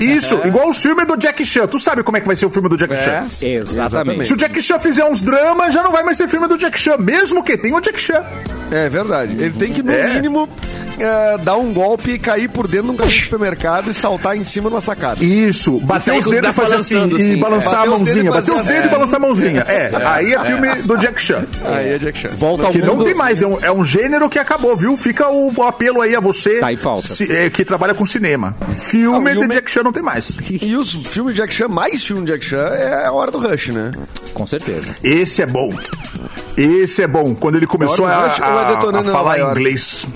isso, 0.00 0.38
igual 0.44 0.68
os 0.70 0.78
filmes 0.82 1.06
do 1.06 1.16
Jack 1.16 1.44
Chan. 1.44 1.66
Tu 1.66 1.78
sabe 1.78 2.02
como 2.02 2.16
é 2.16 2.20
que 2.20 2.26
vai 2.26 2.36
ser 2.36 2.46
o 2.46 2.50
filme 2.50 2.68
do 2.68 2.76
Jack 2.76 2.94
Chan. 3.02 3.26
Exatamente. 3.46 4.26
Se 4.26 4.32
o 4.32 4.36
Jack 4.36 4.60
Chan 4.60 4.78
fizer 4.78 5.04
uns 5.04 5.22
dramas, 5.22 5.72
já 5.72 5.82
não 5.82 5.92
vai 5.92 6.02
mais 6.02 6.16
ser 6.18 6.28
filme 6.28 6.46
do 6.48 6.56
Jack 6.58 6.78
Chan, 6.78 6.96
mesmo 6.98 7.42
que 7.42 7.56
tenha 7.56 7.76
o 7.76 7.80
Jack 7.80 8.00
Chan. 8.00 8.22
É 8.70 8.88
verdade. 8.88 9.32
Ele 9.32 9.50
tem 9.52 9.72
que, 9.72 9.82
no 9.82 9.92
É. 9.92 10.14
mínimo, 10.14 10.48
é, 10.98 11.38
dar 11.38 11.56
um 11.56 11.72
golpe 11.72 11.93
e 12.06 12.18
cair 12.18 12.48
por 12.48 12.66
dentro 12.68 12.88
de 12.88 12.92
um 12.92 12.96
carrinho 12.96 13.16
de 13.18 13.24
supermercado 13.24 13.90
e 13.90 13.94
saltar 13.94 14.36
em 14.36 14.44
cima 14.44 14.68
de 14.68 14.74
uma 14.74 14.80
sacada. 14.80 15.24
Isso, 15.24 15.78
bater 15.80 16.06
sair 16.10 16.18
os 16.18 16.24
com 16.24 16.30
os 16.30 16.36
dedos 16.36 16.50
e 16.50 16.52
fazer 16.52 16.74
assim, 16.74 17.08
e 17.08 17.14
assim. 17.14 17.40
balançar 17.40 17.72
Bater 17.72 17.86
a 17.86 17.90
mãozinha. 17.90 18.30
Bater 18.30 18.54
os 18.54 18.64
dedos 18.66 18.86
e 18.86 18.88
balançar 18.90 19.16
a 19.16 19.22
mãozinha. 19.26 19.60
É, 19.68 19.90
aí 20.04 20.34
é 20.34 20.44
filme 20.44 20.74
do 20.82 20.96
Jack 20.96 21.20
Chan. 21.20 21.44
Aí 21.64 21.88
é 21.90 21.98
Jack 21.98 22.18
Chan. 22.18 22.30
Volta 22.36 22.66
ao 22.66 22.72
Que 22.72 22.78
não 22.82 22.98
tem 23.04 23.14
mais, 23.14 23.42
é 23.42 23.46
um, 23.46 23.58
é 23.60 23.72
um 23.72 23.84
gênero 23.84 24.28
que 24.28 24.38
acabou, 24.38 24.76
viu? 24.76 24.96
Fica 24.96 25.28
o, 25.28 25.52
o 25.56 25.62
apelo 25.62 26.00
aí 26.00 26.14
a 26.14 26.20
você 26.20 26.60
Tá 26.60 26.72
em 26.72 26.76
falta. 26.76 27.06
se- 27.08 27.30
é, 27.30 27.48
que 27.50 27.64
trabalha 27.64 27.94
com 27.94 28.04
cinema. 28.06 28.56
Filme 28.74 29.30
Ah, 29.30 29.34
de 29.34 29.48
Jack 29.48 29.70
Chan 29.70 29.82
não 29.82 29.92
tem 29.92 30.02
mais. 30.02 30.32
E 30.50 30.76
os 30.76 30.92
filmes 30.92 31.34
de 31.34 31.40
Jack 31.40 31.52
Chan, 31.54 31.68
mais 31.68 32.04
filme 32.04 32.24
de 32.24 32.32
Jack 32.32 32.44
Chan, 32.44 32.56
é 32.58 33.06
a 33.06 33.12
hora 33.12 33.30
do 33.30 33.38
Rush, 33.38 33.68
né? 33.68 33.90
Com 34.32 34.46
certeza. 34.46 34.88
Esse 35.02 35.42
é 35.42 35.46
bom. 35.46 35.72
Esse 36.56 37.02
é 37.02 37.06
bom. 37.06 37.34
Quando 37.34 37.56
ele 37.56 37.66
começou 37.66 38.06
a, 38.06 38.14
do 38.14 38.28
Rush 38.28 38.38
ou 38.40 38.44
é 38.46 38.48
a- 38.48 38.98
a 38.98 39.00
em 39.00 39.04
falar 39.04 39.38
inglês. 39.40 40.06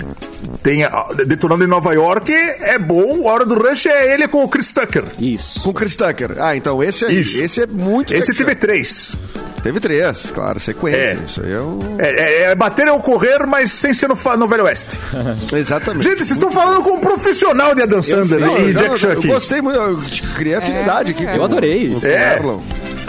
Tem 0.61 0.83
a- 0.83 1.07
Detonando 1.25 1.63
em 1.63 1.67
Nova 1.67 1.93
York 1.93 2.31
é 2.33 2.77
bom. 2.77 3.27
A 3.27 3.31
Hora 3.31 3.45
do 3.45 3.55
Rush 3.55 3.85
é 3.85 4.13
ele 4.13 4.27
com 4.27 4.43
o 4.43 4.47
Chris 4.49 4.71
Tucker. 4.73 5.05
Isso. 5.17 5.61
Com 5.61 5.73
Chris 5.73 5.95
Tucker. 5.95 6.31
Ah, 6.39 6.55
então 6.55 6.83
esse 6.83 7.05
aí. 7.05 7.21
Isso. 7.21 7.41
Esse 7.41 7.61
é 7.63 7.67
muito 7.67 8.13
Esse 8.13 8.27
Jack 8.27 8.37
teve 8.39 8.55
três. 8.55 9.15
Teve 9.63 9.79
três, 9.81 10.31
claro, 10.33 10.57
sequência. 10.59 10.97
É. 10.97 11.17
Isso 11.25 11.41
aí 11.43 11.51
é 11.51 11.59
um... 11.59 11.79
É, 11.97 12.09
é- 12.09 12.41
é 12.51 12.55
bater 12.55 12.87
ou 12.87 12.99
correr, 13.01 13.45
mas 13.45 13.71
sem 13.73 13.93
ser 13.93 14.07
no, 14.07 14.15
no 14.37 14.47
Velho 14.47 14.63
Oeste. 14.63 14.97
Exatamente. 15.53 16.03
Gente, 16.03 16.17
vocês 16.19 16.31
estão 16.31 16.49
falando 16.51 16.81
com 16.83 16.91
um 16.91 16.99
profissional 17.01 17.75
de 17.75 17.81
Adam 17.83 18.01
Sandler 18.01 18.41
e 18.69 18.73
Jack 18.73 18.97
Chan 18.97 19.09
eu 19.13 19.21
gostei 19.23 19.61
muito, 19.61 19.77
eu 19.77 19.99
criei 20.35 20.55
afinidade 20.55 21.11
aqui. 21.11 21.23
Eu 21.25 21.43
adorei. 21.43 21.89
Com 21.89 22.05
o 22.05 22.07
É. 22.07 22.35
Erlon. 22.37 22.59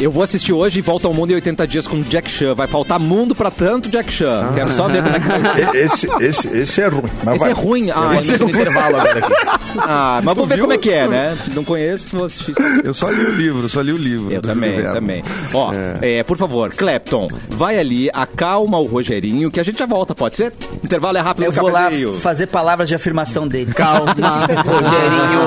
Eu 0.01 0.11
vou 0.11 0.23
assistir 0.23 0.51
hoje 0.55 0.79
e 0.79 0.83
Volta 0.83 1.07
ao 1.09 1.13
Mundo 1.13 1.31
em 1.33 1.35
80 1.35 1.67
Dias 1.69 1.87
com 1.87 2.01
Jack 2.01 2.31
Chan. 2.31 2.55
Vai 2.55 2.67
faltar 2.67 2.99
mundo 2.99 3.35
pra 3.35 3.51
tanto 3.51 3.91
Jack 3.91 4.11
Chan. 4.11 4.51
Quero 4.55 4.73
só 4.73 4.89
ver 4.89 5.03
como 5.03 5.15
é 5.15 5.21
que 5.21 5.29
vai 5.29 5.41
ser. 5.43 5.75
Esse, 5.77 6.09
esse, 6.21 6.49
esse 6.57 6.81
é 6.81 6.87
ruim. 6.89 7.11
Mas 7.23 7.35
Esse 7.35 7.45
vai. 7.45 7.51
é 7.51 7.55
ruim. 7.55 7.91
Ah, 7.91 8.17
Esse 8.19 8.35
é 8.35 8.39
no 8.39 8.49
intervalo 8.49 8.97
agora 8.97 9.19
aqui. 9.19 9.33
ah 9.79 10.21
mas 10.25 10.35
vou 10.35 10.47
ver 10.47 10.55
viu? 10.55 10.65
como 10.65 10.73
é 10.73 10.79
que 10.79 10.91
é, 10.91 11.07
né? 11.07 11.37
Não 11.55 11.63
conheço, 11.65 12.09
vou 12.17 12.25
assistir. 12.25 12.55
Eu 12.83 12.95
só 12.95 13.11
li 13.11 13.25
o 13.27 13.31
livro, 13.33 13.69
só 13.69 13.83
li 13.83 13.93
o 13.93 13.97
livro. 13.97 14.33
Eu 14.33 14.41
também, 14.41 14.77
Verne. 14.77 14.95
também. 14.95 15.25
Ó, 15.53 15.71
é, 16.01 16.23
por 16.23 16.39
favor, 16.39 16.73
Clapton, 16.75 17.29
vai 17.51 17.79
ali, 17.79 18.09
acalma 18.13 18.79
o 18.79 18.85
Rogerinho, 18.87 19.51
que 19.51 19.61
a 19.61 19.63
gente 19.63 19.79
já 19.79 19.87
volta, 19.87 20.15
pode 20.15 20.35
ser? 20.37 20.53
Intervalo 20.83 21.19
é 21.19 21.21
rápido, 21.21 21.45
Eu 21.45 21.53
vou 21.53 21.69
lá 21.69 21.91
fazer 22.21 22.47
palavras 22.47 22.89
de 22.89 22.95
afirmação 22.95 23.47
dele. 23.47 23.73
Calma, 23.75 24.15
Rogerinho. 24.65 25.41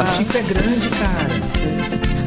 O 0.00 0.12
tipo 0.16 0.38
é 0.38 0.42
grande, 0.42 0.88
cara. 0.90 1.25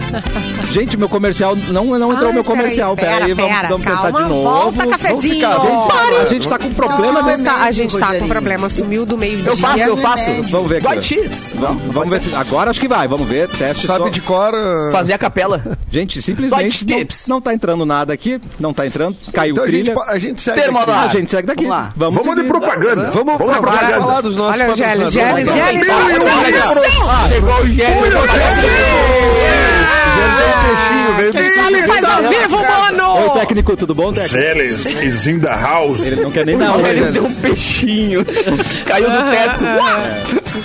Gente, 0.72 0.96
meu 0.98 1.10
comercial, 1.10 1.56
não, 1.70 1.86
não 1.86 2.12
entrou 2.14 2.28
Ai, 2.28 2.34
meu 2.34 2.44
comercial. 2.44 2.96
peraí, 2.96 3.14
Pera 3.14 3.26
aí, 3.26 3.36
pera, 3.36 3.68
vamos, 3.70 3.86
vamos 3.86 3.86
tentar 3.86 4.12
de 4.24 4.30
novo. 4.30 4.44
volta, 4.44 4.72
Vamos 4.78 4.92
cafezinho. 4.98 5.36
ficar, 5.36 5.58
vamos 5.58 5.94
falar. 5.94 6.22
A 6.22 6.26
gente 6.26 6.50
tá 6.50 6.60
com 6.60 6.74
problema 6.74 7.20
a 7.20 7.32
gente 7.32 7.44
tá, 7.44 7.56
a 7.64 7.72
gente 7.72 7.98
tá 7.98 8.16
com 8.20 8.28
problema, 8.28 8.70
sumiu 8.70 9.06
do 9.06 9.18
meio-dia. 9.18 9.50
Eu 9.52 9.58
faço, 9.58 9.84
eu 9.84 9.98
faço. 9.98 10.26
Vamos 10.50 10.70
ver 10.70 10.78
aqui. 10.78 10.88
White 10.88 11.04
chips. 11.08 11.54
Vamos, 11.58 11.82
vamos 11.94 12.10
ver 12.10 12.22
se... 12.22 12.36
Agora 12.36 12.70
acho 12.72 12.80
que 12.80 12.88
vai, 12.88 13.08
vamos 13.08 13.28
ver. 13.28 13.48
Teste 13.50 13.88
Sabe 13.88 14.04
só. 14.06 14.10
de 14.10 14.22
cor... 14.22 14.54
uh, 14.54 14.92
Fazer 14.92 15.14
a 15.14 15.18
capela. 15.18 15.78
Gente, 15.92 16.22
simplesmente 16.22 16.86
não, 16.88 16.98
tips. 17.00 17.26
não 17.28 17.42
tá 17.42 17.54
entrando 17.54 17.86
nada 17.86 18.14
aqui. 18.14 18.40
Não 18.60 18.74
tá 18.74 18.86
entrando. 18.86 19.16
Caiu 19.34 19.54
Então 19.54 19.64
a 19.64 19.70
gente, 19.70 19.84
trilha. 19.86 20.04
a 20.08 20.20
gente 20.20 20.42
segue 20.42 20.62
Termolar. 20.62 20.90
aqui. 20.90 21.00
Ah, 21.00 21.06
a 21.06 21.08
gente 21.20 21.32
segue 21.32 21.48
daqui. 21.48 21.64
Vamos 21.66 21.78
lá. 21.78 21.94
Vamos, 21.96 22.20
Vamos 22.24 22.36
de 22.36 22.44
propaganda. 22.48 23.12
Vamos, 23.12 23.38
Vamos 23.38 23.38
de 23.38 23.44
agora 23.44 23.62
propaganda. 23.62 24.02
falar 24.02 24.22
dos 24.22 24.36
nossos 24.36 24.62
Olha 24.62 24.72
o 24.72 24.76
Gélis, 24.76 24.98
patrocinadores. 24.98 25.52
Gélis, 25.54 25.86
Gélis. 25.86 25.88
Chegou 27.30 27.56
o 27.56 27.68
Gélis. 27.68 28.10
Gélis 30.16 30.40
é 30.42 30.48
um 30.48 30.62
peixinho, 30.66 31.16
veio 31.18 31.34
do 31.34 31.40
Ele 31.40 31.88
faz 31.88 32.06
ao 32.06 32.24
vivo, 32.24 32.58
mano! 32.62 33.34
Oi, 33.34 33.40
técnico, 33.40 33.78
tudo 33.78 33.96
bom, 33.96 34.12
técnico? 34.14 34.36
Celes 34.40 34.86
is 35.04 35.28
in 35.28 35.40
the 35.40 35.50
house. 35.56 36.06
Ele 36.06 36.22
não 36.22 36.32
quer 36.32 36.46
nem 36.46 36.58
dar 36.58 36.68
Não, 36.70 36.82
oi. 36.84 36.90
ele- 36.90 37.12
Deu 37.12 37.26
um 37.26 37.34
peixinho. 37.36 38.26
Caiu 38.86 39.10
do 39.10 39.18
teto. 39.32 39.66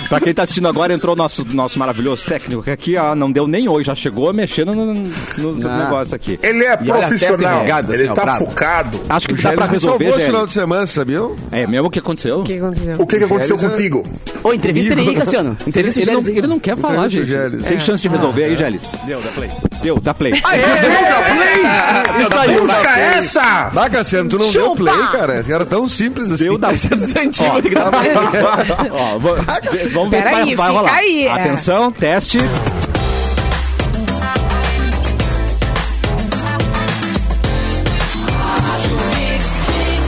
Pra 0.09 0.19
quem 0.19 0.33
tá 0.33 0.43
assistindo 0.43 0.67
agora, 0.67 0.93
entrou 0.93 1.13
o 1.13 1.17
nosso, 1.17 1.45
nosso 1.53 1.77
maravilhoso 1.79 2.25
técnico 2.25 2.63
que 2.63 2.71
aqui, 2.71 2.97
ó, 2.97 3.15
não 3.15 3.31
deu 3.31 3.47
nem 3.47 3.67
oi, 3.67 3.83
já 3.83 3.95
chegou 3.95 4.31
mexendo 4.33 4.73
no, 4.75 4.93
no 4.93 5.69
Ah. 5.69 5.77
negócio 5.83 6.15
aqui. 6.15 6.39
Ele 6.41 6.63
é 6.63 6.73
E 6.73 6.77
profissional. 6.85 7.57
enrugada, 7.59 7.93
Ele 7.93 8.03
assim, 8.03 8.11
ó, 8.11 8.15
tá 8.15 8.23
bravo. 8.23 8.45
focado. 8.45 9.01
Acho 9.09 9.27
que 9.27 9.33
O 9.33 9.37
dá 9.41 9.51
pra 9.53 9.65
resolver, 9.65 10.05
salvou 10.05 10.17
esse 10.19 10.25
final 10.27 10.45
de 10.45 10.51
semana, 10.51 10.87
sabiam? 10.87 11.35
É 11.51 11.65
mesmo 11.67 11.87
o 11.87 11.91
que 11.91 11.99
aconteceu? 11.99 12.39
O 12.39 12.43
que 12.43 12.57
aconteceu? 12.57 12.95
O 12.99 13.07
que, 13.07 13.17
que 13.17 13.23
aconteceu 13.23 13.57
Gélis 13.57 13.73
é- 13.73 13.75
contigo? 13.75 14.03
Ô, 14.43 14.53
entrevista 14.53 14.93
ele 14.93 15.09
aí, 15.09 15.15
Cassiano. 15.15 15.57
Entrevista 15.65 16.01
Ele 16.01 16.11
não, 16.11 16.27
ele 16.27 16.47
não 16.47 16.59
quer 16.59 16.77
falar, 16.77 17.07
gente. 17.07 17.23
o 17.23 17.25
Gélis. 17.25 17.63
Tem 17.65 17.79
chance 17.79 18.03
de 18.03 18.09
resolver 18.09 18.43
aí, 18.43 18.55
Gélis? 18.55 18.81
Deu, 19.05 19.19
dá 19.21 19.29
play. 19.31 19.49
Deu, 19.81 19.99
dá 19.99 20.13
play. 20.13 20.33
Isso 20.33 20.45
aí, 22.37 22.59
busca 22.59 22.99
essa! 22.99 23.71
Ah, 23.75 23.89
Cassiano, 23.89 24.29
tu 24.29 24.37
não 24.39 24.51
deu 24.51 24.75
play, 24.75 24.93
cara. 25.11 25.43
Era 25.47 25.65
tão 25.65 25.87
simples 25.87 26.31
assim. 26.31 26.45
Deu, 26.45 26.57
dá 26.57 26.73
Esse 26.75 26.87
é 26.87 26.95
dar 27.69 27.91
pra 27.91 28.05
ele. 28.05 28.15
Ó, 28.91 29.19
vou- 29.19 29.35
Vamos 29.89 30.09
ver 30.09 30.17
se 30.23 30.23
Peraí, 30.29 30.45
vai, 30.45 30.55
vai 30.55 30.67
fica 30.67 30.79
rolar. 30.79 30.93
aí, 30.93 31.27
é. 31.27 31.31
Atenção, 31.31 31.91
teste. 31.91 32.39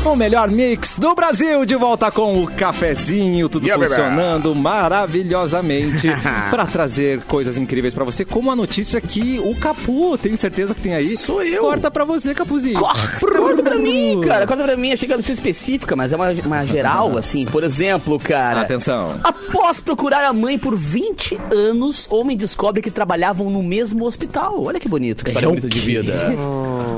O 0.08 0.16
melhor 0.16 0.50
mix 0.50 0.98
do 0.98 1.14
Brasil, 1.14 1.66
de 1.66 1.76
volta 1.76 2.10
com 2.10 2.42
o 2.42 2.48
cafezinho, 2.48 3.50
tudo 3.50 3.68
Yeah, 3.68 3.84
baby. 3.84 3.94
funcionando 4.02 4.56
maravilhosamente 4.56 6.08
para 6.50 6.66
trazer 6.66 7.24
coisas 7.24 7.58
incríveis 7.58 7.94
para 7.94 8.06
você, 8.06 8.24
como 8.24 8.50
a 8.50 8.56
notícia 8.56 9.02
que 9.02 9.38
o 9.44 9.54
Capu, 9.56 10.18
tenho 10.18 10.38
certeza 10.38 10.74
que 10.74 10.82
tem 10.82 10.96
aí. 10.96 11.18
Sou 11.18 11.44
eu. 11.44 11.62
Corta 11.64 11.92
para 11.92 12.06
você, 12.06 12.34
Capuzinho. 12.34 12.80
Corta 12.80 13.62
pra 13.62 13.76
mim, 13.76 14.22
cara. 14.22 14.48
Corta 14.48 14.64
pra 14.64 14.78
mim. 14.78 14.94
Achei 14.94 15.08
que 15.08 15.12
era 15.12 15.18
notícia 15.18 15.34
específica, 15.34 15.94
mas 15.96 16.14
é 16.14 16.16
uma, 16.16 16.32
uma 16.32 16.66
geral, 16.66 17.16
assim. 17.20 17.46
Por 17.46 17.64
exemplo, 17.64 18.18
cara. 18.18 18.62
Atenção. 18.62 19.20
Após 19.24 19.82
procurar 19.82 20.24
a 20.26 20.32
mãe 20.32 20.58
por 20.58 20.76
20 20.76 21.38
anos, 21.54 22.08
homem 22.10 22.38
descobre 22.38 22.82
que 22.82 22.90
trabalhavam 22.90 23.50
no 23.50 23.62
mesmo 23.62 24.06
hospital. 24.06 24.64
Olha 24.64 24.80
que 24.80 24.88
bonito, 24.88 25.24
que 25.24 25.32
história 25.32 25.50
bonita 25.50 25.68
de 25.68 25.80
vida. 25.80 26.14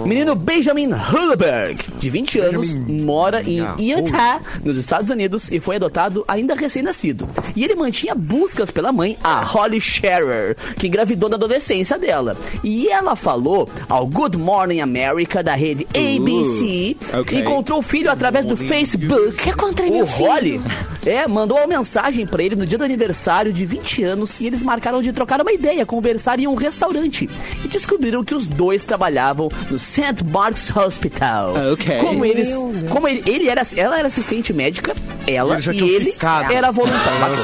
Menino 0.06 0.36
Benjamin 0.36 0.92
Hulberg, 0.94 1.84
de 2.00 2.10
20 2.10 2.40
anos, 2.40 2.74
mora 3.00 3.42
em 3.42 3.60
Utah, 3.80 4.42
nos 4.64 4.78
Estados 4.78 5.10
Unidos, 5.10 5.52
e 5.52 5.60
foi 5.60 5.78
adotado 5.78 6.24
ainda 6.28 6.56
recém-nascido. 6.56 7.28
E 7.56 7.64
ele 7.64 7.76
mantinha 7.76 8.14
buscas 8.16 8.72
pela 8.72 8.92
mãe, 8.92 9.18
a 9.24 9.44
Holly 9.44 9.82
Scherer, 9.82 10.56
que 10.78 10.88
engravidou 10.88 11.30
na 11.30 11.36
adolescência 11.36 11.98
dela. 11.98 12.36
E 12.64 12.88
ela 12.88 13.16
falou 13.16 13.70
ao 13.88 14.06
Good 14.06 14.38
Morning 14.38 14.82
America 14.82 15.44
da 15.44 15.56
rede 15.56 15.88
ABC, 15.96 16.98
ok. 17.14 17.40
encontrou 17.40 17.80
o 17.80 17.84
filho 17.84 18.12
através 18.12 18.46
do 18.46 18.58
Facebook. 18.58 19.50
Encontrei 19.50 19.90
o 19.90 19.94
meu 19.94 20.08
filho. 20.08 20.30
Holly 20.30 20.62
é, 21.06 21.28
mandou 21.28 21.58
uma 21.58 21.68
mensagem 21.68 22.26
pra 22.26 22.44
ele 22.44 22.56
no 22.56 22.66
dia 22.66 22.78
do 22.78 22.84
aniversário 22.84 23.54
de 23.54 23.66
20 23.66 24.04
anos 24.04 24.40
e 24.40 24.46
eles 24.46 24.62
marcaram 24.62 25.02
de 25.02 25.14
trocar 25.14 25.42
uma 25.42 25.52
ideia, 25.52 25.86
conversar 25.86 26.40
em 26.40 26.48
um 26.48 26.56
restaurante. 26.56 27.30
E 27.64 27.68
descobriram 27.68 28.24
que 28.24 28.36
os 28.36 28.48
dois 28.48 28.84
trabalhavam 28.84 29.50
no 29.70 29.80
St. 29.80 30.24
Mark's 30.26 30.76
Hospital. 30.76 31.54
Ok. 31.74 31.98
Como 31.98 32.26
eles. 32.26 32.54
Como 32.90 33.08
ele, 33.08 33.24
ele 33.26 33.48
era, 33.50 33.62
ela 33.76 34.00
era 34.00 34.08
assistente 34.08 34.52
médica, 34.54 34.94
ela 35.28 35.54
Eles 35.54 35.64
já 35.66 35.74
e 35.74 35.78
ele 35.82 36.12
ficado. 36.12 36.52
era 36.52 36.72
voluntário. 36.72 37.36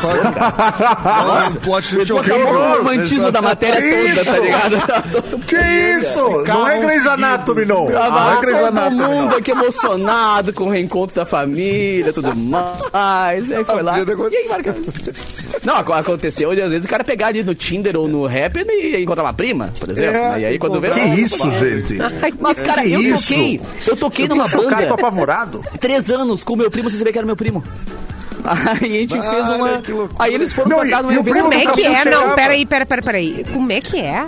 Nossa, 1.04 1.60
plot 1.60 2.02
Acabou 2.02 2.18
horrível. 2.20 2.48
o 2.48 2.78
romantismo 2.78 3.32
da 3.32 3.42
matéria 3.42 3.82
Que 3.82 4.10
toda, 4.16 4.26
tá 4.26 4.40
ligado? 4.40 4.76
Que 5.46 5.56
isso? 6.00 6.44
Não 6.48 6.68
é 6.68 6.80
Grey's 6.80 7.06
Anatomy, 7.06 7.66
não. 7.66 7.86
Não 7.90 7.92
é 7.92 8.08
Ah, 8.10 8.38
Grey's 8.42 8.58
todo 8.60 8.82
mundo 8.92 9.30
não. 9.30 9.38
aqui 9.38 9.52
emocionado 9.52 10.52
com 10.54 10.66
o 10.66 10.70
reencontro 10.70 11.16
da 11.16 11.26
família, 11.26 12.12
tudo 12.12 12.36
mais. 12.36 13.52
Aí 13.52 13.64
foi 13.64 13.84
lá. 13.84 14.00
E 14.00 14.36
aí, 14.36 14.48
marca- 14.50 14.76
Não, 15.64 15.76
ac- 15.78 15.92
aconteceu 15.92 16.54
de 16.56 16.62
às 16.62 16.70
vezes 16.70 16.86
o 16.86 16.88
cara 16.90 17.04
pegar 17.04 17.28
ali 17.28 17.44
no 17.44 17.54
Tinder 17.56 17.96
ou 17.98 18.08
no 18.08 18.26
Rapper 18.28 18.66
e 18.70 19.02
encontrar 19.02 19.24
uma 19.24 19.34
prima, 19.34 19.72
por 19.80 19.90
exemplo. 19.90 20.16
É, 20.16 20.40
e 20.40 20.46
aí 20.46 20.60
quando 20.60 20.80
vê. 20.82 20.90
Que 20.90 21.00
isso, 21.22 21.50
gente? 21.52 21.98
Mas, 22.40 22.60
cara, 22.60 22.86
eu 22.86 23.02
isso? 23.02 23.28
toquei. 23.30 23.60
Eu 23.88 23.96
toquei 23.98 24.28
numa 24.28 24.50
tô 24.50 24.58
banda 24.58 24.76
apavorado. 25.44 25.62
três 25.80 26.10
anos 26.10 26.44
com 26.44 26.54
o 26.54 26.58
meu 26.58 26.72
primo 26.72 26.90
sem 26.90 27.00
saber 27.00 27.12
que 27.12 27.18
era 27.18 27.26
meu 27.26 27.36
primo. 27.36 27.64
Aí 28.44 28.98
a 28.98 29.00
gente 29.00 29.20
fez 29.20 29.50
uma. 29.50 29.82
Aí 30.20 30.34
eles 30.34 30.54
foram 30.54 30.70
Não, 30.70 30.86
e- 30.86 30.92
num 30.92 31.12
e 31.12 31.16
evento. 31.18 31.40
Como 31.42 31.54
é 31.54 31.66
que 31.66 31.82
é? 31.84 32.02
cheirava. 32.04 32.28
Não, 32.28 32.36
peraí, 32.36 32.66
peraí, 32.66 32.86
peraí, 32.86 33.04
peraí. 33.04 33.46
Como 33.52 33.72
é 33.72 33.82
que 33.82 34.00
é? 34.00 34.24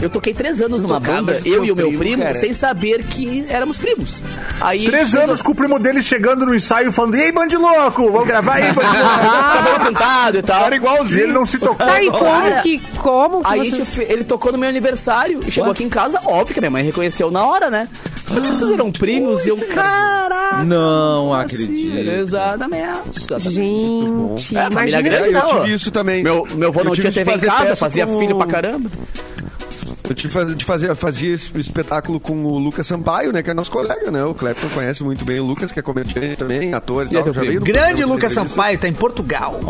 Eu 0.00 0.10
toquei 0.10 0.34
três 0.34 0.60
anos 0.60 0.82
numa 0.82 1.00
Tocava 1.00 1.22
banda, 1.22 1.40
eu 1.44 1.64
e 1.64 1.70
o 1.72 1.76
meu 1.76 1.86
primo, 1.88 1.98
primo, 2.22 2.36
sem 2.36 2.52
saber 2.52 3.02
que 3.04 3.46
éramos 3.48 3.78
primos. 3.78 4.22
Aí 4.60 4.84
Três 4.84 5.14
anos 5.14 5.40
com 5.42 5.52
o 5.52 5.54
primo 5.54 5.78
dele 5.78 6.02
chegando 6.02 6.44
no 6.44 6.54
ensaio 6.54 6.92
falando: 6.92 7.14
Ei, 7.14 7.32
bande 7.32 7.56
louco, 7.56 8.10
vamos 8.10 8.26
gravar 8.26 8.54
aí, 8.54 8.72
bande 8.72 8.88
louco. 8.96 9.26
cabelo 9.56 9.86
pintado 9.86 10.38
e 10.38 10.42
tal. 10.42 10.62
Era 10.66 10.76
igualzinho. 10.76 11.22
ele 11.22 11.32
não 11.32 11.46
se 11.46 11.58
tocou. 11.58 11.76
Tá, 11.76 12.02
e 12.02 12.10
como 12.10 12.24
Cara, 12.24 12.60
que. 12.62 12.78
Como 12.98 13.40
que 13.42 13.48
Aí 13.48 13.60
a 13.60 13.64
você... 13.84 14.02
ele 14.08 14.24
tocou 14.24 14.52
no 14.52 14.58
meu 14.58 14.68
aniversário 14.68 15.42
e 15.46 15.50
chegou 15.50 15.70
aqui 15.72 15.84
em 15.84 15.88
casa, 15.88 16.20
óbvio 16.24 16.54
que 16.54 16.60
minha 16.60 16.70
mãe 16.70 16.84
reconheceu 16.84 17.30
na 17.30 17.44
hora, 17.46 17.70
né? 17.70 17.88
Sabia 18.26 18.50
que 18.50 18.56
vocês 18.56 18.70
eram 18.72 18.90
primos 18.90 19.44
e 19.46 19.50
eu, 19.50 19.56
caraca. 19.68 20.64
Não 20.64 21.32
assim, 21.32 21.62
acredito. 21.64 22.10
Exatamente. 22.10 22.82
exatamente. 23.22 23.54
Gente, 23.54 24.56
É, 24.56 24.60
a 24.60 24.70
família 24.70 24.98
imagina 25.00 25.02
grande, 25.02 25.26
eu 25.26 25.32
não. 25.54 25.60
tive 25.62 25.74
isso 25.74 25.90
também. 25.92 26.22
Meu, 26.24 26.46
meu 26.54 26.68
avô 26.68 26.82
não 26.84 26.92
tinha 26.92 27.12
TV 27.12 27.32
em 27.34 27.38
casa, 27.38 27.76
fazia 27.76 28.06
com- 28.06 28.18
filho 28.18 28.36
pra 28.36 28.46
caramba. 28.46 28.90
Eu 30.08 30.14
tive 30.14 30.32
faz- 30.32 30.56
de 30.56 30.64
fazer, 30.64 30.94
fazia 30.94 31.34
esse 31.34 31.50
espetáculo 31.58 32.20
com 32.20 32.44
o 32.44 32.58
Lucas 32.58 32.86
Sampaio, 32.86 33.32
né? 33.32 33.42
Que 33.42 33.50
é 33.50 33.54
nosso 33.54 33.70
colega, 33.70 34.10
né? 34.10 34.24
O 34.24 34.34
Clepton 34.34 34.68
conhece 34.68 35.02
muito 35.02 35.24
bem 35.24 35.40
o 35.40 35.44
Lucas, 35.44 35.72
que 35.72 35.80
é 35.80 35.82
comediante 35.82 36.36
também, 36.36 36.72
ator 36.74 37.06
e 37.06 37.10
tal. 37.10 37.24
Já 37.32 37.40
veio 37.40 37.60
Grande 37.60 38.04
Lucas. 38.04 38.32
Sampaio, 38.32 38.78
tá 38.78 38.86
em 38.88 38.92
Portugal. 38.92 39.60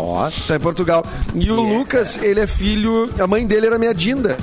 Tá 0.47 0.55
em 0.55 0.59
Portugal. 0.59 1.03
E 1.33 1.49
o 1.51 1.55
Lucas, 1.79 2.19
ele 2.21 2.39
é 2.39 2.47
filho. 2.47 3.09
A 3.19 3.25
mãe 3.25 3.45
dele 3.47 3.65
era 3.67 3.79
minha 3.79 3.93
Dinda. 3.93 4.37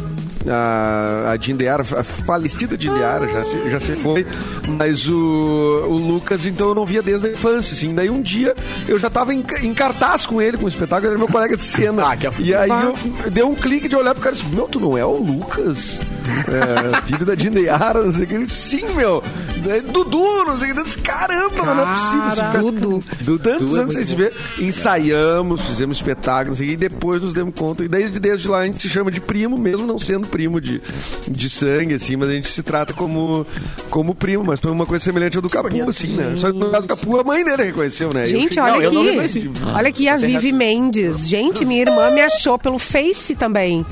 A, 0.48 1.32
a 1.32 1.36
Dindeara, 1.36 1.82
a 1.82 2.04
falecida 2.04 2.76
Dindeara, 2.76 3.26
já 3.28 3.44
se, 3.44 3.70
já 3.70 3.80
se 3.80 3.96
foi. 3.96 4.26
Mas 4.68 5.08
o, 5.08 5.86
o 5.88 5.96
Lucas, 5.96 6.46
então, 6.46 6.68
eu 6.68 6.74
não 6.74 6.84
via 6.84 7.02
desde 7.02 7.28
a 7.28 7.32
infância, 7.32 7.72
assim. 7.72 7.94
Daí 7.94 8.10
um 8.10 8.20
dia 8.20 8.54
eu 8.86 8.98
já 8.98 9.08
tava 9.08 9.32
em, 9.32 9.44
em 9.62 9.74
cartaz 9.74 10.26
com 10.26 10.40
ele, 10.40 10.56
com 10.56 10.66
o 10.66 10.68
espetáculo, 10.68 11.06
ele 11.06 11.14
era 11.14 11.18
meu 11.18 11.28
colega 11.28 11.56
de 11.56 11.62
cena. 11.62 12.10
Ah, 12.10 12.16
que 12.16 12.28
e 12.42 12.54
aí 12.54 12.70
eu 12.70 13.30
dei 13.30 13.44
um 13.44 13.54
clique 13.54 13.88
de 13.88 13.96
olhar 13.96 14.14
pro 14.14 14.22
cara 14.22 14.34
e 14.34 14.38
disse: 14.38 14.54
Meu, 14.54 14.68
tu 14.68 14.80
não 14.80 14.96
é 14.96 15.04
o 15.04 15.16
Lucas? 15.16 16.00
É, 16.26 17.02
filho 17.06 17.24
da 17.26 17.34
Dindeara, 17.34 18.02
não 18.04 18.12
sei 18.12 18.24
o 18.24 18.26
que. 18.26 18.48
Sim, 18.50 18.86
meu. 18.94 19.22
Daí, 19.64 19.80
Dudu, 19.80 20.44
não 20.46 20.58
sei 20.58 20.72
o 20.72 20.84
que. 20.84 20.98
Caramba, 21.02 21.62
mas 21.64 21.76
não 21.76 21.82
é 21.82 21.94
possível. 21.94 22.28
esse 22.28 22.36
cara- 22.40 22.58
Dudu. 22.58 23.04
do 23.20 23.38
tantos 23.38 23.60
Dudu 23.60 23.76
é 23.76 23.80
anos 23.82 23.94
sem 23.94 24.04
se 24.04 24.14
ver, 24.14 24.32
ensaiamos, 24.58 25.66
fizemos 25.66 25.96
espetáculos 25.96 26.60
e 26.60 26.76
depois 26.76 27.22
nos 27.22 27.32
demos 27.32 27.54
conta. 27.54 27.84
E 27.84 27.88
desde, 27.88 28.18
desde 28.18 28.48
lá 28.48 28.58
a 28.60 28.66
gente 28.66 28.80
se 28.82 28.88
chama 28.88 29.10
de 29.10 29.20
primo, 29.20 29.56
mesmo 29.56 29.86
não 29.86 29.98
sendo 29.98 30.26
primo 30.26 30.60
de, 30.60 30.80
de 31.28 31.48
sangue, 31.50 31.94
assim, 31.94 32.16
mas 32.16 32.28
a 32.28 32.32
gente 32.32 32.48
se 32.50 32.62
trata 32.62 32.92
como, 32.92 33.46
como 33.90 34.14
primo. 34.14 34.44
Mas 34.46 34.60
foi 34.60 34.70
uma 34.70 34.86
coisa 34.86 35.04
semelhante 35.04 35.36
ao 35.36 35.42
do 35.42 35.48
Capu, 35.50 35.88
assim, 35.88 36.08
né? 36.08 36.34
Só 36.38 36.50
que 36.52 36.58
no 36.58 36.70
caso 36.70 36.86
do 36.86 36.88
Capu, 36.88 37.18
a 37.20 37.24
mãe 37.24 37.44
dele 37.44 37.64
reconheceu, 37.64 38.12
né? 38.12 38.26
Gente, 38.26 38.58
Eu 38.58 38.64
olha 38.64 38.72
Não, 38.74 38.82
eu 38.82 39.14
não 39.14 39.24
aqui. 39.24 39.50
Olha 39.74 39.88
aqui 39.88 40.08
a 40.08 40.16
Vivi 40.16 40.52
Mendes. 40.52 41.28
Gente, 41.28 41.64
minha 41.64 41.82
irmã 41.82 42.10
me 42.10 42.20
achou 42.20 42.58
pelo 42.58 42.78
Face 42.78 43.34
também. 43.34 43.84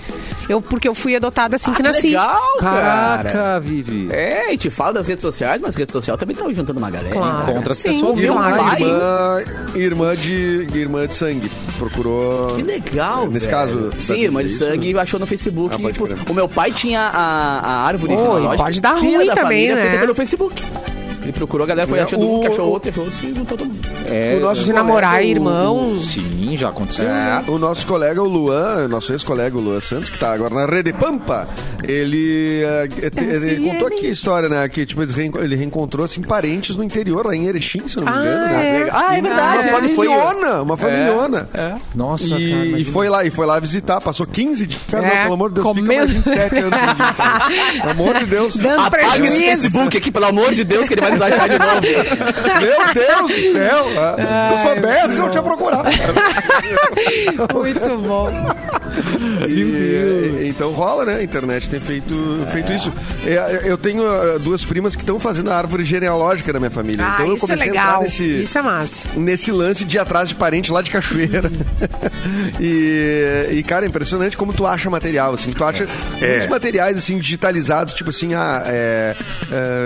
Eu, 0.52 0.60
porque 0.60 0.86
eu 0.86 0.94
fui 0.94 1.16
adotada 1.16 1.56
assim 1.56 1.72
que 1.72 1.80
Ah, 1.80 1.84
nasci. 1.84 2.08
legal, 2.08 2.40
cara. 2.58 2.80
Caraca, 3.24 3.60
Vivi. 3.60 4.08
É, 4.12 4.48
a 4.48 4.50
gente 4.50 4.68
fala 4.70 4.92
das 4.94 5.06
redes 5.06 5.22
sociais, 5.22 5.60
mas 5.62 5.74
rede 5.74 5.90
social 5.92 6.18
também 6.18 6.36
tá 6.36 6.44
juntando 6.52 6.78
uma 6.78 6.90
galera. 6.90 7.10
Claro. 7.10 7.50
Encontra 7.50 7.72
as 7.72 7.78
Sim, 7.78 7.92
pessoas? 7.94 8.18
Irmã, 8.18 8.50
irmã, 8.50 9.42
irmã, 9.74 10.16
de, 10.16 10.66
irmã 10.78 11.06
de 11.06 11.14
sangue. 11.14 11.50
Procurou. 11.78 12.54
Que 12.56 12.62
legal, 12.62 13.26
Nesse 13.28 13.46
velho. 13.46 13.58
caso, 13.58 13.92
Sim, 13.98 14.20
irmã 14.20 14.42
de 14.42 14.48
isso? 14.50 14.58
sangue 14.64 14.98
achou 14.98 15.18
no 15.18 15.26
Facebook. 15.26 15.74
Ah, 15.74 15.78
crer. 15.92 16.18
o 16.30 16.34
meu 16.34 16.48
pai 16.48 16.70
tinha 16.72 17.00
a, 17.00 17.58
a 17.60 17.86
árvore 17.86 18.12
genealógica 18.14 18.56
pode 18.64 18.80
dar 18.80 18.94
ruim 18.98 19.26
da 19.26 19.34
também, 19.34 19.68
família 19.68 19.74
né? 19.92 19.98
pelo 19.98 20.14
Facebook. 20.14 20.62
Ele 21.22 21.32
procurou, 21.32 21.64
a 21.64 21.68
galera 21.68 21.86
foi 21.88 21.98
É, 21.98 22.02
achando 22.02 22.26
um, 22.26 22.36
o- 22.38 22.40
que 22.40 22.46
achou 22.48 22.68
outro, 22.68 22.90
achou 22.90 23.04
outro 23.04 23.18
e 23.26 23.34
juntou 23.34 23.56
todo 23.58 23.68
mundo. 23.68 23.88
É, 24.06 24.36
O 24.36 24.40
nosso 24.40 24.64
De 24.64 24.72
namorar 24.72 25.20
o- 25.20 25.24
irmão. 25.24 26.00
Sim, 26.00 26.56
já 26.56 26.68
aconteceu. 26.70 27.06
É, 27.08 27.42
o 27.48 27.58
nosso 27.58 27.86
colega, 27.86 28.20
o 28.22 28.26
Luan, 28.28 28.88
nosso 28.88 29.12
ex-colega, 29.12 29.56
o 29.56 29.60
Luan 29.60 29.80
Santos, 29.80 30.10
que 30.10 30.18
tá 30.18 30.32
agora 30.32 30.54
na 30.54 30.66
Rede 30.66 30.92
Pampa, 30.92 31.46
ele, 31.84 32.62
eh, 32.64 32.88
te- 33.10 33.20
ele 33.24 33.68
contou 33.70 33.88
aqui 33.88 34.06
a 34.06 34.10
história, 34.10 34.48
né? 34.48 34.68
Que 34.68 34.84
tipo, 34.84 35.02
ele, 35.02 35.12
reenco- 35.12 35.38
ele 35.38 35.54
reencontrou 35.56 36.04
assim, 36.04 36.22
parentes 36.22 36.76
no 36.76 36.82
interior, 36.84 37.26
lá 37.26 37.34
em 37.36 37.46
Erechim, 37.46 37.86
se 37.88 37.98
eu 37.98 38.04
não 38.04 38.12
me 38.12 38.18
Ah, 38.18 38.22
engano, 38.22 38.44
né? 38.46 38.80
é. 38.82 38.88
Ah, 38.92 39.16
é 39.16 39.22
verdade. 39.22 39.68
Uma 39.68 39.88
foi- 39.88 40.06
familhona, 40.06 40.62
uma 40.62 40.76
familhona. 40.76 41.48
Nossa, 41.94 42.24
E, 42.38 42.50
cara, 42.50 42.66
e 42.80 42.84
foi 42.84 43.08
lá, 43.08 43.24
e 43.24 43.30
foi 43.30 43.46
lá 43.46 43.60
visitar, 43.60 44.00
passou 44.00 44.26
15 44.26 44.66
dias. 44.66 44.82
Cara, 44.90 45.06
É, 45.06 45.14
não, 45.16 45.22
pelo 45.22 45.34
amor 45.34 45.48
de 45.50 45.54
Deus, 45.56 45.66
fica 45.68 45.80
comendo. 45.80 45.98
mais 46.00 46.12
27 46.12 46.58
anos. 46.58 46.78
Pelo 47.82 47.90
amor 47.90 48.18
de 48.18 48.26
Deus. 48.26 48.56
Dando 48.56 48.80
Apaga 48.80 49.04
esse. 49.26 49.38
Facebook 49.44 49.96
aqui, 49.96 50.10
pelo 50.10 50.26
amor 50.26 50.54
de 50.54 50.64
Deus, 50.64 50.86
que 50.88 50.94
ele 50.94 51.00
vai 51.00 51.11
nos 51.12 51.20
achar 51.22 51.48
de 51.48 51.58
novo. 51.58 51.80
Meu 52.60 52.94
Deus 52.94 53.30
do 53.30 53.52
céu. 53.52 53.86
ah, 53.98 54.48
Se 54.48 54.68
eu 54.68 54.74
soubesse, 54.74 55.18
eu 55.18 55.30
tinha 55.30 55.42
procurado. 55.42 55.88
Muito 57.54 57.98
bom. 58.06 58.28
E, 59.48 60.48
então 60.48 60.70
rola, 60.72 61.04
né? 61.04 61.16
A 61.16 61.22
internet 61.22 61.68
tem 61.68 61.80
feito, 61.80 62.14
feito 62.52 62.72
isso. 62.72 62.92
É, 63.26 63.62
eu 63.64 63.76
tenho 63.78 64.04
ah, 64.06 64.38
duas 64.38 64.64
primas 64.64 64.94
que 64.94 65.02
estão 65.02 65.18
fazendo 65.18 65.50
a 65.50 65.56
árvore 65.56 65.84
genealógica 65.84 66.52
da 66.52 66.58
minha 66.58 66.70
família. 66.70 67.04
Ah, 67.04 67.14
então 67.14 67.26
eu 67.28 67.34
isso 67.34 67.44
é 67.44 67.48
comecei 67.48 67.66
a 67.66 67.70
entrar 67.70 67.84
legal. 67.86 68.02
nesse, 68.02 68.42
Isso 68.42 68.58
é 68.58 68.62
massa. 68.62 69.08
nesse 69.16 69.50
lance 69.52 69.84
de 69.84 69.98
atrás 69.98 70.28
de 70.28 70.34
parente 70.34 70.70
lá 70.72 70.82
de 70.82 70.90
Cachoeira. 70.90 71.50
e, 72.60 73.48
e, 73.52 73.62
cara, 73.62 73.84
é 73.86 73.88
impressionante 73.88 74.36
como 74.36 74.52
tu 74.52 74.66
acha 74.66 74.88
material, 74.90 75.34
assim. 75.34 75.50
Tu 75.50 75.64
acha 75.64 75.86
muitos 76.20 76.46
materiais, 76.48 76.98
assim, 76.98 77.18
digitalizados, 77.18 77.94
tipo 77.94 78.10
assim, 78.10 78.34
ah, 78.34 78.62
é, 78.66 79.16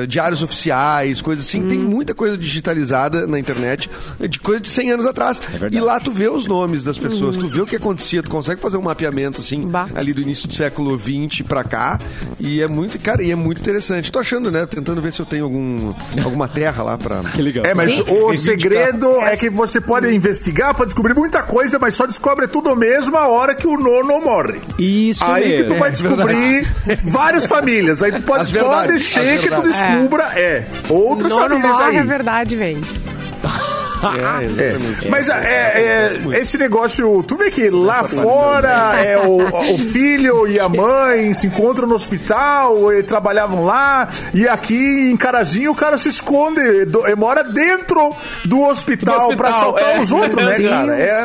é, 0.03 0.07
diários 0.07 0.43
oficiais, 0.43 1.16
coisas 1.21 1.45
assim. 1.47 1.63
Tem 1.69 1.79
muita 1.79 2.15
coisa 2.15 2.37
digitalizada 2.37 3.27
na 3.27 3.39
internet 3.39 3.89
de 4.29 4.39
coisa 4.41 4.61
de 4.61 4.69
100 4.69 4.93
anos 4.93 5.07
atrás. 5.07 5.41
verdade. 5.51 5.77
e 5.77 5.81
lá 5.81 5.99
tu 6.01 6.11
vê 6.11 6.29
os 6.29 6.47
nomes 6.47 6.85
das 6.85 6.99
pessoas, 6.99 7.37
tu 7.37 7.49
vê 7.49 7.61
o 7.61 7.67
que 7.67 7.77
acontecia, 7.77 8.23
tu 8.23 8.31
consegue 8.31 8.61
fazer 8.61 8.77
um 8.77 8.83
mapeamento 8.83 9.41
assim, 9.41 9.67
Bah. 9.67 9.89
ali 9.95 10.13
do 10.13 10.21
início 10.21 10.49
do 10.49 10.55
século 10.55 10.97
20 10.97 11.45
pra 11.45 11.63
cá. 11.65 11.99
E 12.41 12.61
é 12.63 12.69
muito, 12.69 12.99
cara, 13.01 13.23
e 13.23 13.31
é 13.31 13.35
muito 13.37 13.61
interessante. 13.61 14.11
Tô 14.13 14.19
achando, 14.19 14.51
né? 14.51 14.67
Tentando 14.67 15.01
ver 15.01 15.13
se 15.13 15.21
eu 15.21 15.27
tenho 15.27 15.45
algum, 15.45 15.93
alguma 16.23 16.49
terra 16.49 16.83
lá 16.83 16.99
pra. 16.99 17.21
Que 17.37 17.43
legal. 17.43 17.65
É, 17.67 17.75
mas 17.75 17.93
Sim. 17.93 18.05
o 18.09 18.35
segredo 18.35 19.07
é 19.21 19.37
que 19.37 19.51
você 19.51 19.81
pode 19.81 20.13
investigar 20.15 20.75
pra 20.75 20.85
descobrir 20.85 21.15
muita 21.15 21.43
coisa, 21.43 21.79
mas 21.79 21.95
só 21.97 22.07
descobre 22.07 22.47
tudo 22.47 22.75
mesmo 22.77 23.17
a 23.17 23.29
hora 23.29 23.55
que 23.55 23.67
o 23.67 23.77
nono 23.79 24.21
morre. 24.21 24.61
Isso 24.79 25.25
Aí 25.25 25.43
que 25.43 25.49
mesmo. 25.49 25.69
tu 25.69 25.75
vai 25.77 25.89
É 25.89 25.93
descobrir 25.93 26.67
várias 27.05 27.47
famílias. 27.47 28.03
Aí 28.03 28.13
tu 28.13 28.23
pode, 28.23 28.53
pode 28.59 29.01
ser 29.01 29.41
que 29.41 29.51
tu 29.51 29.63
descubra, 29.63 30.25
é, 30.39 30.67
outras 31.07 31.31
Nono 31.31 31.49
famílias 31.49 31.73
morre, 31.73 31.85
aí. 31.91 31.99
a 31.99 32.05
verdade 32.05 32.57
vem. 32.57 32.81
É, 34.03 34.37
É, 35.07 35.09
mas 35.09 35.29
é, 35.29 35.33
é, 35.35 36.39
esse 36.41 36.59
negócio, 36.59 37.23
tu 37.23 37.37
vê 37.37 37.51
que 37.51 37.69
lá 37.71 38.05
fora 38.05 38.95
é 39.03 39.19
o, 39.27 39.75
o 39.75 39.79
filho 39.79 40.47
e 40.49 40.59
a 40.61 40.69
mãe 40.69 41.33
se 41.35 41.47
encontram 41.47 41.87
no 41.87 41.95
hospital, 41.95 42.93
e 42.93 43.03
trabalhavam 43.03 43.65
lá, 43.65 44.09
e 44.35 44.47
aqui 44.49 45.11
em 45.11 45.17
Carazinho 45.17 45.73
o 45.73 45.75
cara 45.75 45.99
se 45.99 46.09
esconde, 46.09 46.85
do- 46.87 47.07
e 47.07 47.15
mora 47.15 47.43
dentro 47.45 48.15
do 48.45 48.61
hospital, 48.63 49.31
Do 49.31 49.37
pra 49.37 49.49
hospital, 49.51 49.77
assaltar 49.77 49.97
é. 49.97 50.01
os 50.01 50.13
outros, 50.13 50.45
né, 50.45 50.61
cara? 50.69 50.99
É, 50.99 51.25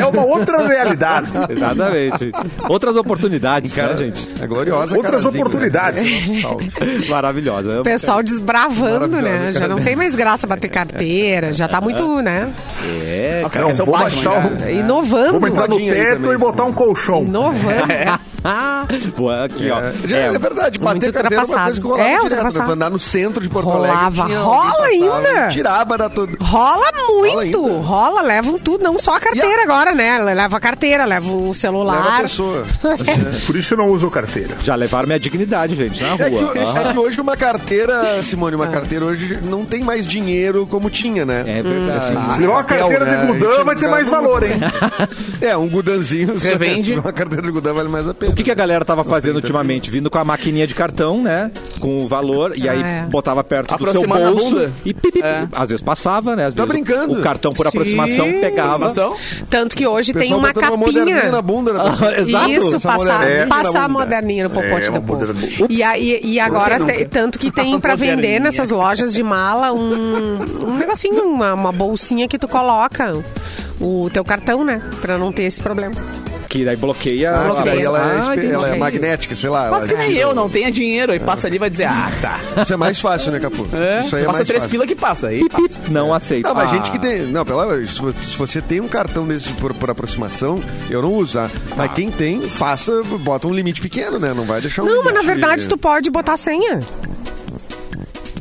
é 0.00 0.06
uma 0.06 0.24
outra 0.24 0.66
realidade. 0.66 1.28
Exatamente. 1.50 2.32
Outras 2.68 2.96
oportunidades, 2.96 3.72
Cara, 3.74 3.94
né, 3.94 3.98
gente? 3.98 4.28
é 4.40 4.46
gloriosa. 4.46 4.94
Outras 4.96 5.22
Carazinho, 5.22 5.42
oportunidades. 5.42 6.28
Né? 6.28 6.42
Maravilhosa. 7.08 7.80
O 7.80 7.84
pessoal 7.84 8.22
desbravando, 8.22 9.20
né? 9.20 9.50
Já 9.52 9.66
não 9.68 9.76
tem 9.80 9.96
mais 9.96 10.14
graça 10.14 10.46
bater 10.46 10.68
carteira, 10.68 11.52
já 11.52 11.68
tá 11.68 11.80
muito, 11.80 12.11
né? 12.20 12.52
É, 13.04 13.44
cara, 13.50 13.66
Não, 13.66 13.70
é 13.70 13.74
vou 13.74 13.96
baixar 13.96 14.50
o... 14.52 14.68
Inovando. 14.68 15.32
Vamos 15.32 15.48
entrar 15.50 15.68
no 15.68 15.78
teto 15.78 16.32
e 16.32 16.36
botar 16.36 16.64
um 16.64 16.72
colchão. 16.72 17.22
Inovando. 17.22 17.84
Ah, 18.06 18.18
boa, 19.16 19.44
aqui, 19.44 19.70
ó. 19.70 19.78
É, 19.80 19.92
já 20.06 20.16
é, 20.16 20.38
verdade, 20.38 20.80
bater 20.80 21.12
carteira 21.12 21.42
é 21.42 21.46
uma 21.46 21.64
coisa 21.64 21.80
que 21.80 21.86
rolava 21.86 22.08
É, 22.08 22.18
direto, 22.28 22.58
né? 22.58 22.64
Andar 22.72 22.90
no 22.90 22.98
centro 22.98 23.40
de 23.42 23.48
Porto 23.48 23.66
Rolava. 23.68 24.22
Alegre. 24.22 24.26
tinha 24.26 24.40
Rola 24.40 24.84
ainda? 24.86 25.48
Tirava 25.48 25.98
da 25.98 26.08
todo. 26.08 26.36
Rola 26.40 26.90
muito, 27.08 27.30
Rola 27.30 27.42
ainda? 27.42 27.58
rola, 27.86 28.22
levam 28.22 28.58
tudo, 28.58 28.82
não 28.82 28.98
só 28.98 29.16
a 29.16 29.20
carteira 29.20 29.60
a- 29.60 29.64
agora, 29.64 29.94
né? 29.94 30.18
Leva 30.22 30.56
a 30.56 30.60
carteira, 30.60 31.04
leva 31.04 31.26
o 31.28 31.34
Leva 31.38 31.50
a 31.50 31.54
celular. 31.54 32.22
pessoa. 32.22 32.64
Por 33.46 33.56
isso 33.56 33.74
eu 33.74 33.78
não 33.78 33.88
uso 33.90 34.10
carteira. 34.10 34.56
Já 34.64 34.74
levaram 34.74 35.06
minha 35.06 35.20
dignidade, 35.20 35.76
gente, 35.76 36.02
na 36.02 36.14
É 36.14 36.30
que, 36.30 36.36
rua. 36.36 36.52
Ah, 36.56 36.88
é 36.88 36.92
que 36.92 36.98
hoje 36.98 37.20
uma 37.20 37.36
carteira, 37.36 38.22
Simone, 38.22 38.56
uma 38.56 38.66
carteira 38.68 39.04
hoje 39.04 39.38
não 39.42 39.64
tem 39.64 39.84
mais 39.84 40.06
dinheiro 40.06 40.66
como 40.66 40.90
tinha, 40.90 41.24
né? 41.24 41.44
É 41.46 41.62
verdade. 41.62 42.34
Se 42.34 42.40
levar 42.40 42.52
uma 42.54 42.64
carteira 42.64 43.04
de 43.06 43.14
A 43.14 43.24
Gudan, 43.26 43.64
vai 43.64 43.76
ter 43.76 43.88
mais 43.88 44.08
valor, 44.08 44.42
hein? 44.42 44.52
É, 45.40 45.56
um 45.56 45.68
gudanzinho. 45.68 46.38
se 46.38 46.48
Revende. 46.48 46.94
Uma 46.94 47.12
carteira 47.12 47.42
de 47.42 47.50
Gudan 47.50 47.74
vale 47.74 47.88
mais 47.88 48.08
a 48.08 48.14
pena. 48.14 48.31
O 48.32 48.34
que, 48.34 48.42
que 48.44 48.50
a 48.50 48.54
galera 48.54 48.84
tava 48.84 49.04
fazendo 49.04 49.36
ultimamente? 49.36 49.90
Vindo 49.90 50.10
com 50.10 50.18
a 50.18 50.24
maquininha 50.24 50.66
de 50.66 50.74
cartão, 50.74 51.22
né? 51.22 51.50
Com 51.78 52.04
o 52.04 52.08
valor, 52.08 52.52
e 52.56 52.68
aí 52.68 52.82
Ah, 52.82 52.88
é. 52.88 53.02
botava 53.06 53.44
perto 53.44 53.76
do 53.76 53.90
seu 53.92 54.06
bolso 54.08 54.50
bunda. 54.50 54.72
e 54.84 54.94
pi, 54.94 55.00
pi, 55.12 55.12
pi. 55.12 55.22
É. 55.22 55.46
Às 55.52 55.68
vezes 55.70 55.82
passava, 55.84 56.34
né? 56.34 56.46
Às 56.46 56.54
Tá 56.54 56.64
vezes 56.64 56.80
o- 56.80 56.84
brincando? 56.84 57.18
O, 57.18 57.22
cartão 57.22 57.52
por 57.52 57.64
Sim. 57.64 57.68
aproximação 57.68 58.24
pegava. 58.40 58.86
Aproximação? 58.86 59.16
Tanto 59.50 59.76
que 59.76 59.86
hoje 59.86 60.12
tem 60.14 60.32
uma 60.34 60.52
botando 60.52 60.76
moderninha 60.78 61.16
capinha. 61.16 61.32
na 61.32 61.42
bunda, 61.42 61.72
né? 61.74 61.80
Ah, 61.82 62.20
Exato. 62.20 62.50
Isso, 62.50 62.76
Essa 62.76 62.88
passar, 62.88 63.18
moderninha 63.18 63.46
na 63.46 63.54
passar 63.56 63.84
a 63.84 63.88
bunda. 63.88 63.98
moderninha 64.00 64.44
no 64.44 64.50
popote 64.50 64.74
É, 64.74 64.80
do 64.84 64.90
uma 64.92 65.00
povo. 65.02 65.20
moderninha. 65.26 65.66
E, 65.68 65.82
aí, 65.82 66.20
e 66.22 66.40
agora, 66.40 66.78
Nunca. 66.78 66.92
tem- 66.94 67.06
tanto 67.06 67.38
que 67.38 67.50
tem 67.50 67.78
pra 67.80 67.94
vender 67.94 68.14
Moderninha. 68.16 68.40
nessas 68.40 68.70
lojas 68.70 69.12
de 69.12 69.22
mala 69.22 69.72
um, 69.72 70.38
um 70.70 70.78
negocinho, 70.78 71.22
uma, 71.22 71.52
uma 71.54 71.72
bolsinha 71.72 72.26
que 72.26 72.38
tu 72.38 72.48
coloca 72.48 73.14
o 73.80 74.08
teu 74.10 74.24
cartão, 74.24 74.64
né? 74.64 74.80
Pra 75.00 75.18
não 75.18 75.30
ter 75.32 75.42
esse 75.42 75.60
problema. 75.62 75.94
Que 76.52 76.66
daí 76.66 76.76
bloqueia. 76.76 77.30
Ah, 77.34 77.44
Bloqueia. 77.44 77.64
daí 77.76 77.82
ela 77.82 77.98
é, 77.98 78.02
Ah, 78.20 78.34
ela 78.44 78.68
é 78.68 78.76
magnética, 78.76 79.34
sei 79.34 79.48
lá. 79.48 79.70
Quase 79.70 79.88
que 79.88 79.94
nem 79.94 80.12
eu, 80.18 80.34
não 80.34 80.50
tenha 80.50 80.70
dinheiro. 80.70 81.10
Aí 81.12 81.18
passa 81.18 81.46
ali 81.46 81.56
e 81.56 81.58
vai 81.58 81.70
dizer, 81.70 81.84
ah, 81.86 82.10
tá. 82.20 82.38
Isso 82.60 82.74
é 82.74 82.76
mais 82.76 83.00
fácil, 83.00 83.32
né, 83.32 83.40
Capu? 83.40 83.66
É, 83.72 84.00
Isso 84.00 84.14
aí 84.16 84.22
é 84.22 84.26
passa 84.26 84.36
mais 84.40 84.48
três 84.48 84.62
fácil. 84.64 84.70
pila 84.70 84.86
que 84.86 84.94
passa. 84.94 85.28
Aí 85.28 85.48
passa. 85.48 85.78
Não 85.88 86.12
aceito. 86.12 86.46
Não, 86.46 86.54
mas 86.54 86.68
Ah. 86.70 86.74
gente 86.74 86.90
que 86.90 86.98
tem. 86.98 87.20
Não, 87.22 87.42
pelo 87.42 87.58
amor, 87.60 87.86
se 87.88 87.98
vo- 88.02 88.12
se 88.12 88.36
você 88.36 88.60
tem 88.60 88.82
um 88.82 88.86
cartão 88.88 89.26
desse 89.26 89.48
por, 89.52 89.72
por 89.72 89.88
aproximação, 89.88 90.60
eu 90.90 91.00
não 91.00 91.14
uso. 91.14 91.38
ah. 91.38 91.48
Mas 91.74 91.90
quem 91.92 92.10
tem, 92.10 92.42
faça, 92.42 93.00
bota 93.20 93.48
um 93.48 93.54
limite 93.54 93.80
pequeno, 93.80 94.18
né? 94.18 94.34
Não 94.36 94.44
vai 94.44 94.60
deixar 94.60 94.82
um 94.82 94.84
Não, 94.84 95.02
mas 95.02 95.14
na 95.14 95.22
verdade 95.22 95.66
tu 95.66 95.78
pode 95.78 96.10
botar 96.10 96.36
senha. 96.36 96.80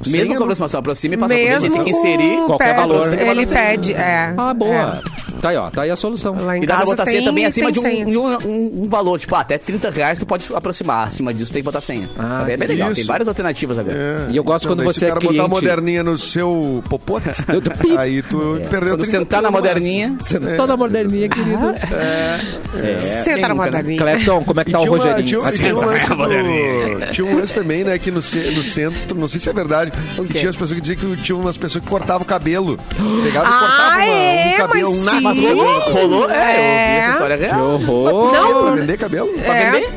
Senha 0.04 0.18
Mesmo 0.18 0.34
com 0.36 0.40
a 0.42 0.44
aproximação, 0.44 0.80
aproxima 0.82 1.14
e 1.14 1.18
passa 1.18 1.34
por 1.34 1.40
Mesmo 1.40 1.62
dentro. 1.62 1.76
Tem 1.76 1.84
que 1.86 1.92
inserir. 1.92 2.38
qualquer 2.46 2.76
valor. 2.76 3.14
Ele 3.18 3.46
pede, 3.48 3.94
é. 3.94 4.34
Ah, 4.36 4.54
boa. 4.54 5.02
Tá 5.42 5.50
aí, 5.50 5.58
ó. 5.58 5.70
Tá 5.70 5.82
aí 5.84 5.90
a 5.92 5.96
solução. 5.96 6.36
Lá 6.40 6.58
em 6.58 6.64
E 6.64 6.66
dá 6.66 6.78
pra 6.78 6.86
botar 6.86 7.04
tem, 7.06 7.14
senha 7.16 7.26
também 7.26 7.46
acima 7.46 7.72
tem 7.72 8.06
de 8.06 8.18
um, 8.18 8.28
um, 8.28 8.38
um- 8.46 8.84
um 8.84 8.90
valor. 8.90 9.20
Tipo, 9.20 9.36
ah, 9.36 9.40
até 9.42 9.58
30 9.58 9.90
reais 9.90 10.20
tu 10.20 10.26
pode 10.26 10.46
aproximar. 10.54 11.08
Acima 11.08 11.34
disso 11.34 11.52
tem 11.52 11.62
que 11.62 11.66
botar 11.66 11.82
senha. 11.82 12.08
Ah, 12.18 12.46
é 12.48 12.56
bem 12.58 12.68
legal. 12.68 12.92
Tem 12.92 13.00
isso. 13.02 13.08
várias 13.08 13.28
alternativas 13.28 13.80
agora. 13.80 13.96
É. 13.98 14.32
E 14.32 14.38
eu 14.38 14.44
gosto 14.44 14.68
quando 14.68 14.84
você 14.84 15.00
se 15.00 15.06
o 15.06 15.08
é 15.08 15.10
cara 15.10 15.20
botar 15.20 15.30
cliente. 15.34 15.46
a 15.46 15.48
moderninha 15.50 16.04
no 16.04 16.18
seu 16.18 16.84
popote, 16.90 17.28
aí 17.98 18.22
tu 18.22 18.60
perdeu 18.70 18.92
Quando 18.98 19.02
30 19.04 19.06
sentar 19.20 19.42
na 19.42 19.50
moderninha. 19.52 20.16
Sentou 20.24 20.68
na 20.68 20.78
moderninha, 20.78 21.28
querido. 21.30 21.74
Senta 23.24 23.48
na 23.48 23.48
nunca, 23.48 23.48
né? 23.48 23.54
moderninha. 23.54 23.98
Clepton, 23.98 24.44
como 24.44 24.60
é 24.60 24.64
que 24.64 24.70
E 24.70 24.74
tá 24.74 24.80
o 24.80 24.82
tinha, 24.84 24.92
uma, 24.94 25.04
Rogerinho? 25.04 25.28
tinha, 25.28 25.42
tinha 27.12 27.26
um 27.26 27.36
lance 27.38 27.54
também, 27.54 27.84
né, 27.84 27.98
que 27.98 28.12
no, 28.12 28.22
ce- 28.22 28.52
no 28.52 28.64
centro, 28.64 29.18
não 29.18 29.28
sei 29.28 29.40
se 29.40 29.50
é 29.50 29.54
verdade, 29.54 29.92
tinha 30.32 30.50
as 30.50 30.56
pessoas 30.56 30.74
que 30.74 30.82
diziam 30.82 30.98
que 31.00 31.18
tinha 31.24 31.36
umas 31.38 31.58
pessoas 31.58 31.84
que 31.84 31.90
cortavam 31.90 32.22
o 32.24 32.26
cabelo. 32.26 32.78
Pegavam 33.24 33.50
e 33.52 33.54
Ah, 33.54 33.60
cortavam 33.60 33.96
uma- 33.96 34.04
é, 34.06 34.54
um 34.54 34.58
cabelo, 34.58 34.92
um 34.92 35.04
nabo 35.04 35.31
de 35.34 35.48
cabelo. 35.48 35.80
Rolou? 35.92 36.30
É, 36.30 36.34
eu 36.34 36.40
É. 36.40 36.92
vi 36.94 37.00
essa 37.02 37.12
história 37.12 37.38
Que 37.38 37.46
real. 37.46 37.62
horror. 37.74 38.32
Não, 38.34 38.62
Pra 38.64 38.72
vender 38.72 38.98
cabelo? 38.98 39.30
Pra 39.34 39.56
É. 39.58 39.72
vender? 39.72 39.90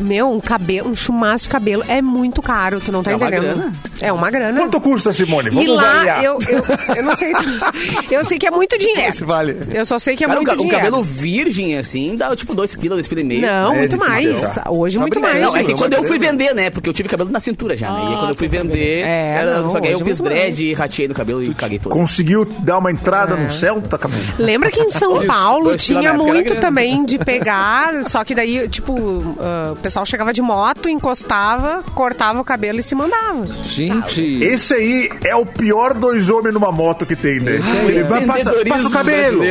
Meu, 0.00 0.30
um 0.32 0.40
cabelo, 0.40 0.88
um 0.90 0.96
chumaço 0.96 1.44
de 1.44 1.50
cabelo 1.50 1.84
é 1.88 2.00
muito 2.02 2.40
caro, 2.42 2.80
tu 2.80 2.90
não 2.90 3.02
tá 3.02 3.12
É 3.12 3.16
uma 3.16 3.28
entendendo? 3.28 3.54
grana. 3.56 3.72
É 4.00 4.12
uma 4.12 4.30
grana. 4.30 4.60
Quanto 4.60 4.80
custa, 4.80 5.12
Simone? 5.12 5.50
Vamos 5.50 5.66
e 5.66 5.68
lá, 5.70 6.24
eu, 6.24 6.38
eu, 6.48 6.64
eu 6.96 7.02
não 7.02 7.14
sei. 7.16 7.32
Eu 8.10 8.24
sei 8.24 8.38
que 8.38 8.46
é 8.46 8.50
muito 8.50 8.76
dinheiro. 8.78 9.02
Esse 9.08 9.24
vale. 9.24 9.56
Eu 9.72 9.84
só 9.84 9.98
sei 9.98 10.16
que 10.16 10.24
é 10.24 10.26
Cara, 10.26 10.40
um, 10.40 10.42
muito 10.42 10.54
um 10.54 10.56
dinheiro. 10.64 10.76
cabelo 10.78 11.02
virgem, 11.04 11.76
assim, 11.78 12.16
dá 12.16 12.34
tipo 12.34 12.54
2 12.54 12.74
pila, 12.74 12.96
2 12.96 13.06
pila 13.06 13.20
e 13.20 13.24
meio. 13.24 13.42
Não, 13.42 13.72
É 13.72 13.78
muito 13.78 13.96
mais. 13.96 14.44
achar. 14.44 14.70
Hoje, 14.70 14.96
Tá 14.96 15.02
muito 15.02 15.20
mais. 15.20 15.40
Não, 15.40 15.56
é 15.56 15.62
que 15.62 15.70
Não, 15.70 15.78
quando 15.78 15.92
eu 15.94 16.04
fui 16.04 16.18
beleza. 16.18 16.32
vender, 16.32 16.54
né? 16.54 16.70
Porque 16.70 16.88
eu 16.88 16.92
tive 16.92 17.08
cabelo 17.08 17.30
na 17.30 17.38
cintura 17.40 17.76
já, 17.76 17.90
né? 17.90 18.00
E 18.04 18.06
aí 18.08 18.16
quando 18.16 18.28
eu 18.30 18.34
fui 18.34 18.48
vender, 18.48 19.02
É, 19.04 19.28
era, 19.40 19.60
não, 19.62 19.70
só 19.70 19.80
que 19.80 19.86
aí 19.86 19.92
eu 19.92 19.98
hoje 20.00 20.04
fiz 20.10 20.20
dread 20.20 20.64
e 20.64 20.72
ratei 20.72 21.08
no 21.08 21.14
cabelo 21.14 21.42
e 21.44 21.54
caguei 21.54 21.78
todo. 21.78 21.92
Conseguiu 21.92 22.44
dar 22.60 22.78
uma 22.78 22.90
entrada 22.90 23.34
É. 23.36 23.42
no 23.44 23.50
Celta, 23.50 23.96
cabelo? 23.98 24.22
Lembra 24.38 24.70
que 24.70 24.80
em 24.80 24.88
São 24.90 25.24
Paulo 25.26 25.66
Dois 25.66 25.84
tinha 25.84 26.12
muito 26.14 26.56
também 26.56 27.04
de 27.04 27.18
pegar, 27.18 28.04
só 28.08 28.24
que 28.24 28.34
daí, 28.34 28.68
tipo, 28.68 28.96
ah, 29.38 29.72
o 29.72 29.76
pessoal 29.90 30.06
chegava 30.06 30.32
de 30.32 30.40
moto, 30.40 30.88
encostava, 30.88 31.82
cortava 31.96 32.40
o 32.40 32.44
cabelo 32.44 32.78
e 32.78 32.82
se 32.82 32.94
mandava. 32.94 33.44
Gente. 33.64 34.38
Esse 34.40 34.72
aí 34.74 35.10
é 35.24 35.34
o 35.34 35.44
pior 35.44 35.94
dois 35.94 36.30
homens 36.30 36.54
numa 36.54 36.70
moto 36.70 37.04
que 37.04 37.16
tem, 37.16 37.40
né? 37.40 37.58
Ele 37.88 38.04
vai, 38.04 38.24
passa, 38.24 38.52
passa 38.68 38.86
o 38.86 38.90
cabelo. 38.90 39.40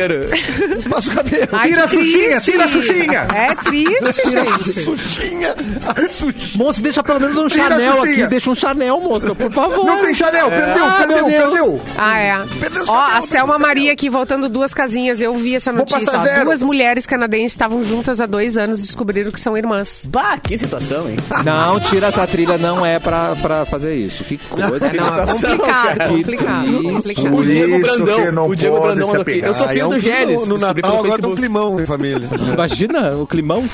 Passa 0.88 1.10
o 1.10 1.14
cabelo. 1.14 1.48
Ai, 1.52 1.68
Tira 1.68 1.84
a 1.84 1.86
Xuxinha, 1.88 2.40
tira 2.40 2.64
a 2.64 2.68
Xuxinha. 2.68 3.28
É 3.34 3.54
triste, 3.54 4.30
gente. 4.30 4.70
Suxinha. 4.82 5.54
A 5.86 6.08
suxinha. 6.08 6.58
Moço, 6.64 6.82
deixa 6.82 7.02
pelo 7.02 7.20
menos 7.20 7.36
um 7.38 7.46
Tira 7.46 7.66
a 7.66 7.68
Chanel 7.70 7.96
Xuxinha. 7.96 8.12
aqui. 8.12 8.26
Deixa 8.28 8.50
um 8.50 8.54
Chanel, 8.54 9.00
moço, 9.00 9.34
por 9.36 9.52
favor. 9.52 9.84
Não 9.84 10.00
tem 10.02 10.14
Chanel, 10.14 10.48
perdeu, 10.48 10.84
Ah, 10.84 10.94
perdeu, 11.06 11.24
perdeu. 11.26 11.82
Ah, 11.96 12.18
é. 12.18 12.38
Perdeu 12.58 12.82
os 12.82 12.88
Ó, 12.88 12.92
cabelos, 12.94 13.18
a 13.18 13.26
Selma 13.26 13.58
Maria 13.58 13.92
aqui, 13.92 14.08
voltando 14.08 14.48
duas 14.48 14.72
casinhas, 14.74 15.20
eu 15.20 15.34
vi 15.34 15.54
essa 15.54 15.70
Vou 15.70 15.80
notícia. 15.80 16.00
passar 16.00 16.18
ó. 16.18 16.22
zero. 16.22 16.44
Duas 16.46 16.62
mulheres 16.62 17.06
canadenses 17.06 17.52
estavam 17.52 17.84
juntas 17.84 18.20
há 18.20 18.26
dois 18.26 18.56
anos 18.56 18.80
e 18.80 18.86
descobriram 18.86 19.30
que 19.30 19.38
são 19.40 19.56
irmãs. 19.56 20.08
Bah, 20.10 20.29
que 20.38 20.58
situação, 20.58 21.08
hein? 21.08 21.16
Não, 21.44 21.80
tira 21.80 22.08
essa 22.08 22.26
trilha, 22.26 22.56
não 22.58 22.84
é 22.84 22.98
pra, 22.98 23.34
pra 23.36 23.64
fazer 23.64 23.94
isso. 23.94 24.24
Que 24.24 24.36
coisa. 24.38 24.92
Não, 24.92 25.22
é 25.22 25.26
complicado, 25.26 25.98
Que 25.98 26.08
complicado, 26.08 26.64
triste. 26.66 26.92
complicado. 26.92 27.30
Por 27.36 27.44
Diego 27.46 27.76
isso 27.76 27.96
Brandão, 27.96 28.24
que 28.24 28.30
não 28.30 28.48
o 28.48 28.56
Diego 28.56 28.80
Brandão 28.80 29.06
mandou 29.06 29.10
aqui. 29.10 29.20
apegar. 29.20 29.50
Eu 29.50 29.54
sou 29.54 29.68
filho 29.68 29.80
é 29.80 29.86
um 29.86 29.90
do 29.90 30.00
Gélis. 30.00 30.48
No 30.48 30.58
descobri 30.58 30.82
Natal 30.82 30.98
agora 30.98 31.02
tem 31.02 31.10
um 31.10 31.14
Facebook. 31.14 31.36
climão 31.36 31.80
em 31.80 31.86
família. 31.86 32.28
Imagina 32.52 33.16
o 33.16 33.26
climão. 33.26 33.64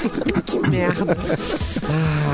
Que 0.46 0.58
merda. 0.70 1.16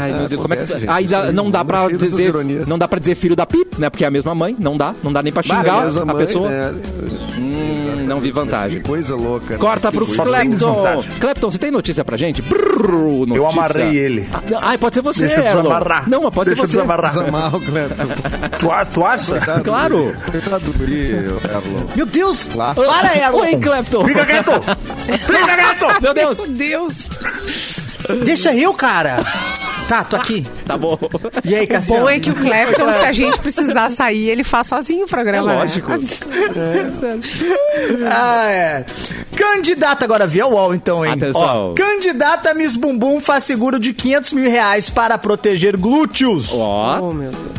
Ai, 0.03 0.13
meu 0.13 0.29
Deus, 0.29 0.43
como 0.43 0.55
é 0.55 0.57
que. 0.59 0.67
gente, 0.67 0.89
Aí 0.89 1.07
dá- 1.07 1.33
não 1.33 1.51
dá 1.51 1.65
pra 1.65 1.89
dizer. 1.89 2.33
Não 2.67 2.79
dá 2.79 2.87
pra 2.89 2.99
dizer 2.99 3.15
filho 3.15 3.37
da 3.37 3.47
Pip, 3.47 3.79
né? 3.79 3.89
Porque 3.91 4.05
é 4.05 4.09
a 4.09 4.11
mesma 4.11 4.35
mãe. 4.35 4.57
Não 4.59 4.77
dá. 4.77 4.95
Não 5.03 5.13
dá 5.13 5.23
nem 5.23 5.33
pra 5.33 5.43
xingar 5.43 5.61
a 5.69 6.05
mãe, 6.05 6.27
pessoa. 6.27 6.49
né? 6.49 6.75
Hum, 7.39 8.05
não 8.07 8.21
vi 8.21 8.31
vantagem. 8.31 8.81
Que 8.81 8.89
coisa 8.89 9.15
louca. 9.15 9.55
né? 9.55 9.59
Corta 9.59 9.91
Que 9.91 9.97
pro 9.97 10.07
coisa- 10.07 10.23
Clepton. 10.23 10.51
desvantagem. 10.51 11.11
Clepton, 11.21 11.51
você 11.51 11.59
tem 11.59 11.71
notícia 11.71 12.05
pra 12.05 12.17
gente? 12.17 12.43
Brrr, 12.43 13.27
notícia. 13.27 13.37
Eu 13.37 13.47
amarrei 13.47 13.97
ele. 13.97 14.29
Ah, 14.33 14.41
Ai, 14.63 14.79
pode 14.79 14.95
ser 14.95 15.03
você, 15.03 15.27
Deixa 15.27 15.41
eu 15.41 15.45
Erlon. 15.47 15.63
desamarrar. 15.63 16.09
Não, 16.09 16.23
mas 16.23 16.33
pode 16.35 16.51
Deixa 16.51 16.63
eu 16.63 16.67
ser 16.67 16.73
você. 16.73 16.79
desamarrar. 16.81 17.13
Desamarra 17.15 17.57
o 17.57 17.61
Clepton. 17.61 18.07
Tu, 18.59 18.71
a- 18.71 18.85
tu 18.85 19.05
acha? 19.05 19.41
Claro. 19.63 19.97
do 19.99 20.03
guri. 20.05 20.31
Coitado 20.31 20.65
do 20.65 20.79
guri, 20.79 21.11
Erlon. 21.13 21.87
Meu 21.97 22.07
Deus! 22.07 22.49
Lá. 22.55 22.75
Para, 22.75 23.17
Erlon! 23.17 23.41
Oi, 23.41 23.57
Clepton. 23.57 24.05
Fica 24.05 24.25
quieto! 24.27 24.53
Fica 25.07 25.57
quieto! 25.57 26.03
Meu 26.03 26.15
Deus. 26.15 26.39
Meu 26.39 26.49
Deus. 26.49 26.99
Deixa 28.25 28.55
eu, 28.55 28.75
cara! 28.75 29.19
Tá, 29.89 30.05
tô 30.05 30.17
aqui. 30.17 30.47
Tá 30.65 30.79
bom. 30.79 30.97
E 31.45 31.55
aí, 31.55 31.65
O 31.65 31.69
Cassiano? 31.69 32.03
bom 32.05 32.09
é 32.09 32.19
que 32.21 32.31
o 32.31 32.35
Clapton, 32.35 32.93
se 32.95 33.05
a 33.05 33.13
gente 33.13 33.39
precisar 33.41 33.89
sair, 33.91 34.31
ele 34.31 34.45
faz 34.45 34.69
sozinho 34.69 35.05
o 35.05 35.09
programa. 35.09 35.53
É 35.53 35.55
né? 35.55 35.61
lógico. 35.61 35.91
Ah, 38.11 38.51
é. 38.51 38.85
Candidata 39.37 40.05
agora 40.05 40.27
via 40.27 40.47
UOL, 40.47 40.75
então, 40.75 41.05
hein? 41.05 41.13
Atenção. 41.13 41.71
Ó, 41.71 41.75
candidata 41.75 42.55
Miss 42.55 42.77
Bumbum 42.77 43.21
faz 43.21 43.45
seguro 43.45 43.79
de 43.79 43.93
500 43.93 44.33
mil 44.35 44.51
reais 44.51 44.89
para 44.89 45.17
proteger 45.19 45.77
glúteos. 45.77 46.51
Ó, 46.53 46.99
Oh, 47.01 47.13
meu 47.13 47.31
Deus. 47.31 47.52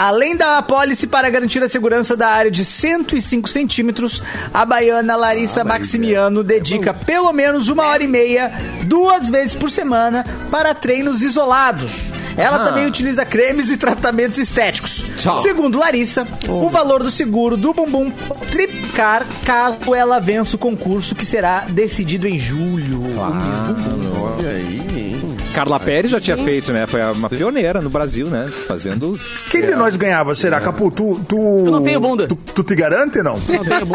Além 0.00 0.34
da 0.34 0.56
apólice 0.56 1.06
para 1.06 1.28
garantir 1.28 1.62
a 1.62 1.68
segurança 1.68 2.16
da 2.16 2.28
área 2.28 2.50
de 2.50 2.64
105 2.64 3.46
centímetros, 3.46 4.22
a 4.52 4.64
baiana 4.64 5.14
Larissa 5.14 5.62
Maximiano 5.62 6.42
dedica 6.42 6.94
pelo 6.94 7.30
menos 7.34 7.68
uma 7.68 7.84
hora 7.84 8.02
e 8.02 8.06
meia, 8.06 8.50
duas 8.84 9.28
vezes 9.28 9.54
por 9.54 9.70
semana, 9.70 10.24
para 10.50 10.72
treinos 10.72 11.20
isolados. 11.20 12.04
Ela 12.34 12.60
também 12.60 12.86
utiliza 12.86 13.26
cremes 13.26 13.68
e 13.68 13.76
tratamentos 13.76 14.38
estéticos. 14.38 15.04
Tchau. 15.18 15.36
Segundo 15.42 15.78
Larissa, 15.78 16.26
o 16.48 16.70
valor 16.70 17.02
do 17.02 17.10
seguro 17.10 17.54
do 17.58 17.74
bumbum 17.74 18.10
triplicar 18.50 19.26
caso 19.44 19.94
ela 19.94 20.18
vença 20.18 20.56
o 20.56 20.58
concurso 20.58 21.14
que 21.14 21.26
será 21.26 21.66
decidido 21.68 22.26
em 22.26 22.38
julho. 22.38 23.00
O 23.02 23.34
Miss 23.34 23.60
Bumbum. 23.60 24.18
Olha 24.18 24.48
aí? 24.48 24.89
Carla 25.54 25.80
Pérez 25.80 26.10
já 26.12 26.20
tinha 26.20 26.36
feito, 26.36 26.72
né? 26.72 26.86
Foi 26.86 27.02
uma 27.12 27.28
pioneira 27.28 27.80
no 27.80 27.90
Brasil, 27.90 28.26
né? 28.28 28.46
Fazendo. 28.68 29.18
Quem 29.50 29.62
de 29.66 29.74
nós 29.74 29.96
ganhava, 29.96 30.34
será, 30.34 30.60
Capu? 30.60 30.90
Tu, 30.90 31.20
tu, 31.28 31.36
Eu 31.66 31.70
não 31.72 31.82
tenho 31.82 32.00
bunda. 32.00 32.26
Tu, 32.28 32.36
tu 32.54 32.62
te 32.62 32.74
garante, 32.74 33.20
não? 33.22 33.34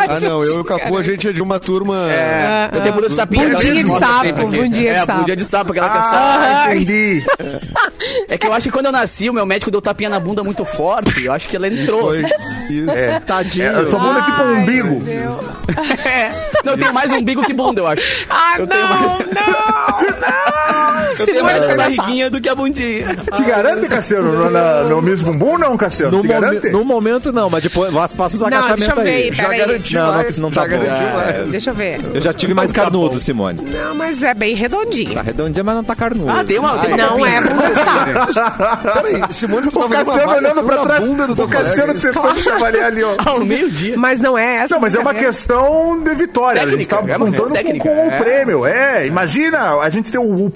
Ah, 0.07 0.19
não, 0.19 0.43
eu 0.43 0.55
e 0.57 0.59
o 0.59 0.63
Capu, 0.63 0.97
a 0.97 1.03
gente 1.03 1.27
é 1.27 1.31
de 1.31 1.41
uma 1.41 1.59
turma... 1.59 2.11
É, 2.11 2.69
eu 2.73 2.81
tenho 2.81 2.93
bunda 2.93 3.09
de 3.09 3.15
sapinho. 3.15 3.49
Bundinha 3.49 3.73
de 3.75 3.83
que 3.83 3.89
sapo, 3.99 4.33
bundinha 4.47 4.69
de 4.69 4.87
é, 4.87 5.05
sapo. 5.05 5.19
bundinha 5.19 5.37
de 5.37 5.45
sapo, 5.45 5.71
aquela 5.71 5.89
que 5.89 5.97
é 5.97 5.99
Ah, 6.01 6.59
sapo. 6.61 6.73
entendi. 6.75 7.23
É 8.29 8.37
que 8.37 8.45
eu 8.45 8.53
acho 8.53 8.67
que 8.67 8.71
quando 8.71 8.87
eu 8.87 8.91
nasci, 8.91 9.29
o 9.29 9.33
meu 9.33 9.45
médico 9.45 9.71
deu 9.71 9.81
tapinha 9.81 10.09
na 10.09 10.19
bunda 10.19 10.43
muito 10.43 10.63
forte. 10.65 11.25
Eu 11.25 11.31
acho 11.33 11.47
que 11.47 11.55
ela 11.55 11.67
entrou. 11.67 12.01
Foi. 12.09 12.23
Isso. 12.69 12.89
É. 12.91 13.19
Tadinho. 13.25 13.65
É, 13.65 13.83
tua 13.85 13.99
bunda 13.99 14.19
é 14.19 14.23
tipo 14.23 14.41
um 14.43 14.53
umbigo. 14.61 14.87
meu 14.89 14.99
Deus. 15.01 15.35
É. 16.05 16.31
Não, 16.63 16.73
eu 16.73 16.77
tenho 16.77 16.93
mais 16.93 17.11
umbigo 17.11 17.43
que 17.43 17.53
bunda, 17.53 17.81
eu 17.81 17.87
acho. 17.87 18.01
Ah, 18.29 18.53
Eu 18.57 18.67
não, 18.67 18.67
tenho 18.67 18.87
mais- 18.87 19.01
não, 19.01 19.17
não. 19.17 20.64
Eu 21.19 21.25
tenho 21.25 21.43
mais 21.43 21.63
essa 21.63 21.75
barriguinha 21.75 22.29
do 22.29 22.41
que 22.41 22.49
a 22.49 22.55
bundinha. 22.55 23.15
Te 23.33 23.43
garante, 23.43 23.87
Cassiano, 23.87 24.31
no, 24.31 24.49
na- 24.49 24.83
no 24.83 25.01
mesmo 25.01 25.31
bumbum, 25.33 25.57
não, 25.57 25.75
Cassiano? 25.77 26.17
No, 26.17 26.21
Te 26.21 26.27
garante? 26.27 26.69
no 26.69 26.83
momento 26.85 27.31
não, 27.31 27.49
mas 27.49 27.63
depois 27.63 27.91
faça 28.13 28.35
os 28.35 28.41
Não, 28.41 28.47
agachamentos 28.47 28.85
deixa 28.85 28.91
eu 28.99 29.03
ver, 29.03 29.09
aí. 29.11 29.31
Já 29.33 29.49
aí. 29.49 29.57
garantiu 29.57 29.99
Não, 29.99 30.07
não, 30.07 30.13
mais. 30.15 30.37
não 30.37 30.51
já 30.51 30.61
tá 30.61 30.67
bom. 30.77 30.83
É. 30.83 31.13
mais. 31.13 31.51
Deixa 31.51 31.69
eu 31.69 31.73
ver. 31.73 31.99
Eu 32.13 32.21
já 32.21 32.33
tive 32.33 32.53
mais 32.53 32.71
carnudo, 32.71 33.19
Simone. 33.19 33.61
Não, 33.61 33.95
mas 33.95 34.21
é 34.23 34.33
bem 34.33 34.55
redondinho. 34.55 35.13
Tá 35.13 35.21
redondinha, 35.21 35.63
mas 35.63 35.75
não 35.75 35.83
tá 35.83 35.95
carnudo. 35.95 36.31
Ah, 36.31 36.43
tem 36.43 36.59
uma. 36.59 36.77
Tem 36.79 36.93
uma 36.93 36.97
Não 36.97 37.25
é 37.25 37.41
bunda. 37.41 37.63
Peraí, 38.93 39.21
Simone, 39.31 39.67
O 39.67 39.71
tá 39.71 39.89
Cassiano 39.89 40.31
olhando 40.35 40.63
pra 40.63 40.77
trás. 40.83 41.01
da 41.03 41.07
bunda 41.07 41.27
do 41.27 41.43
O 41.43 41.47
Cassiano 41.47 41.93
tentando 41.95 42.39
chavalear 42.41 42.87
ali, 42.87 43.03
ó. 43.03 43.15
Ao 43.25 43.39
meio-dia. 43.39 43.95
Mas 43.97 44.19
não 44.19 44.37
é 44.37 44.57
essa. 44.57 44.75
Não, 44.75 44.81
mas 44.81 44.95
é 44.95 44.99
uma 44.99 45.05
brincadeira. 45.11 45.33
questão 45.33 46.01
de 46.03 46.15
vitória. 46.15 46.61
a 46.61 46.69
gente 46.69 46.87
tá 46.87 47.01
é 47.07 47.17
contando 47.17 47.49
com, 47.63 47.79
com 47.79 47.89
é. 47.89 48.07
o 48.07 48.17
prêmio. 48.23 48.65
É, 48.65 49.05
imagina 49.05 49.79
a 49.79 49.89
gente 49.89 50.11
ter 50.11 50.17
o, 50.17 50.49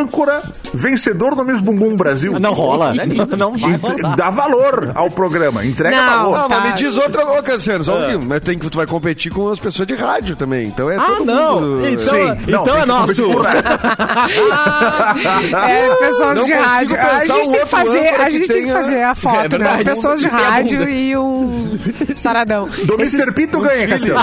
o 0.00 0.08
primeiro 0.08 0.08
âncora 0.08 0.42
vencedor 0.72 1.34
do 1.34 1.44
Miss 1.44 1.60
Bumbum 1.60 1.96
Brasil. 1.96 2.38
Não 2.38 2.52
rola. 2.52 2.92
Não, 2.94 3.26
não 3.36 3.52
vai. 3.56 3.78
Dá 4.16 4.30
valor 4.30 4.92
ao 4.94 5.10
programa. 5.10 5.64
Entrega 5.64 5.96
Não. 5.96 6.06
valor. 6.06 6.36
Ah, 6.38 6.48
Tá. 6.48 6.60
mas 6.60 6.72
me 6.72 6.78
diz 6.78 6.96
outra, 6.96 7.24
ô 7.26 7.42
Cassiano, 7.42 7.84
só 7.84 7.96
um 7.96 8.00
pouquinho. 8.00 8.22
Mas 8.26 8.40
tem 8.40 8.58
que 8.58 8.68
tu 8.70 8.76
vai 8.76 8.86
competir 8.86 9.32
com 9.32 9.48
as 9.50 9.58
pessoas 9.58 9.86
de 9.86 9.94
rádio 9.94 10.36
também. 10.36 10.66
Então 10.68 10.90
é 10.90 10.96
Ah, 10.96 11.00
todo 11.18 11.24
não. 11.24 11.60
mundo. 11.60 11.88
Então, 11.88 12.14
Sim, 12.14 12.50
não, 12.50 12.62
então 12.62 12.82
é 12.82 12.86
nosso. 12.86 13.26
o 13.26 13.40
É, 15.70 15.94
pessoas 15.96 16.38
Não 16.38 16.44
de 16.44 16.52
rádio. 16.52 16.96
A 17.00 17.24
gente 17.24 17.50
tem 17.50 17.60
que 17.60 17.66
fazer, 17.66 18.08
a 18.20 18.30
gente 18.30 18.48
tem 18.48 18.66
que 18.66 18.72
fazer 18.72 19.02
a 19.02 19.14
foto, 19.14 19.56
É 19.56 19.58
né? 19.58 19.84
Pessoas 19.84 20.20
de 20.20 20.28
rádio 20.28 20.88
e 20.88 21.16
um 21.16 21.78
saradão. 22.14 22.68
Do 22.84 22.94
Esses- 23.02 23.14
Mr. 23.20 23.32
Pito 23.34 23.60
ganha, 23.60 23.88
Cassiano. 23.88 24.20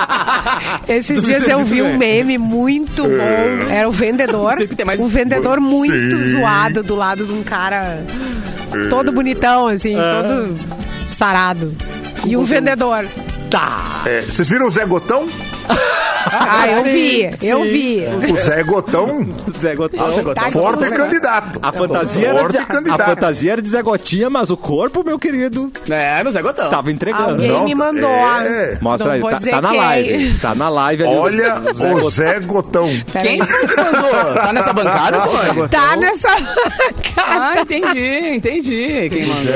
Esses 0.88 1.24
dias 1.24 1.46
eu 1.48 1.64
vi 1.64 1.82
um 1.82 1.96
meme 1.96 2.38
muito 2.38 3.04
bom. 3.04 3.70
Era 3.70 3.88
o 3.88 3.92
vendedor. 3.92 4.56
Um 4.98 5.06
vendedor 5.08 5.59
muito 5.60 6.16
Sim. 6.16 6.32
zoado 6.32 6.82
do 6.82 6.94
lado 6.94 7.24
de 7.24 7.32
um 7.32 7.42
cara 7.42 8.04
todo 8.88 9.12
bonitão, 9.12 9.68
assim, 9.68 9.94
todo 9.94 10.58
sarado. 11.10 11.76
E 12.26 12.36
um 12.36 12.44
vendedor. 12.44 13.06
Tá. 13.50 14.02
É, 14.06 14.22
vocês 14.22 14.48
viram 14.48 14.66
o 14.66 14.70
Zé 14.70 14.84
Gotão? 14.84 15.28
Ah, 16.26 16.68
eu 16.68 16.82
vi, 16.84 17.30
eu 17.42 17.62
vi. 17.62 18.04
O 18.32 18.36
Zé 18.38 18.62
Gotão, 18.62 19.26
Zé 19.58 19.74
Gotão. 19.74 20.10
Zé 20.14 20.22
Gotão. 20.22 20.44
Tá 20.44 20.50
forte 20.50 20.84
aqui, 20.84 20.96
candidato. 20.96 21.58
A 21.62 21.72
fantasia, 21.72 22.28
era 22.28 22.38
Forte 22.40 22.52
de, 22.52 22.58
a 22.58 22.66
candidato. 22.66 23.04
fantasia 23.10 23.52
era 23.52 23.62
de 23.62 23.68
Zé 23.68 23.82
Gotinha, 23.82 24.28
mas 24.30 24.50
o 24.50 24.56
corpo, 24.56 25.02
meu 25.04 25.18
querido, 25.18 25.72
É, 25.88 26.22
no 26.22 26.30
Zé 26.30 26.42
Gotão. 26.42 26.68
tava 26.70 26.90
entregando. 26.90 27.30
Alguém 27.30 27.48
Não, 27.48 27.64
me 27.64 27.74
mandou. 27.74 28.10
é. 28.10 28.78
Mostra 28.80 29.06
Não 29.18 29.28
aí, 29.28 29.34
tá, 29.34 29.50
tá 29.50 29.60
na 29.62 29.72
live. 29.72 30.34
Tá 30.40 30.54
na 30.54 30.68
live 30.68 31.02
ali. 31.04 31.16
Olha 31.16 31.54
o 32.04 32.10
Zé 32.10 32.40
Gotão. 32.40 32.88
Peraí. 33.12 33.28
Quem 33.38 33.42
foi 33.46 33.66
que 33.66 33.76
mandou? 33.76 34.34
Tá 34.34 34.52
nessa 34.52 34.72
bancada, 34.72 35.20
Simone? 35.20 35.68
Tá 35.68 35.96
nessa 35.96 36.28
cara. 36.28 37.52
Ah, 37.56 37.60
entendi, 37.60 38.34
entendi. 38.36 39.08
Quem 39.10 39.26
mandou? 39.26 39.54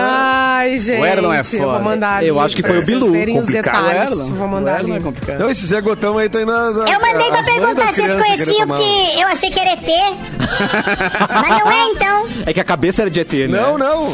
Ai, 0.00 0.78
gente. 0.78 1.00
O 1.00 1.06
Erlon 1.06 1.32
é 1.32 1.40
Eu 1.40 1.44
foda. 1.44 1.66
vou 1.66 1.80
mandar. 1.82 2.22
Eu 2.24 2.36
ali 2.38 2.46
acho 2.46 2.56
que 2.56 2.62
foi 2.62 2.78
o 2.78 2.84
Bilu. 2.84 3.06
Complicado, 3.06 3.84
detalhes. 3.84 4.10
Erlon. 4.12 4.34
Vou 4.34 4.48
mandar 4.48 4.72
O 4.72 4.78
Erlon 4.78 4.92
ali. 4.94 5.00
é 5.00 5.04
complicado. 5.04 5.38
Não, 5.40 5.50
esse 5.50 5.66
Zé 5.66 5.80
Gotão 5.80 5.97
aí 6.18 6.28
tá 6.28 6.44
nas. 6.44 6.76
Eu 6.76 7.00
mandei 7.00 7.28
pra 7.30 7.42
perguntar 7.42 7.86
se 7.88 7.94
vocês 7.94 8.14
conheciam, 8.14 8.66
porque 8.68 9.20
eu 9.20 9.28
achei 9.28 9.50
que 9.50 9.60
era 9.60 9.72
ET. 9.72 9.80
Mas 11.48 11.48
não 11.58 11.70
é, 11.70 11.84
então. 11.90 12.28
É 12.46 12.52
que 12.52 12.60
a 12.60 12.64
cabeça 12.64 13.02
era 13.02 13.10
de 13.10 13.20
ET, 13.20 13.32
né? 13.32 13.46
Não, 13.48 13.76
não. 13.76 14.12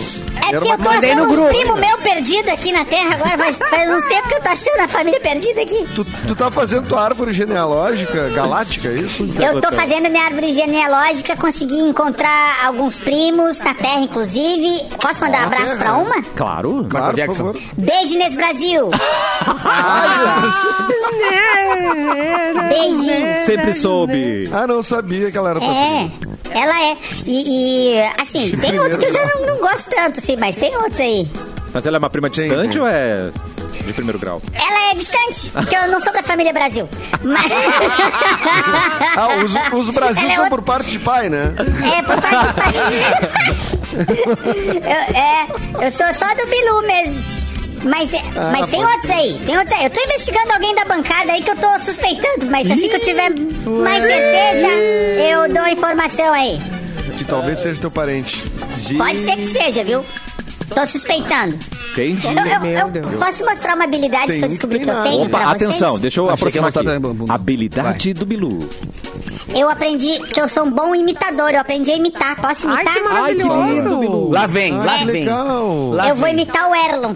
É 0.51 0.59
porque 0.59 0.73
eu 0.73 0.79
tô 0.79 0.89
achando 0.91 1.15
no 1.17 1.25
uns 1.25 1.37
grupo. 1.37 1.49
primos 1.49 1.81
meus 1.81 2.01
perdidos 2.03 2.53
aqui 2.53 2.73
na 2.73 2.85
Terra 2.85 3.15
agora. 3.15 3.39
Faz, 3.39 3.57
faz 3.57 3.91
uns 3.91 4.05
tempos 4.05 4.29
que 4.29 4.35
eu 4.35 4.43
tô 4.43 4.49
achando 4.49 4.81
a 4.81 4.89
família 4.89 5.21
perdida 5.21 5.63
aqui. 5.63 5.87
Tu, 5.95 6.05
tu 6.05 6.37
tá 6.37 6.51
fazendo 6.51 6.87
tua 6.89 7.03
árvore 7.03 7.33
genealógica 7.33 8.29
galáctica, 8.31 8.89
é 8.89 8.95
isso? 8.95 9.27
Eu 9.41 9.61
tô 9.61 9.73
fazendo 9.73 10.09
minha 10.11 10.25
árvore 10.25 10.53
genealógica, 10.53 11.37
consegui 11.37 11.79
encontrar 11.81 12.65
alguns 12.67 12.99
primos 12.99 13.61
na 13.61 13.75
Terra, 13.75 14.01
inclusive. 14.01 14.89
Posso 15.01 15.21
mandar 15.23 15.43
um 15.43 15.47
abraço 15.47 15.77
pra 15.79 15.93
uma? 15.95 16.23
Claro. 16.37 16.87
Claro, 16.89 17.17
por 17.27 17.37
favor. 17.37 17.57
Beijo 17.77 18.19
nesse 18.19 18.37
Brasil. 18.37 18.91
Beijinho. 22.69 23.45
Sempre 23.45 23.75
soube. 23.75 24.49
Ah, 24.53 24.67
não 24.67 24.83
sabia 24.83 25.31
que 25.31 25.39
ela 25.39 25.51
era 25.51 25.61
tua 25.61 25.73
É, 25.75 26.11
ela 26.55 26.83
é. 26.83 26.97
E, 27.27 27.95
e, 27.97 28.01
assim, 28.21 28.57
tem 28.59 28.79
outros 28.79 28.97
que 28.97 29.07
eu 29.07 29.13
já 29.13 29.27
não, 29.27 29.47
não 29.47 29.57
gosto 29.59 29.91
tanto, 29.91 30.21
sim, 30.21 30.37
mas 30.37 30.57
tem 30.57 30.75
outros 30.77 31.01
aí. 31.01 31.29
Mas 31.73 31.85
ela 31.87 31.97
é 31.97 31.99
uma 31.99 32.11
prima 32.11 32.31
distante 32.31 32.79
ou 32.79 32.87
é 32.87 33.31
de 33.85 33.93
primeiro 33.93 34.19
grau? 34.19 34.41
Ela 34.53 34.91
é 34.93 34.95
distante, 34.95 35.51
porque 35.51 35.77
eu 35.77 35.89
não 35.89 36.01
sou 36.01 36.13
da 36.13 36.23
família 36.23 36.53
Brasil. 36.53 36.89
Mas... 37.23 37.45
Ah, 39.17 39.29
os, 39.45 39.55
os 39.79 39.91
Brasil 39.95 40.23
Ela 40.25 40.33
é 40.33 40.35
são 40.35 40.45
outra- 40.45 40.59
por 40.59 40.65
parte 40.65 40.91
de 40.91 40.99
pai, 40.99 41.29
né? 41.29 41.55
É, 41.97 42.03
por 42.03 42.21
parte 42.21 42.47
do 42.47 42.55
pai. 42.55 42.75
eu, 44.85 45.17
é, 45.17 45.87
eu 45.87 45.91
sou 45.91 46.13
só 46.13 46.27
do 46.35 46.47
Bilu 46.47 46.83
mesmo. 46.83 47.34
Mas, 47.85 48.13
é- 48.15 48.23
mas 48.53 48.67
tem 48.69 48.83
outros 48.85 49.11
aí, 49.11 49.39
tem 49.45 49.59
outros 49.59 49.77
aí. 49.79 49.85
Eu 49.85 49.91
tô 49.91 50.01
investigando 50.01 50.53
alguém 50.55 50.75
da 50.75 50.85
bancada 50.87 51.33
aí 51.33 51.43
que 51.43 51.51
eu 51.51 51.57
tô 51.57 51.81
suspeitando, 51.81 52.47
mas 52.51 52.71
assim 52.71 52.89
que 52.89 52.97
eu 52.97 53.01
tiver 53.01 53.31
mais 53.67 54.03
certeza, 54.03 54.69
eu 55.31 55.49
dou 55.53 55.63
a 55.63 55.71
informação 55.73 56.33
aí. 56.33 56.61
Que 57.17 57.25
talvez 57.25 57.61
seja 57.61 57.81
teu 57.81 57.91
parente. 57.91 58.43
Pode 58.97 59.25
ser 59.25 59.37
que 59.37 59.47
seja, 59.47 59.85
viu? 59.85 60.05
Tô 60.75 60.87
suspeitando. 60.87 61.57
Entendi. 61.93 62.27
Eu, 62.27 62.65
eu- 62.67 63.13
eu 63.13 63.19
posso 63.19 63.45
mostrar 63.45 63.75
uma 63.77 63.85
habilidade 63.85 64.27
Tem 64.27 64.39
que 64.41 64.45
eu 64.45 64.49
que 64.49 64.49
descobri 64.49 64.79
que 64.81 64.91
eu 64.91 65.03
tenho 65.05 65.23
Opa, 65.27 65.39
pra 65.39 65.51
atenção, 65.51 65.91
vocês? 65.91 66.03
deixa 66.03 66.21
eu 66.21 66.25
Achei 66.25 66.35
aproximar 66.35 66.71
aqui. 66.71 66.99
Bumbum. 66.99 67.27
Habilidade 67.33 68.15
do 68.15 68.27
Bilu. 68.27 68.69
Eu 69.49 69.69
aprendi 69.69 70.19
que 70.33 70.41
eu 70.41 70.49
sou 70.49 70.65
um 70.65 70.71
bom 70.71 70.95
imitador, 70.95 71.51
eu 71.51 71.61
aprendi 71.61 71.91
a 71.93 71.97
imitar. 71.97 72.37
Posso 72.37 72.69
Ai, 72.69 72.77
imitar? 72.77 72.95
que 72.95 73.01
maravilhoso. 73.03 73.97
Bilu. 73.99 74.31
Lá 74.31 74.47
vem, 74.47 74.73
lá 74.77 74.99
Que 74.99 75.05
vem. 75.05 75.25
legal. 75.25 75.91
Lá 75.93 76.09
eu 76.09 76.15
vou 76.15 76.25
vem. 76.25 76.33
imitar 76.35 76.69
o 76.71 76.75
Erlon. 76.75 77.15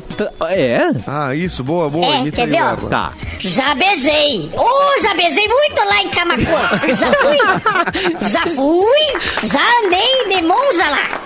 É? 0.50 0.90
Ah, 1.06 1.34
isso, 1.34 1.64
boa, 1.64 1.88
boa. 1.88 2.04
É, 2.06 2.18
imita 2.20 2.36
quer 2.36 2.42
aí, 2.42 2.48
ver, 2.50 2.62
ó? 2.62 2.88
Tá. 2.88 3.12
Já 3.40 3.74
beijei! 3.74 4.50
Oh, 4.56 5.00
já 5.02 5.14
beijei 5.14 5.46
muito 5.48 5.78
lá 5.84 6.02
em 6.02 6.08
Camacuã! 6.08 6.96
Já 6.96 7.12
fui! 7.12 8.28
Já 8.28 8.40
fui! 8.54 9.46
Já 9.48 9.60
andei 9.84 10.36
de 10.36 10.42
monja 10.46 10.90
lá! 10.90 11.20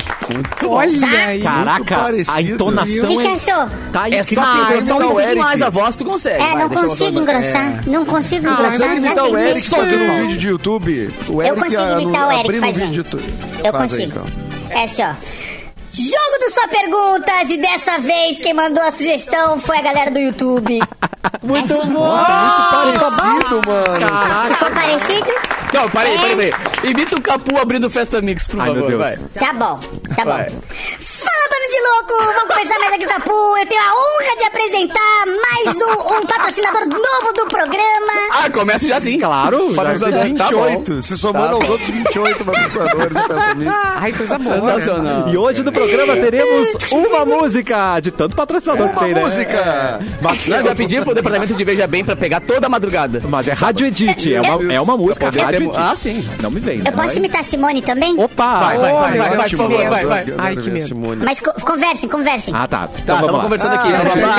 Olha 0.65 1.07
aí. 1.27 1.41
Caraca, 1.43 1.97
parecido. 1.99 2.33
a 2.37 2.43
entonação 2.43 3.05
O 3.05 3.17
que, 3.19 3.23
que 3.23 3.29
é... 3.29 3.33
achou? 3.33 3.71
Tá 3.93 4.09
É 4.09 4.19
incrível. 4.21 4.25
só 4.45 4.51
Tenta 4.53 4.63
atenção 4.63 4.77
imitar 4.79 4.97
um 4.97 4.97
o 4.97 5.07
pouquinho 5.09 5.29
Eric. 5.31 5.41
mais 5.43 5.63
a 5.63 5.71
voz, 5.71 5.97
tu 5.97 6.05
consegue. 6.05 6.43
É, 6.43 6.47
vai, 6.53 6.57
não 6.63 6.69
consigo 6.71 7.19
engrossar. 7.21 7.89
Não 7.89 8.05
consigo 8.07 8.47
Ah, 8.49 8.53
engrossar. 8.53 8.73
Consegue 8.73 8.91
já 8.95 8.97
imitar 8.97 9.25
o. 9.27 9.37
Eric 9.37 9.69
fazendo 9.69 10.05
um 10.05 10.21
vídeo 10.23 10.37
de 10.39 10.49
YouTube? 10.49 10.92
O 11.29 11.43
Eu 11.43 11.49
Eric 11.57 11.61
consigo 11.63 11.83
a- 11.83 12.01
imitar 12.03 12.29
o 12.29 12.33
Eric 12.33 12.51
um 12.57 12.61
fazendo. 12.61 12.75
vídeo 12.75 12.91
de 12.91 12.97
YouTube. 12.99 13.35
Eu 13.65 13.73
Faz 13.73 13.95
aí, 13.95 14.07
consigo. 14.11 14.27
então. 14.29 14.77
É 14.79 14.85
assim, 14.85 15.03
ó. 15.03 15.15
Jogo 15.95 16.39
do 16.41 16.51
Só 16.51 16.67
Perguntas 16.69 17.51
e 17.51 17.57
dessa 17.59 17.99
vez 17.99 18.39
quem 18.39 18.55
mandou 18.55 18.83
a 18.83 18.91
sugestão 18.93 19.61
foi 19.61 19.77
a 19.77 19.83
galera 19.83 20.11
do 20.11 20.19
YouTube. 20.19 20.81
Muito 21.43 21.75
bom. 21.75 21.85
Muito 21.85 23.11
parecido, 23.11 23.61
mano. 23.67 24.55
Ficou 24.55 24.71
parecido? 24.71 25.27
Não, 25.75 25.91
peraí, 25.91 26.19
peraí, 26.19 26.37
peraí. 26.53 26.91
Imita 26.91 27.17
o 27.17 27.21
Capu 27.21 27.59
abrindo 27.59 27.91
Festa 27.91 28.21
Mix, 28.23 28.47
por 28.47 28.61
Ai, 28.61 28.67
meu 28.71 28.75
favor, 28.75 28.89
Deus. 28.89 29.01
vai. 29.01 29.17
Tá 29.47 29.53
bom, 29.53 29.81
tá 30.15 30.25
bom. 30.25 30.31
Vai. 30.31 30.47
Bando 30.47 30.63
de 31.73 31.81
louco! 31.81 32.25
Vamos 32.35 32.55
começar 32.55 32.79
mais 32.81 32.93
aqui 32.95 33.05
o 33.07 33.09
Capu. 33.09 33.59
Eu 33.59 33.67
tenho 33.67 33.81
a 33.81 33.93
honra 33.93 34.37
de 34.37 34.45
apresentar 34.45 35.25
mais 35.27 35.77
um, 35.81 36.17
um 36.19 36.27
patrocinador 36.27 36.83
novo 36.87 37.33
do 37.35 37.47
programa. 37.47 38.13
Ah, 38.31 38.51
começa 38.51 38.87
já 38.87 39.01
sim. 39.01 39.19
Claro, 39.19 39.73
Patrocinador. 39.75 40.21
tem 40.23 40.35
Tá 40.35 40.49
bom. 40.51 40.65
28, 40.69 41.03
se 41.03 41.17
somando 41.17 41.49
Tá 41.51 41.55
aos 41.57 41.69
outros 41.71 41.89
28 41.91 42.45
patrocinadores. 42.45 43.17
Ai, 43.97 44.13
coisa 44.13 44.39
boa. 44.39 44.57
né? 44.57 44.63
Sensacional. 44.75 45.29
E 45.29 45.37
hoje 45.37 45.63
no 45.63 45.73
programa 45.73 46.17
teremos 46.17 46.69
uma 46.91 47.25
música 47.25 48.01
de 48.01 48.11
tanto 48.11 48.37
patrocinador 48.37 48.89
que 48.89 48.93
Uma 48.95 49.03
tem, 49.05 49.15
né? 49.15 49.21
música! 49.25 50.01
Mas, 50.21 50.47
Nós 50.47 50.65
já 50.65 50.75
pedimos 50.75 51.05
pro 51.05 51.15
departamento 51.15 51.55
de 51.55 51.65
Veja 51.65 51.87
Bem 51.87 52.05
pra 52.05 52.17
pegar 52.17 52.41
toda 52.41 52.67
a 52.67 52.71
madrugada. 52.71 53.23
mas 53.29 53.49
é 53.49 53.53
Rádio 53.53 53.87
Edit, 53.87 54.35
é 54.35 54.41
uma, 54.41 54.73
é 54.75 54.81
uma 54.81 54.97
música 54.97 55.27
Rádio 55.27 55.47
ter- 55.49 55.55
Edit. 55.63 55.73
Ah, 55.77 55.95
sim. 55.97 56.29
Não 56.43 56.51
me 56.51 56.61
vem, 56.61 56.79
né? 56.79 56.85
Eu 56.89 56.93
posso 56.93 57.17
imitar 57.17 57.41
a 57.41 57.45
Simone 57.45 57.81
também? 57.83 58.19
Opa! 58.19 58.59
Vai, 58.61 58.79
vai, 58.79 58.93
vai, 58.93 59.19
vai, 59.19 59.49
vai, 59.49 59.89
vai, 59.89 60.05
vai. 60.07 60.35
Ai, 60.39 60.57
que 60.57 60.71
medo. 60.71 60.93
Mas 61.25 61.41
co- 61.41 61.53
conversem, 61.63 62.09
conversem. 62.09 62.55
Ah, 62.57 62.67
tá. 62.67 62.87
Tá, 62.87 62.99
Então 63.03 63.17
vamos 63.17 63.33
lá. 63.37 63.43
conversando 63.43 63.75
aqui. 63.75 63.89
Ah, 63.93 64.01
blá, 64.03 64.37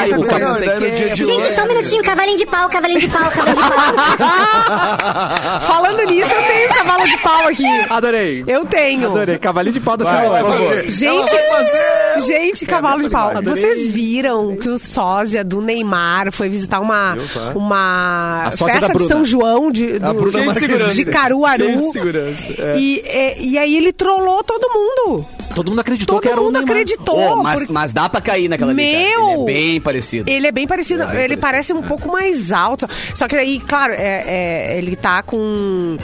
gente, 0.60 1.20
e 1.20 1.24
o 1.24 1.42
sei 1.42 1.52
só 1.52 1.64
um 1.64 1.68
minutinho, 1.68 2.04
cavalinho 2.04 2.38
de 2.38 2.46
pau, 2.46 2.70
cavalinho 2.70 3.00
de 3.00 3.08
pau, 3.08 3.32
cavalinho 3.32 3.64
de 3.64 3.70
pau. 3.70 5.60
Falando 5.68 6.04
nisso, 6.10 6.32
eu 6.32 6.44
tenho 6.44 6.70
cavalo 6.70 7.04
de 7.06 7.18
pau 7.18 7.48
aqui. 7.48 7.66
Adorei. 7.90 8.44
Eu 8.48 8.66
tenho. 8.66 9.10
Adorei. 9.10 9.38
Cavalinho 9.38 9.74
de 9.74 9.80
pau 9.80 9.98
da 9.98 10.06
vai 10.06 10.22
senhora. 10.22 10.90
Gente, 10.90 11.32
vai 11.32 12.20
gente, 12.22 12.66
cavalo 12.66 13.02
de 13.02 13.10
pau. 13.10 13.30
Adorei. 13.30 13.56
Vocês 13.62 13.88
viram 13.88 14.56
que 14.56 14.70
o 14.70 14.78
sósia 14.78 15.44
do 15.44 15.62
Neymar 15.62 16.32
foi 16.32 16.50
visitar 16.50 16.80
uma, 16.80 17.16
uma 17.56 18.52
festa 18.58 18.94
de. 18.94 19.04
São 19.04 19.24
João 19.24 19.72
de, 19.72 20.00
do- 20.00 20.06
A 20.08 20.14
Bruna 20.14 20.90
de, 20.90 21.06
Caruaru. 21.06 21.64
É. 21.64 22.78
E, 22.78 23.02
é, 23.06 23.42
e 23.42 23.58
aí 23.58 23.76
ele 23.78 23.92
trollou 23.92 24.44
todo 24.44 24.68
mundo. 24.70 25.26
Todo 25.54 25.70
mundo 25.70 25.82
acreditou 25.82 26.16
Todo 26.16 26.24
que 26.24 26.30
era 26.30 26.42
o 26.42 26.46
mundo 26.46 26.54
Neymar. 26.58 26.76
Acreditou. 27.14 27.40
Ô, 27.40 27.44
mas, 27.44 27.60
porque- 27.60 27.74
mas 27.74 27.94
dá 27.94 28.10
pra 28.10 28.22
cair 28.22 28.48
naquela. 28.50 28.74
Meu! 28.74 28.94
Ele 28.94 29.42
é 29.42 29.46
bem 29.46 29.82
parecido. 29.82 30.30
Ele 30.32 30.48
é 30.48 30.52
bem 30.52 30.68
parecido, 30.68 31.04
Ele 31.04 31.12
é 31.12 31.16
bem 31.16 31.24
ele 31.26 31.38
parece 31.38 31.74
um 31.74 31.82
pouco 31.82 32.12
mais 32.12 32.52
alto. 32.52 32.88
Só 33.14 33.28
que 33.28 33.36
aí, 33.36 33.60
claro, 33.60 33.94
é, 33.94 34.24
é- 34.76 34.78
ele 34.78 34.96
tá 34.96 35.22
com 35.24 35.98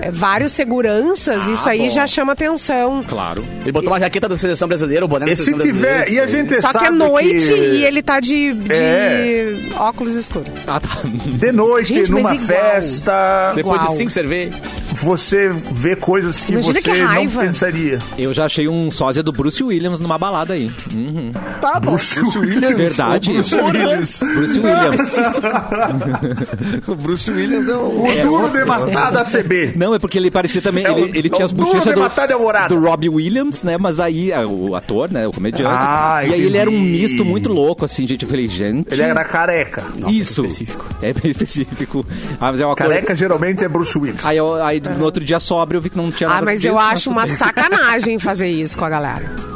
é, 0.00 0.10
vários 0.10 0.52
seguranças, 0.52 1.48
isso 1.48 1.68
aí 1.68 1.80
bom. 1.80 1.88
já 1.88 2.06
chama 2.06 2.32
atenção. 2.32 3.04
Claro. 3.08 3.44
Ele 3.62 3.72
botou 3.72 3.90
uma 3.90 4.00
jaqueta 4.00 4.28
da 4.28 4.36
seleção 4.36 4.68
brasileira, 4.68 5.04
o 5.04 5.08
boné 5.08 5.26
da 5.26 5.32
E 5.32 5.36
se 5.36 5.44
seleção 5.44 5.66
tiver. 5.66 5.80
brasileira. 6.04 6.10
E 6.10 6.20
a 6.20 6.26
gente 6.26 6.54
Só 6.60 6.72
sabe 6.72 6.78
que 6.78 6.84
é 6.86 6.90
noite 6.90 7.46
que 7.46 7.54
e 7.54 7.84
ele 7.84 8.02
tá 8.02 8.20
de, 8.20 8.52
de 8.54 8.72
É. 8.72 9.54
óculos 9.78 10.14
escuros. 10.14 10.48
Ah, 10.66 10.80
tá. 10.80 10.88
De 11.04 11.52
noite, 11.52 11.94
Gente, 11.94 12.10
numa 12.10 12.34
festa, 12.36 13.52
Depois 13.54 13.80
Uau. 13.80 13.90
de 13.90 13.96
cinco 13.98 14.10
cervejas. 14.10 14.54
você 14.92 15.50
vê 15.72 15.96
coisas 15.96 16.44
que 16.44 16.52
Imagina 16.52 16.80
você 16.80 16.90
que 16.90 16.98
não 16.98 17.06
raiva. 17.06 17.40
pensaria. 17.42 17.98
Eu 18.18 18.32
já 18.34 18.44
achei 18.46 18.68
um 18.68 18.90
sósia 18.90 19.22
do 19.22 19.32
Bruce 19.32 19.62
Williams 19.62 20.00
numa 20.00 20.18
balada 20.18 20.53
aí. 20.54 20.70
Uhum. 20.94 21.30
Tá 21.60 21.78
bom. 21.80 21.90
Bruce 21.92 22.18
Williams. 22.38 22.76
Verdade. 22.76 23.30
O 23.30 23.34
Bruce 23.34 23.54
Williams. 23.54 24.18
Bruce 24.20 24.58
Williams. 24.60 25.14
O 26.86 26.94
Bruce 26.94 27.30
Williams 27.30 27.68
é 27.68 27.74
o... 27.74 28.02
O 28.04 28.22
duro 28.22 28.50
de 28.50 28.64
matar 28.64 29.10
da 29.10 29.22
CB. 29.24 29.72
Não, 29.76 29.94
é 29.94 29.98
porque 29.98 30.18
ele 30.18 30.30
parecia 30.30 30.60
também. 30.62 30.84
É 30.86 30.90
ele, 30.90 31.00
o- 31.02 31.16
ele 31.16 31.28
é 31.28 31.30
tinha 31.30 31.44
as 31.46 31.52
duro 31.52 31.66
bochechas 31.68 31.94
do, 31.94 32.68
do 32.68 32.80
Robbie 32.86 33.08
Williams, 33.08 33.62
né? 33.62 33.76
Mas 33.78 33.98
aí, 34.00 34.32
ah, 34.32 34.46
o 34.46 34.74
ator, 34.74 35.10
né? 35.10 35.26
O 35.26 35.32
comediante. 35.32 35.64
Ah, 35.66 36.22
e 36.26 36.32
aí 36.34 36.42
ele 36.42 36.56
era 36.58 36.70
um 36.70 36.74
entendi. 36.74 37.02
misto 37.02 37.24
muito 37.24 37.52
louco, 37.52 37.84
assim, 37.84 38.06
gente. 38.06 38.22
Eu 38.24 38.28
falei, 38.28 38.48
gente. 38.48 38.92
Ele 38.92 39.02
era 39.02 39.24
careca. 39.24 39.82
Isso. 40.08 40.44
específico. 40.44 40.84
É 41.02 41.12
bem 41.12 41.30
específico. 41.30 42.06
Ah, 42.40 42.50
mas 42.52 42.60
é 42.60 42.66
uma 42.66 42.74
Careca 42.76 43.06
coisa. 43.08 43.14
geralmente 43.18 43.64
é 43.64 43.68
Bruce 43.68 43.96
Willis. 43.98 44.24
Aí, 44.24 44.36
eu- 44.36 44.62
aí 44.62 44.80
no 44.80 45.04
outro 45.04 45.24
dia 45.24 45.40
sobra 45.40 45.76
eu 45.76 45.80
vi 45.80 45.90
que 45.90 45.96
não 45.96 46.10
tinha 46.10 46.28
Ah, 46.28 46.34
nada 46.34 46.44
mas 46.46 46.60
disso, 46.60 46.72
eu 46.72 46.78
acho 46.78 47.10
uma 47.10 47.24
bem. 47.26 47.34
sacanagem 47.36 48.18
fazer 48.18 48.48
isso 48.48 48.76
com 48.78 48.84
a 48.84 48.90
galera. 48.90 49.53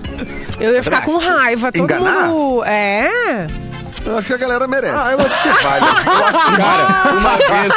Eu 0.60 0.72
ia 0.72 0.82
ficar 0.82 1.02
com 1.02 1.16
raiva, 1.16 1.70
todo 1.72 1.84
Enganar? 1.84 2.26
mundo. 2.28 2.64
É. 2.64 3.46
Eu 4.09 4.18
acho 4.18 4.26
que 4.26 4.34
a 4.34 4.36
galera 4.36 4.66
merece. 4.66 4.94
Ah, 4.96 5.12
eu 5.12 5.18
acho 5.18 5.42
que 5.42 5.62
vale. 5.64 5.84
Eu 6.09 6.24
acho 6.24 6.50
que 6.50 6.56
Cara, 6.56 7.12
uma 7.18 7.36
vez, 7.36 7.74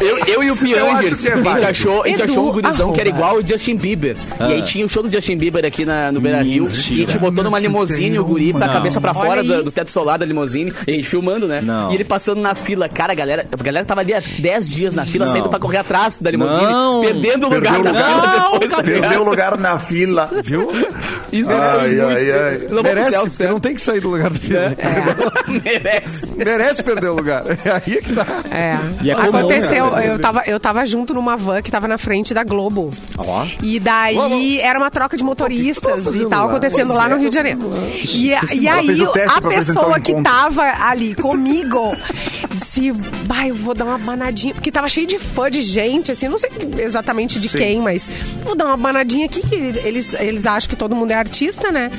eu, 0.00 0.34
eu 0.34 0.42
e 0.42 0.50
o 0.50 0.56
Piangers, 0.56 1.26
é 1.26 1.32
a 1.32 1.36
gente 1.36 1.64
achou, 1.64 2.02
a 2.02 2.08
gente 2.08 2.22
Edu, 2.22 2.32
achou 2.32 2.48
um 2.48 2.52
gurizão 2.52 2.92
que 2.92 3.00
era 3.00 3.08
igual 3.08 3.36
o 3.36 3.46
Justin 3.46 3.76
Bieber. 3.76 4.16
E 4.40 4.44
aí 4.44 4.62
tinha 4.62 4.86
o 4.86 4.88
show 4.88 5.02
do 5.02 5.10
Justin 5.10 5.36
Bieber 5.36 5.64
aqui 5.64 5.84
na, 5.84 6.10
no 6.12 6.20
Beira 6.20 6.42
Rio. 6.42 6.66
E 6.66 6.68
a 6.68 6.72
gente 7.06 7.18
botou 7.18 7.42
numa 7.44 7.58
limusine 7.58 8.18
o 8.18 8.24
guri 8.24 8.52
com 8.52 8.62
a 8.62 8.68
cabeça 8.68 9.00
pra 9.00 9.12
fora 9.12 9.42
do, 9.42 9.64
do 9.64 9.70
teto 9.70 9.90
solar 9.90 10.18
da 10.18 10.24
limusine. 10.24 10.72
E 10.86 10.92
a 10.92 10.94
gente 10.94 11.08
filmando, 11.08 11.46
né? 11.46 11.60
Não. 11.60 11.90
E 11.90 11.94
ele 11.96 12.04
passando 12.04 12.40
na 12.40 12.54
fila. 12.54 12.88
Cara, 12.88 13.12
a 13.12 13.16
galera, 13.16 13.46
a 13.50 13.62
galera 13.62 13.84
tava 13.84 14.00
ali 14.00 14.14
há 14.14 14.20
10 14.38 14.70
dias 14.70 14.94
na 14.94 15.04
fila, 15.04 15.26
Não. 15.26 15.32
saindo 15.32 15.48
pra 15.48 15.58
correr 15.58 15.78
atrás 15.78 16.18
da 16.20 16.30
limusine. 16.30 16.62
Não. 16.62 17.00
Perdendo 17.00 17.46
o 17.46 17.54
lugar 17.54 17.80
o 17.80 17.84
na 17.84 17.90
lugar. 17.90 18.04
fila 18.04 18.58
depois. 18.58 18.82
Perdeu 19.00 19.24
lugar 19.24 19.58
na 19.58 19.78
fila. 19.78 20.30
Viu? 20.44 20.70
Isso 21.32 21.50
Ai, 21.52 21.98
é 21.98 22.04
muito... 22.04 22.06
ai, 22.06 22.32
ai. 22.32 22.66
Não 22.70 22.82
Merece, 22.82 23.46
não 23.48 23.60
tem 23.60 23.74
que 23.74 23.80
sair 23.80 24.00
do 24.00 24.08
lugar 24.08 24.30
do 24.30 24.40
filme. 24.40 24.76
Merece. 25.48 26.34
Merece 26.36 26.82
perder 26.82 27.08
o 27.08 27.14
lugar. 27.14 27.44
Aí 27.48 27.96
é 27.96 28.00
que 28.00 28.12
tá. 28.12 28.26
É. 28.50 28.78
E 29.02 29.10
é 29.10 29.14
comum, 29.14 29.28
Aconteceu, 29.28 29.90
né? 29.90 30.08
eu, 30.08 30.18
tava, 30.18 30.42
eu 30.46 30.60
tava 30.60 30.84
junto 30.84 31.14
numa 31.14 31.36
van 31.36 31.62
que 31.62 31.70
tava 31.70 31.88
na 31.88 31.98
frente 31.98 32.32
da 32.32 32.44
Globo. 32.44 32.92
Ó. 33.16 33.46
E 33.62 33.80
daí 33.80 34.60
era 34.60 34.78
uma 34.78 34.90
troca 34.90 35.16
de 35.16 35.24
motoristas 35.24 36.04
fazendo 36.04 36.26
e 36.26 36.30
tal 36.30 36.46
lá? 36.46 36.52
acontecendo 36.52 36.92
lá 36.92 37.08
no 37.08 37.16
Rio 37.16 37.28
de 37.28 37.34
Janeiro. 37.34 37.60
E, 38.04 38.30
e 38.54 38.68
aí 38.68 38.88
a 39.36 39.40
pessoa 39.40 39.98
o 39.98 40.00
que 40.00 40.22
tava 40.22 40.62
ali 40.62 41.14
comigo 41.14 41.94
disse, 42.58 42.90
vai, 43.24 43.50
eu 43.50 43.54
vou 43.54 43.74
dar 43.74 43.84
uma 43.84 43.98
banadinha, 43.98 44.54
porque 44.54 44.70
tava 44.70 44.88
cheio 44.88 45.06
de 45.06 45.18
fã 45.18 45.50
de 45.50 45.62
gente, 45.62 46.10
assim, 46.10 46.28
não 46.28 46.38
sei 46.38 46.50
exatamente 46.78 47.38
de 47.38 47.48
quem, 47.48 47.80
mas 47.80 48.08
vou 48.44 48.54
dar 48.54 48.66
uma 48.66 48.76
banadinha 48.76 49.26
aqui, 49.26 49.46
que 49.46 49.54
eles, 49.54 50.14
eles 50.14 50.46
acham 50.46 50.68
que 50.68 50.76
todo 50.76 50.94
mundo 50.94 51.10
é 51.12 51.14
artista, 51.14 51.70
né? 51.70 51.90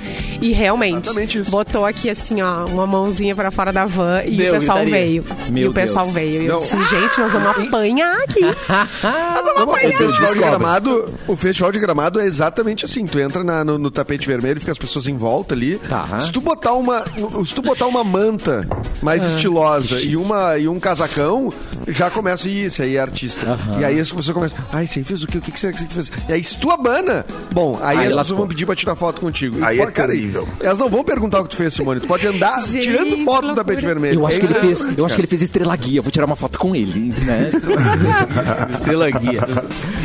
E 0.41 0.52
realmente, 0.52 1.41
botou 1.43 1.86
aqui 1.86 2.10
assim, 2.10 2.41
ó, 2.41 2.66
uma 2.66 2.86
mãozinha 2.86 3.28
pra 3.36 3.51
fora 3.51 3.71
da 3.73 3.86
van 3.86 4.21
e 4.25 4.38
Deu, 4.38 4.51
o 4.51 4.55
pessoal 4.55 4.80
gritaria. 4.80 5.05
veio. 5.07 5.25
e 5.47 5.51
Meu 5.51 5.69
o 5.71 5.73
pessoal 5.73 6.05
Deus. 6.05 6.15
veio. 6.15 6.41
E 6.41 6.45
eu 6.45 6.53
Não. 6.53 6.59
disse, 6.59 6.84
gente, 6.86 7.19
nós 7.19 7.34
vamos 7.34 7.49
apanhar 7.67 8.15
aqui. 8.21 8.41
nós 9.03 9.43
vamos 9.43 9.55
Não, 9.55 9.67
o 9.67 9.71
apanhar. 9.75 9.97
festival 9.97 10.34
de 10.34 10.39
gramado, 10.39 11.13
o 11.27 11.36
festival 11.36 11.71
de 11.71 11.80
gramado 11.80 12.19
é 12.19 12.25
exatamente 12.25 12.86
assim. 12.86 13.05
Tu 13.05 13.19
entra 13.19 13.43
na- 13.43 13.63
no, 13.63 13.77
no 13.77 13.91
tapete 13.91 14.25
vermelho, 14.27 14.59
fica 14.59 14.71
as 14.71 14.77
pessoas 14.77 15.07
em 15.07 15.15
volta 15.17 15.53
ali. 15.53 15.77
Tá. 15.77 16.19
Se 16.19 16.32
tu 16.32 16.41
botar 16.41 16.73
uma, 16.73 17.03
se 17.45 17.53
tu 17.53 17.61
botar 17.61 17.88
uma 17.88 18.03
manta 18.03 18.67
mais 19.01 19.23
estilosa 19.23 19.99
e 20.01 20.15
uma 20.15 20.57
e 20.57 20.67
um 20.67 20.80
casacão, 20.80 21.51
já 21.88 22.09
começa 22.09 22.47
"Ih, 22.49 22.65
esse 22.65 22.82
aí 22.82 22.95
é 22.95 22.99
artista. 22.99 23.57
E 23.80 23.84
aí 23.86 23.99
as 23.99 24.11
pessoas 24.11 24.34
começam, 24.36 24.57
ai, 24.71 24.88
você 24.88 25.03
fez 25.03 25.23
o 25.23 25.27
quê? 25.27 25.38
O 25.38 25.41
que 25.41 25.51
que 25.51 25.59
será 25.59 25.73
que 25.73 25.80
você 25.80 25.88
fez? 25.88 26.11
E 26.27 26.34
aí 26.34 26.43
se 26.43 26.57
tu 26.57 26.71
abana, 26.71 27.25
bom, 27.51 27.80
aí, 27.82 27.97
Aí 27.99 28.07
as 28.07 28.13
lascou. 28.13 28.19
pessoas 28.19 28.38
vão 28.39 28.47
pedir 28.47 28.65
pra 28.65 28.75
tirar 28.75 28.95
foto 28.95 29.21
contigo. 29.21 29.59
E, 29.59 29.63
Aí 29.63 29.77
pô, 29.77 29.84
é 29.84 29.91
terrível. 29.91 30.47
Elas 30.59 30.80
não 30.80 30.89
vão 30.89 31.03
perguntar 31.03 31.39
o 31.39 31.43
que 31.43 31.49
tu 31.49 31.55
fez, 31.57 31.73
Simone. 31.73 31.99
Tu 31.99 32.07
pode 32.07 32.25
andar 32.27 32.59
Gente, 32.61 32.84
tirando 32.84 33.18
foto 33.26 33.47
do 33.49 33.55
tapete 33.55 33.86
vermelho. 33.86 34.20
Eu 34.20 34.28
acho 34.28 34.39
que 34.39 34.45
ele 34.45 34.53
fez, 34.55 34.97
eu 34.97 35.05
acho 35.05 35.15
que 35.15 35.22
ele 35.22 35.28
fez 35.28 35.41
estrela 35.41 35.76
guia. 35.76 36.01
Vou 36.01 36.11
tirar 36.11 36.26
uma 36.26 36.36
foto 36.36 36.59
com 36.59 36.76
ele, 36.76 37.13
né? 37.24 37.49
Estrela 38.72 39.09
guia. 39.11 39.41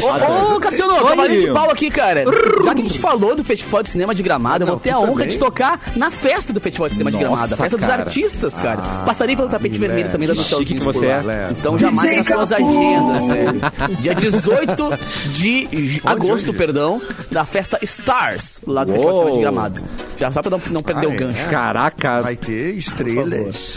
Ô, 0.00 0.54
ô 0.56 0.60
Cassiano, 0.60 0.94
cavalinho 0.96 1.40
de 1.48 1.52
pau 1.52 1.70
aqui, 1.70 1.90
cara. 1.90 2.24
Já 2.64 2.74
que 2.74 2.80
a 2.80 2.84
gente 2.84 2.98
falou 2.98 3.34
do 3.36 3.44
Festival 3.44 3.82
de 3.82 3.88
Cinema 3.88 4.14
de 4.14 4.22
Gramado, 4.22 4.64
eu 4.64 4.68
vou 4.68 4.78
ter 4.78 4.90
a 4.90 4.98
honra 4.98 5.12
também? 5.12 5.28
de 5.28 5.38
tocar 5.38 5.80
na 5.96 6.10
festa 6.10 6.52
do 6.52 6.60
Festival 6.60 6.88
de 6.88 6.94
Cinema 6.94 7.10
de 7.10 7.18
Gramado. 7.18 7.54
A 7.54 7.56
festa 7.56 7.76
dos 7.76 7.86
cara. 7.86 8.02
artistas, 8.04 8.54
cara. 8.54 9.04
Passarei 9.04 9.36
pelo 9.36 9.48
tapete 9.48 9.78
vermelho 9.78 10.10
também, 10.10 10.28
chique 10.28 10.44
tchauzinho 10.44 10.80
que 10.80 10.84
você 10.86 11.06
é. 11.06 11.48
Então 11.50 11.78
já 11.78 11.90
marquem 11.92 12.16
nas 12.18 12.26
suas 12.26 12.52
agendas, 12.52 13.26
velho. 13.26 13.60
Dia 14.00 14.14
18 14.24 14.98
de 15.32 16.00
agosto, 16.04 16.52
perdão, 16.52 17.00
da 17.30 17.44
festa 17.44 17.78
Stars, 17.82 18.60
lá 18.66 18.84
do 18.84 18.92
Festival 18.92 19.14
de 19.14 19.18
Cinema 19.20 19.36
de 19.36 19.40
Gramado. 19.40 19.82
Já 20.18 20.32
só 20.32 20.42
pra 20.42 20.58
não, 20.70 20.82
perder 20.82 21.06
Ah, 21.06 21.08
o 21.08 21.12
é? 21.12 21.16
gancho. 21.16 21.50
Caraca, 21.50 22.20
Vai 22.22 22.36
ter 22.36 22.76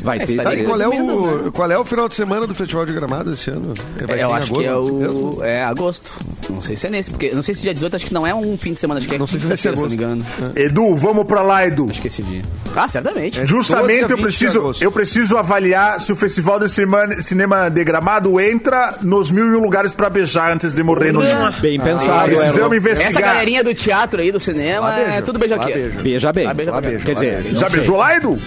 vai 0.04 0.20
ter. 0.20 0.26
Tá, 0.28 0.32
e 0.32 0.38
Estaria 0.38 0.64
qual 0.66 0.82
é, 0.82 0.88
menos, 0.88 1.14
o, 1.20 1.38
né? 1.44 1.52
qual 1.54 1.72
é 1.72 1.78
o 1.78 1.86
final 1.86 2.08
de 2.08 2.16
semana 2.16 2.48
do 2.48 2.56
Festival 2.56 2.86
de 2.86 2.94
Gramado 2.94 3.34
esse 3.34 3.50
ano? 3.50 3.74
Vai 4.06 4.20
É, 4.20 4.24
eu 4.24 4.34
acho 4.34 4.52
que 4.54 4.64
é 4.66 4.70
agosto 4.70 5.38
o. 5.40 5.44
É 5.44 5.64
agosto. 5.64 6.14
Não 6.50 6.62
sei 6.62 6.76
se 6.78 6.88
é 6.88 6.90
nesse, 6.90 7.10
porque. 7.12 7.32
Não 7.32 7.44
sei 7.44 7.56
se 7.56 7.62
dia 7.62 7.74
18, 7.74 7.96
acho 7.96 8.06
que 8.06 8.14
não 8.14 8.26
é 8.26 8.34
um 8.34 8.58
fim 8.58 8.74
de 8.74 8.80
semana, 8.80 9.00
acho 9.00 9.08
que 9.10 9.16
é 9.16 9.18
Não 9.18 9.28
sei 9.28 9.40
se 9.40 9.48
vai 9.48 9.58
ser 9.58 9.70
quinta-feira, 9.70 9.96
se 9.98 9.98
não 9.98 10.06
me 10.14 10.18
agosto. 10.18 10.44
engano. 10.44 10.68
Edu, 10.68 10.96
vamos 10.96 11.26
pra 11.26 11.42
lá, 11.42 11.66
Edu. 11.66 11.88
Acho 11.90 12.02
que 12.02 12.08
esse 12.08 12.22
dia. 12.24 12.42
Ah, 12.76 12.88
certamente. 12.88 13.38
É 13.40 13.42
12 13.42 13.54
a 13.54 13.58
Justamente 13.58 14.02
20 14.02 14.12
eu 14.12 14.18
preciso, 14.18 14.60
agosto. 14.60 14.82
eu 14.84 14.92
preciso 14.92 15.38
avaliar 15.38 16.00
se 16.00 16.12
o 16.12 16.16
Festival 16.16 16.60
de 16.60 16.70
Cinema, 16.70 17.22
cinema 17.22 17.70
de 17.70 17.84
Gramado 17.84 18.40
entra 18.40 18.96
nos 19.02 19.30
mil 19.32 19.46
e 19.52 19.56
um 19.56 19.60
lugares 19.62 19.94
pra 19.96 20.10
beijar 20.10 20.52
antes 20.54 20.74
de 20.74 20.84
morrer 20.84 21.12
no 21.12 21.24
chão. 21.24 21.52
Bem 21.60 21.80
pensado, 21.80 22.26
Precisamos 22.30 22.58
Erlon. 22.58 22.76
investigar. 22.76 23.12
Essa 23.12 23.22
galerinha 23.22 23.64
do 23.64 23.74
teatro 23.74 24.22
aí, 24.22 24.32
do 24.32 24.40
cinema, 24.40 24.98
é 25.00 25.22
tudo 25.22 25.38
beijo 25.40 25.56
Lá 25.56 25.64
aqui. 25.64 25.74
beijo. 25.74 26.00
Beija 26.02 26.34
bem. 26.34 26.46
Lá 26.46 26.54
beija 26.54 26.72
Lá 26.72 26.82
bem. 26.82 26.90
beijo, 26.92 27.06
Quer 27.06 27.14
dizer, 27.14 27.44
Já 27.54 27.70
beijou 27.70 27.98
lá, 27.98 28.16
Edu? 28.16 28.40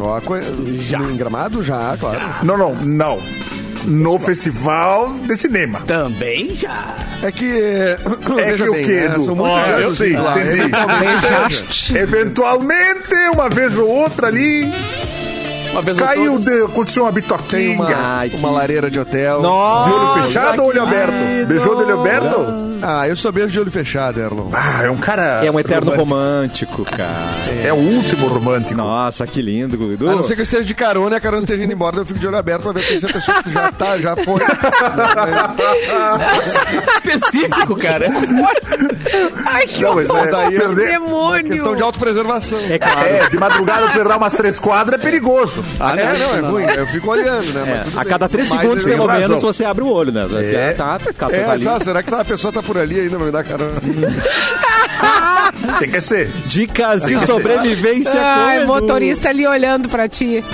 Ó, 0.00 0.20
co- 0.20 0.36
No 0.36 1.10
engramado 1.10 1.62
já, 1.62 1.96
claro. 1.98 2.18
Não, 2.42 2.56
não, 2.56 2.74
não. 2.74 3.20
No 3.84 4.18
Festival 4.18 5.10
de 5.26 5.34
Cinema. 5.38 5.80
Também 5.86 6.54
já. 6.54 6.94
É 7.22 7.32
que. 7.32 7.46
É 7.46 7.98
É 8.50 8.52
que 8.54 8.62
o 8.68 8.72
quê, 8.74 9.06
Edu? 9.06 9.24
São 9.24 9.34
muitos 9.36 9.58
Ó, 9.58 9.78
eu 9.78 9.94
sei, 9.94 10.12
lá. 10.16 10.38
entendi. 10.38 10.60
Eventualmente, 10.60 11.96
Eventualmente, 11.96 13.14
uma 13.32 13.48
vez 13.48 13.76
ou 13.78 13.88
outra 13.88 14.26
ali. 14.28 14.70
Uma 15.72 15.82
vez 15.82 15.96
ou 15.98 16.04
Caiu, 16.04 16.38
de, 16.38 16.62
aconteceu 16.64 17.04
uma 17.04 17.12
bitoquinha. 17.12 17.76
uma, 17.76 17.88
Ai, 17.94 18.30
uma 18.34 18.48
que- 18.48 18.54
lareira 18.54 18.90
de 18.90 18.98
hotel. 18.98 19.40
Nossa, 19.40 19.88
De 19.88 19.94
olho 19.96 20.24
fechado 20.24 20.62
ou 20.62 20.68
olho 20.68 20.82
aberto? 20.82 21.12
lindo. 21.12 21.46
Beijou 21.46 21.76
de 21.76 21.82
olho 21.84 22.00
aberto? 22.00 22.70
Ah, 22.82 23.06
eu 23.06 23.14
sou 23.14 23.30
beijo 23.30 23.48
de 23.52 23.60
olho 23.60 23.70
fechado, 23.70 24.18
Erlon. 24.18 24.48
Ah, 24.54 24.82
é 24.84 24.90
um 24.90 24.96
cara. 24.96 25.44
É 25.44 25.50
um 25.50 25.60
eterno 25.60 25.90
romântico. 25.94 26.78
romântico, 26.82 26.96
cara. 26.96 27.36
É 27.62 27.70
o 27.72 27.76
último 27.76 28.26
romântico. 28.26 28.74
Nossa, 28.80 29.26
que 29.26 29.42
lindo, 29.42 29.76
Guido. 29.76 30.08
A 30.08 30.16
não 30.16 30.24
ser 30.24 30.34
que 30.34 30.40
eu 30.40 30.44
esteja 30.44 30.64
de 30.64 30.74
carona 30.74 31.16
e 31.16 31.18
a 31.18 31.20
carona 31.20 31.40
esteja 31.42 31.62
indo 31.62 31.72
embora, 31.74 31.98
eu 31.98 32.06
fico 32.06 32.18
de 32.18 32.26
olho 32.26 32.38
aberto 32.38 32.62
pra 32.62 32.72
ver 32.72 32.80
se 32.98 33.04
a 33.04 33.08
pessoa 33.08 33.42
que 33.42 33.52
já 33.52 33.70
tá, 33.70 33.98
já 33.98 34.16
foi. 34.16 34.40
Específico, 36.94 37.76
cara. 37.76 38.06
Ai, 39.46 39.66
que 39.66 39.82
Não, 39.82 39.94
mas 39.96 40.08
é, 40.08 40.30
daí 40.30 40.56
é 40.56 40.58
perder- 40.58 40.90
Demônio. 40.92 41.52
questão 41.52 41.76
de 41.76 41.82
autopreservação. 41.82 42.58
É 42.68 42.78
claro. 42.78 43.00
É, 43.08 43.28
de 43.28 43.38
madrugada 43.38 43.88
tu 43.90 43.98
errar 44.00 44.16
umas 44.16 44.34
três 44.34 44.58
quadras 44.58 44.98
é 44.98 45.02
perigoso. 45.02 45.59
Ah, 45.78 45.94
É, 45.98 46.18
não, 46.18 46.36
é 46.36 46.40
ruim. 46.40 46.64
Eu 46.64 46.86
fico 46.86 47.10
olhando, 47.10 47.52
né? 47.52 47.62
É, 47.66 47.70
Mas 47.76 47.84
tudo 47.86 47.98
a 47.98 48.04
cada 48.04 48.28
três 48.28 48.48
segundos, 48.48 48.84
pelo 48.84 49.06
razão. 49.06 49.28
menos, 49.28 49.42
você 49.42 49.64
abre 49.64 49.82
o 49.84 49.88
olho, 49.88 50.12
né? 50.12 50.26
É. 50.52 50.72
Tá, 50.72 50.98
tá, 50.98 51.12
tá, 51.12 51.34
É, 51.34 51.40
tá 51.44 51.52
ali. 51.52 51.64
sabe, 51.64 51.84
será 51.84 52.02
que 52.02 52.14
a 52.14 52.24
pessoa 52.24 52.52
tá 52.52 52.62
por 52.62 52.78
ali 52.78 53.00
ainda 53.00 53.16
pra 53.16 53.26
me 53.26 53.32
dar 53.32 53.44
carona? 53.44 53.72
Tem 55.78 55.90
que 55.90 56.00
ser. 56.00 56.28
Dicas 56.46 57.02
de 57.04 57.18
sobrevivência 57.26 58.20
Ai, 58.20 58.56
com 58.58 58.62
Edu. 58.64 58.66
motorista 58.82 59.28
ali 59.28 59.46
olhando 59.46 59.88
pra 59.88 60.08
ti. 60.08 60.44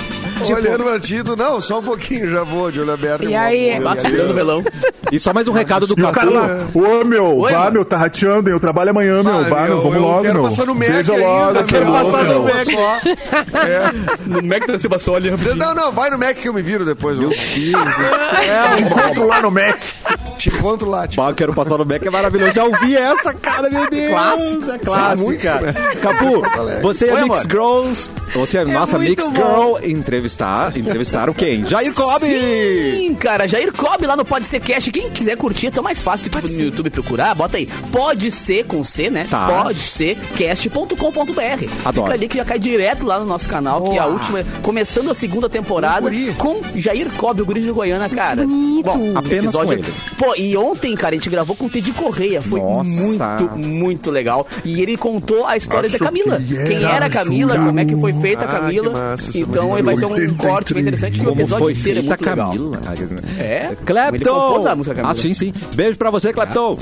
Olhando 0.53 0.83
pra 0.83 0.99
ti, 0.99 1.23
tu, 1.23 1.35
não, 1.35 1.59
só 1.61 1.79
um 1.79 1.83
pouquinho, 1.83 2.27
já 2.27 2.43
vou, 2.43 2.71
de 2.71 2.79
olho 2.81 2.93
aberto. 2.93 3.23
E 3.23 3.35
aí? 3.35 3.71
segurando 4.01 4.31
o 4.31 4.33
melão. 4.33 4.63
E 5.11 5.19
só 5.19 5.33
mais 5.33 5.47
um 5.47 5.51
recado 5.51 5.87
do 5.87 5.95
E 5.97 6.03
o 6.03 6.11
cara 6.11 6.67
ô 6.73 7.03
meu, 7.05 7.37
Oi, 7.39 7.51
vá, 7.51 7.59
mano. 7.59 7.71
meu, 7.71 7.85
tá 7.85 7.97
rateando, 7.97 8.49
hein? 8.49 8.55
Eu 8.55 8.59
trabalho 8.59 8.89
amanhã, 8.91 9.23
meu. 9.23 9.43
Vá, 9.45 9.61
meu, 9.61 9.75
eu- 9.75 9.81
vamos 9.81 9.95
eu 9.95 10.01
logo, 10.01 10.21
quero 10.21 10.33
meu. 10.33 10.43
passar 10.43 10.65
no 10.65 10.75
Mac 10.75 10.89
ainda, 10.89 11.15
logo, 11.15 11.63
quero 11.63 11.85
passar 11.85 12.23
no. 12.25 12.43
Mac. 12.43 12.65
Só. 12.65 12.99
No 14.25 14.43
Mac 14.43 14.67
da 14.67 14.79
Silva. 14.79 14.97
Não, 15.55 15.73
não, 15.73 15.91
vai 15.91 16.09
no 16.09 16.17
Mac 16.17 16.35
que 16.35 16.47
eu 16.49 16.53
me 16.53 16.61
viro 16.61 16.83
depois. 16.85 17.17
Meu 17.17 17.29
Deus. 17.29 17.41
Te 17.41 18.83
encontro 18.83 19.27
lá 19.27 19.41
no 19.41 19.51
Mac. 19.51 19.77
Te 20.37 20.49
encontro 20.49 20.89
lá, 20.89 21.07
tipo. 21.07 21.21
Pá, 21.21 21.29
eu 21.29 21.35
quero 21.35 21.53
passar 21.53 21.77
no 21.77 21.85
Mac, 21.85 22.03
é 22.05 22.09
maravilhoso. 22.09 22.53
Já 22.53 22.63
ouvi 22.63 22.95
essa, 22.95 23.33
cara, 23.33 23.69
meu 23.69 23.89
Deus. 23.89 24.11
Clássico. 24.11 24.71
É 24.71 24.77
clássica. 24.77 25.15
muito, 25.23 25.43
né? 25.43 25.73
Capu, 26.01 26.81
você 26.81 27.07
é 27.07 27.13
Oi, 27.13 27.21
Mix 27.23 27.39
amor. 27.39 27.43
Girls. 27.49 28.09
Você 28.33 28.57
é, 28.57 28.65
nossa 28.65 28.97
muito 28.97 29.09
Mix 29.09 29.27
bom. 29.27 29.77
Girl. 29.79 29.89
Entrevistar, 29.91 30.77
entrevistaram 30.77 31.33
quem? 31.33 31.65
Jair 31.65 31.93
Cobb. 31.93 32.25
Sim, 32.25 33.15
cara, 33.15 33.47
Jair 33.47 33.73
Cobb 33.73 34.05
lá 34.05 34.15
no 34.15 34.23
Pode 34.25 34.45
Ser 34.45 34.59
Cast. 34.59 34.91
Quem 34.91 35.09
quiser 35.09 35.35
curtir, 35.37 35.67
é 35.67 35.71
tão 35.71 35.83
mais 35.83 36.01
fácil 36.01 36.29
do 36.29 36.41
que 36.41 36.53
no 36.53 36.61
YouTube 36.63 36.89
procurar. 36.89 37.33
Bota 37.35 37.57
aí, 37.57 37.67
pode 37.91 38.29
ser 38.31 38.65
com 38.65 38.83
C, 38.83 39.09
né? 39.09 39.25
Tá. 39.29 39.47
Pode 39.47 39.79
ser 39.79 40.17
cast.com.br. 40.37 41.65
Adoro. 41.85 42.05
Fica 42.05 42.13
ali 42.13 42.27
que 42.27 42.37
já 42.37 42.45
cai 42.45 42.59
direto 42.59 43.05
lá 43.05 43.19
no 43.19 43.25
nosso 43.25 43.47
canal, 43.47 43.81
que 43.83 43.97
é 43.97 43.99
a 43.99 44.05
última, 44.05 44.43
começando 44.61 45.09
a 45.09 45.13
segunda 45.13 45.49
temporada 45.49 46.09
com 46.37 46.61
Jair 46.75 47.09
Cobb, 47.15 47.41
o 47.41 47.45
guri 47.45 47.61
de 47.61 47.71
Goiânia, 47.71 48.09
cara. 48.09 48.45
Bom, 48.45 49.13
Apenas 49.15 49.55
com 49.55 49.73
ele. 49.73 49.83
Pô, 50.17 50.26
e 50.35 50.55
ontem, 50.57 50.95
cara, 50.95 51.15
a 51.15 51.17
gente 51.17 51.29
gravou 51.29 51.55
com 51.55 51.65
o 51.65 51.69
Teddy 51.69 51.91
Correia. 51.91 52.41
Foi 52.41 52.59
Nossa. 52.59 52.89
muito, 52.89 53.57
muito 53.57 54.11
legal. 54.11 54.45
E 54.65 54.81
ele 54.81 54.97
contou 54.97 55.45
a 55.45 55.55
história 55.57 55.87
Acho 55.87 55.99
da 55.99 56.05
Camila. 56.05 56.37
que 56.39 56.55
Quem 56.67 56.83
era 56.83 57.05
a 57.05 57.09
Camila, 57.09 57.57
como 57.57 57.79
é 57.79 57.85
que 57.85 57.95
foi 57.95 58.13
feita 58.13 58.43
a 58.45 58.47
Ah, 58.47 58.59
Camila. 58.59 58.89
que 58.93 58.99
massa, 58.99 59.37
é 59.37 59.41
então 59.41 59.69
vai 59.83 59.97
ser 59.97 60.05
um 60.05 60.11
83. 60.11 60.37
corte 60.51 60.73
bem 60.73 60.81
interessante. 60.81 61.21
O 61.21 61.23
Como 61.25 61.39
episódio 61.41 61.63
foi 61.65 61.73
inteiro 61.73 61.99
é 61.99 62.01
muito 62.03 62.25
legal. 62.25 62.47
Camila. 62.49 62.79
É? 63.39 63.75
Clapton. 63.85 64.15
Ele 64.15 64.25
compôs 64.25 64.65
a 64.65 64.75
música 64.75 64.95
Camila. 64.95 65.11
Ah, 65.11 65.15
sim, 65.15 65.33
sim. 65.33 65.53
Beijo 65.75 65.97
pra 65.97 66.09
você, 66.09 66.33
Clapton. 66.33 66.77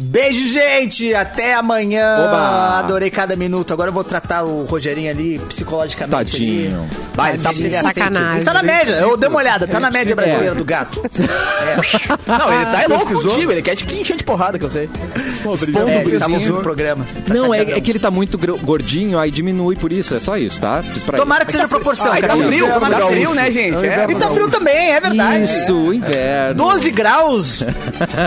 Beijo, 0.00 0.52
gente! 0.52 1.14
Até 1.14 1.54
amanhã! 1.54 2.24
Oba! 2.26 2.78
Adorei 2.78 3.10
cada 3.10 3.34
minuto. 3.34 3.72
Agora 3.72 3.90
eu 3.90 3.92
vou 3.94 4.04
tratar 4.04 4.44
o 4.44 4.64
Rogerinho 4.64 5.10
ali 5.10 5.38
psicologicamente. 5.48 6.32
Tadinho. 6.32 6.80
Ali. 6.82 7.08
Vai, 7.14 7.36
tá 7.38 7.50
ele 7.50 7.76
aceita. 7.76 7.82
sacanagem. 7.88 8.44
Tá 8.44 8.54
na 8.54 8.62
média, 8.62 8.92
eu 9.00 9.16
dei 9.16 9.28
uma 9.28 9.38
olhada, 9.38 9.66
tá 9.66 9.80
na 9.80 9.90
média 9.90 10.14
brasileira 10.14 10.54
do 10.54 10.64
gato. 10.64 11.02
Não, 12.26 12.52
ele 12.52 12.64
tá 12.66 12.84
louco 12.88 13.06
Pesquisou? 13.06 13.32
contigo, 13.32 13.52
ele 13.52 13.62
quer 13.62 13.74
te 13.74 13.92
encher 13.94 14.16
de 14.16 14.22
porrada, 14.24 14.56
que 14.58 14.64
eu 14.64 14.70
sei. 14.70 14.84
Expondo 14.84 15.58
É, 15.58 15.62
ele 15.64 15.72
tava 15.72 16.00
gurizinho. 16.02 16.34
ouvindo 16.34 16.58
o 16.58 16.62
programa. 16.62 17.04
Tá 17.26 17.34
Não, 17.34 17.52
é, 17.52 17.62
é 17.62 17.80
que 17.80 17.90
ele 17.90 17.98
tá 17.98 18.10
muito 18.10 18.38
gordinho, 18.62 19.18
aí 19.18 19.30
diminui 19.32 19.74
por 19.74 19.92
isso. 19.92 20.14
É 20.14 20.20
só 20.20 20.36
isso, 20.36 20.60
tá? 20.60 20.82
Tomara 21.16 21.44
que 21.44 21.50
seja 21.52 21.66
proporção, 21.66 22.12
Ah, 22.12 22.20
tá 22.20 22.36
frio, 22.36 22.66
tá 22.68 23.00
frio, 23.08 23.34
né, 23.34 23.50
gente? 23.50 23.84
É 23.84 23.88
É. 23.88 24.06
E 24.08 24.14
tá 24.14 24.30
frio 24.30 24.48
também, 24.48 24.92
é 24.92 25.00
verdade. 25.00 25.42
Isso, 25.44 25.92
inverno. 25.92 26.54
12 26.54 26.90
graus. 26.92 27.64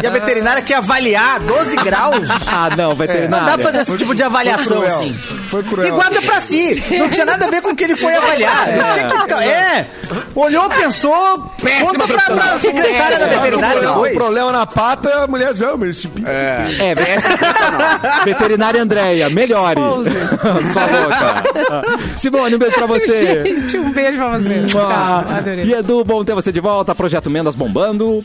E 0.04 0.08
a 0.08 0.10
veterinária 0.10 0.62
quer 0.62 0.76
avaliar 0.76 1.40
12 1.40 1.61
graus. 1.84 2.28
Ah, 2.54 2.70
não, 2.78 2.90
Não 2.90 2.96
veterinária. 2.96 3.46
dá 3.46 3.54
pra 3.58 3.66
fazer 3.72 3.82
esse 3.82 3.98
tipo 3.98 4.14
de 4.14 4.24
avaliação 4.24 4.82
assim. 4.82 5.16
Foi 5.52 5.64
cruel. 5.64 5.88
E 5.88 5.92
guarda 5.92 6.22
pra 6.22 6.40
si. 6.40 6.82
Não 6.98 7.10
tinha 7.10 7.26
nada 7.26 7.46
a 7.46 7.50
ver 7.50 7.62
com 7.62 7.70
o 7.72 7.76
que 7.76 7.84
ele 7.84 7.96
foi 7.96 8.16
avaliar. 8.16 8.68
Não 8.68 8.90
tinha 8.90 9.08
que 9.10 9.20
ficar. 9.20 9.44
É. 9.46 9.86
Olhou, 10.34 10.70
pensou. 10.70 11.40
Péssima 11.62 11.92
Conta 11.92 12.08
pra, 12.08 12.24
pra 12.24 12.58
secretária 12.60 13.20
da 13.20 13.28
veterinária 13.28 13.82
O 13.82 13.86
depois. 13.94 14.14
problema 14.14 14.52
na 14.54 14.66
pata, 14.66 15.24
a 15.24 15.28
mulher 15.28 15.52
diz, 15.52 15.62
"Ah, 15.62 15.76
esse 15.84 16.08
pinto 16.08 16.28
É, 16.30 16.96
ve- 16.96 18.26
veterinária 18.26 18.82
Andréia, 18.82 19.30
melhore. 19.30 19.80
Sua 20.72 20.88
boca. 20.88 21.84
Simone, 22.18 22.56
um 22.56 22.58
beijo 22.58 22.76
pra 22.76 22.86
você. 22.88 23.44
Gente, 23.44 23.78
um 23.78 23.92
beijo 23.92 24.18
pra 24.18 24.40
você. 24.40 24.64
Tchau, 24.68 24.82
adorei. 24.82 25.66
E 25.66 25.74
Edu, 25.74 26.04
bom 26.06 26.24
ter 26.24 26.34
você 26.34 26.52
de 26.52 26.60
volta. 26.60 26.96
Projeto 26.96 27.30
Mendas 27.30 27.56
bombando. 27.56 28.24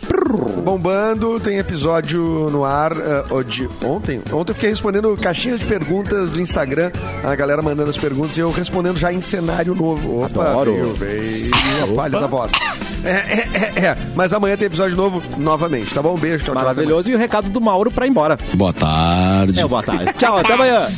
bombando. 0.62 1.38
Tem 1.40 1.58
episódio 1.58 2.48
no 2.50 2.64
ar 2.64 2.92
ó, 3.30 3.42
de 3.42 3.68
ontem. 3.84 4.20
Ontem 4.32 4.52
eu 4.52 4.54
fiquei 4.54 4.70
respondendo 4.70 5.16
caixinhas 5.20 5.60
de 5.60 5.66
perguntas 5.66 6.30
do 6.30 6.40
Instagram. 6.40 6.90
A 7.24 7.34
galera 7.34 7.60
mandando 7.60 7.90
as 7.90 7.98
perguntas 7.98 8.36
e 8.36 8.40
eu 8.40 8.50
respondendo 8.50 8.96
já 8.98 9.12
em 9.12 9.20
cenário 9.20 9.74
novo. 9.74 10.24
Opa, 10.24 10.50
Adoro. 10.50 10.72
veio, 10.72 10.94
veio 10.94 11.50
a 11.82 11.94
falha 11.94 12.20
da 12.20 12.26
voz. 12.26 12.52
É, 13.04 13.10
é, 13.10 13.48
é, 13.54 13.84
é. 13.86 13.96
Mas 14.14 14.32
amanhã 14.32 14.56
tem 14.56 14.66
episódio 14.66 14.96
novo 14.96 15.22
novamente, 15.38 15.92
tá 15.92 16.02
bom? 16.02 16.16
Beijo, 16.16 16.44
tchau, 16.44 16.54
tchau. 16.54 16.62
até 16.62 16.74
Maravilhoso. 16.74 17.10
E 17.10 17.14
o 17.14 17.18
recado 17.18 17.48
do 17.48 17.60
Mauro 17.60 17.90
pra 17.90 18.06
ir 18.06 18.10
embora. 18.10 18.36
Boa 18.54 18.72
tarde. 18.72 19.60
É, 19.60 19.66
boa 19.66 19.82
tarde. 19.82 20.12
Tchau, 20.14 20.38
até 20.38 20.52
amanhã. 20.52 20.88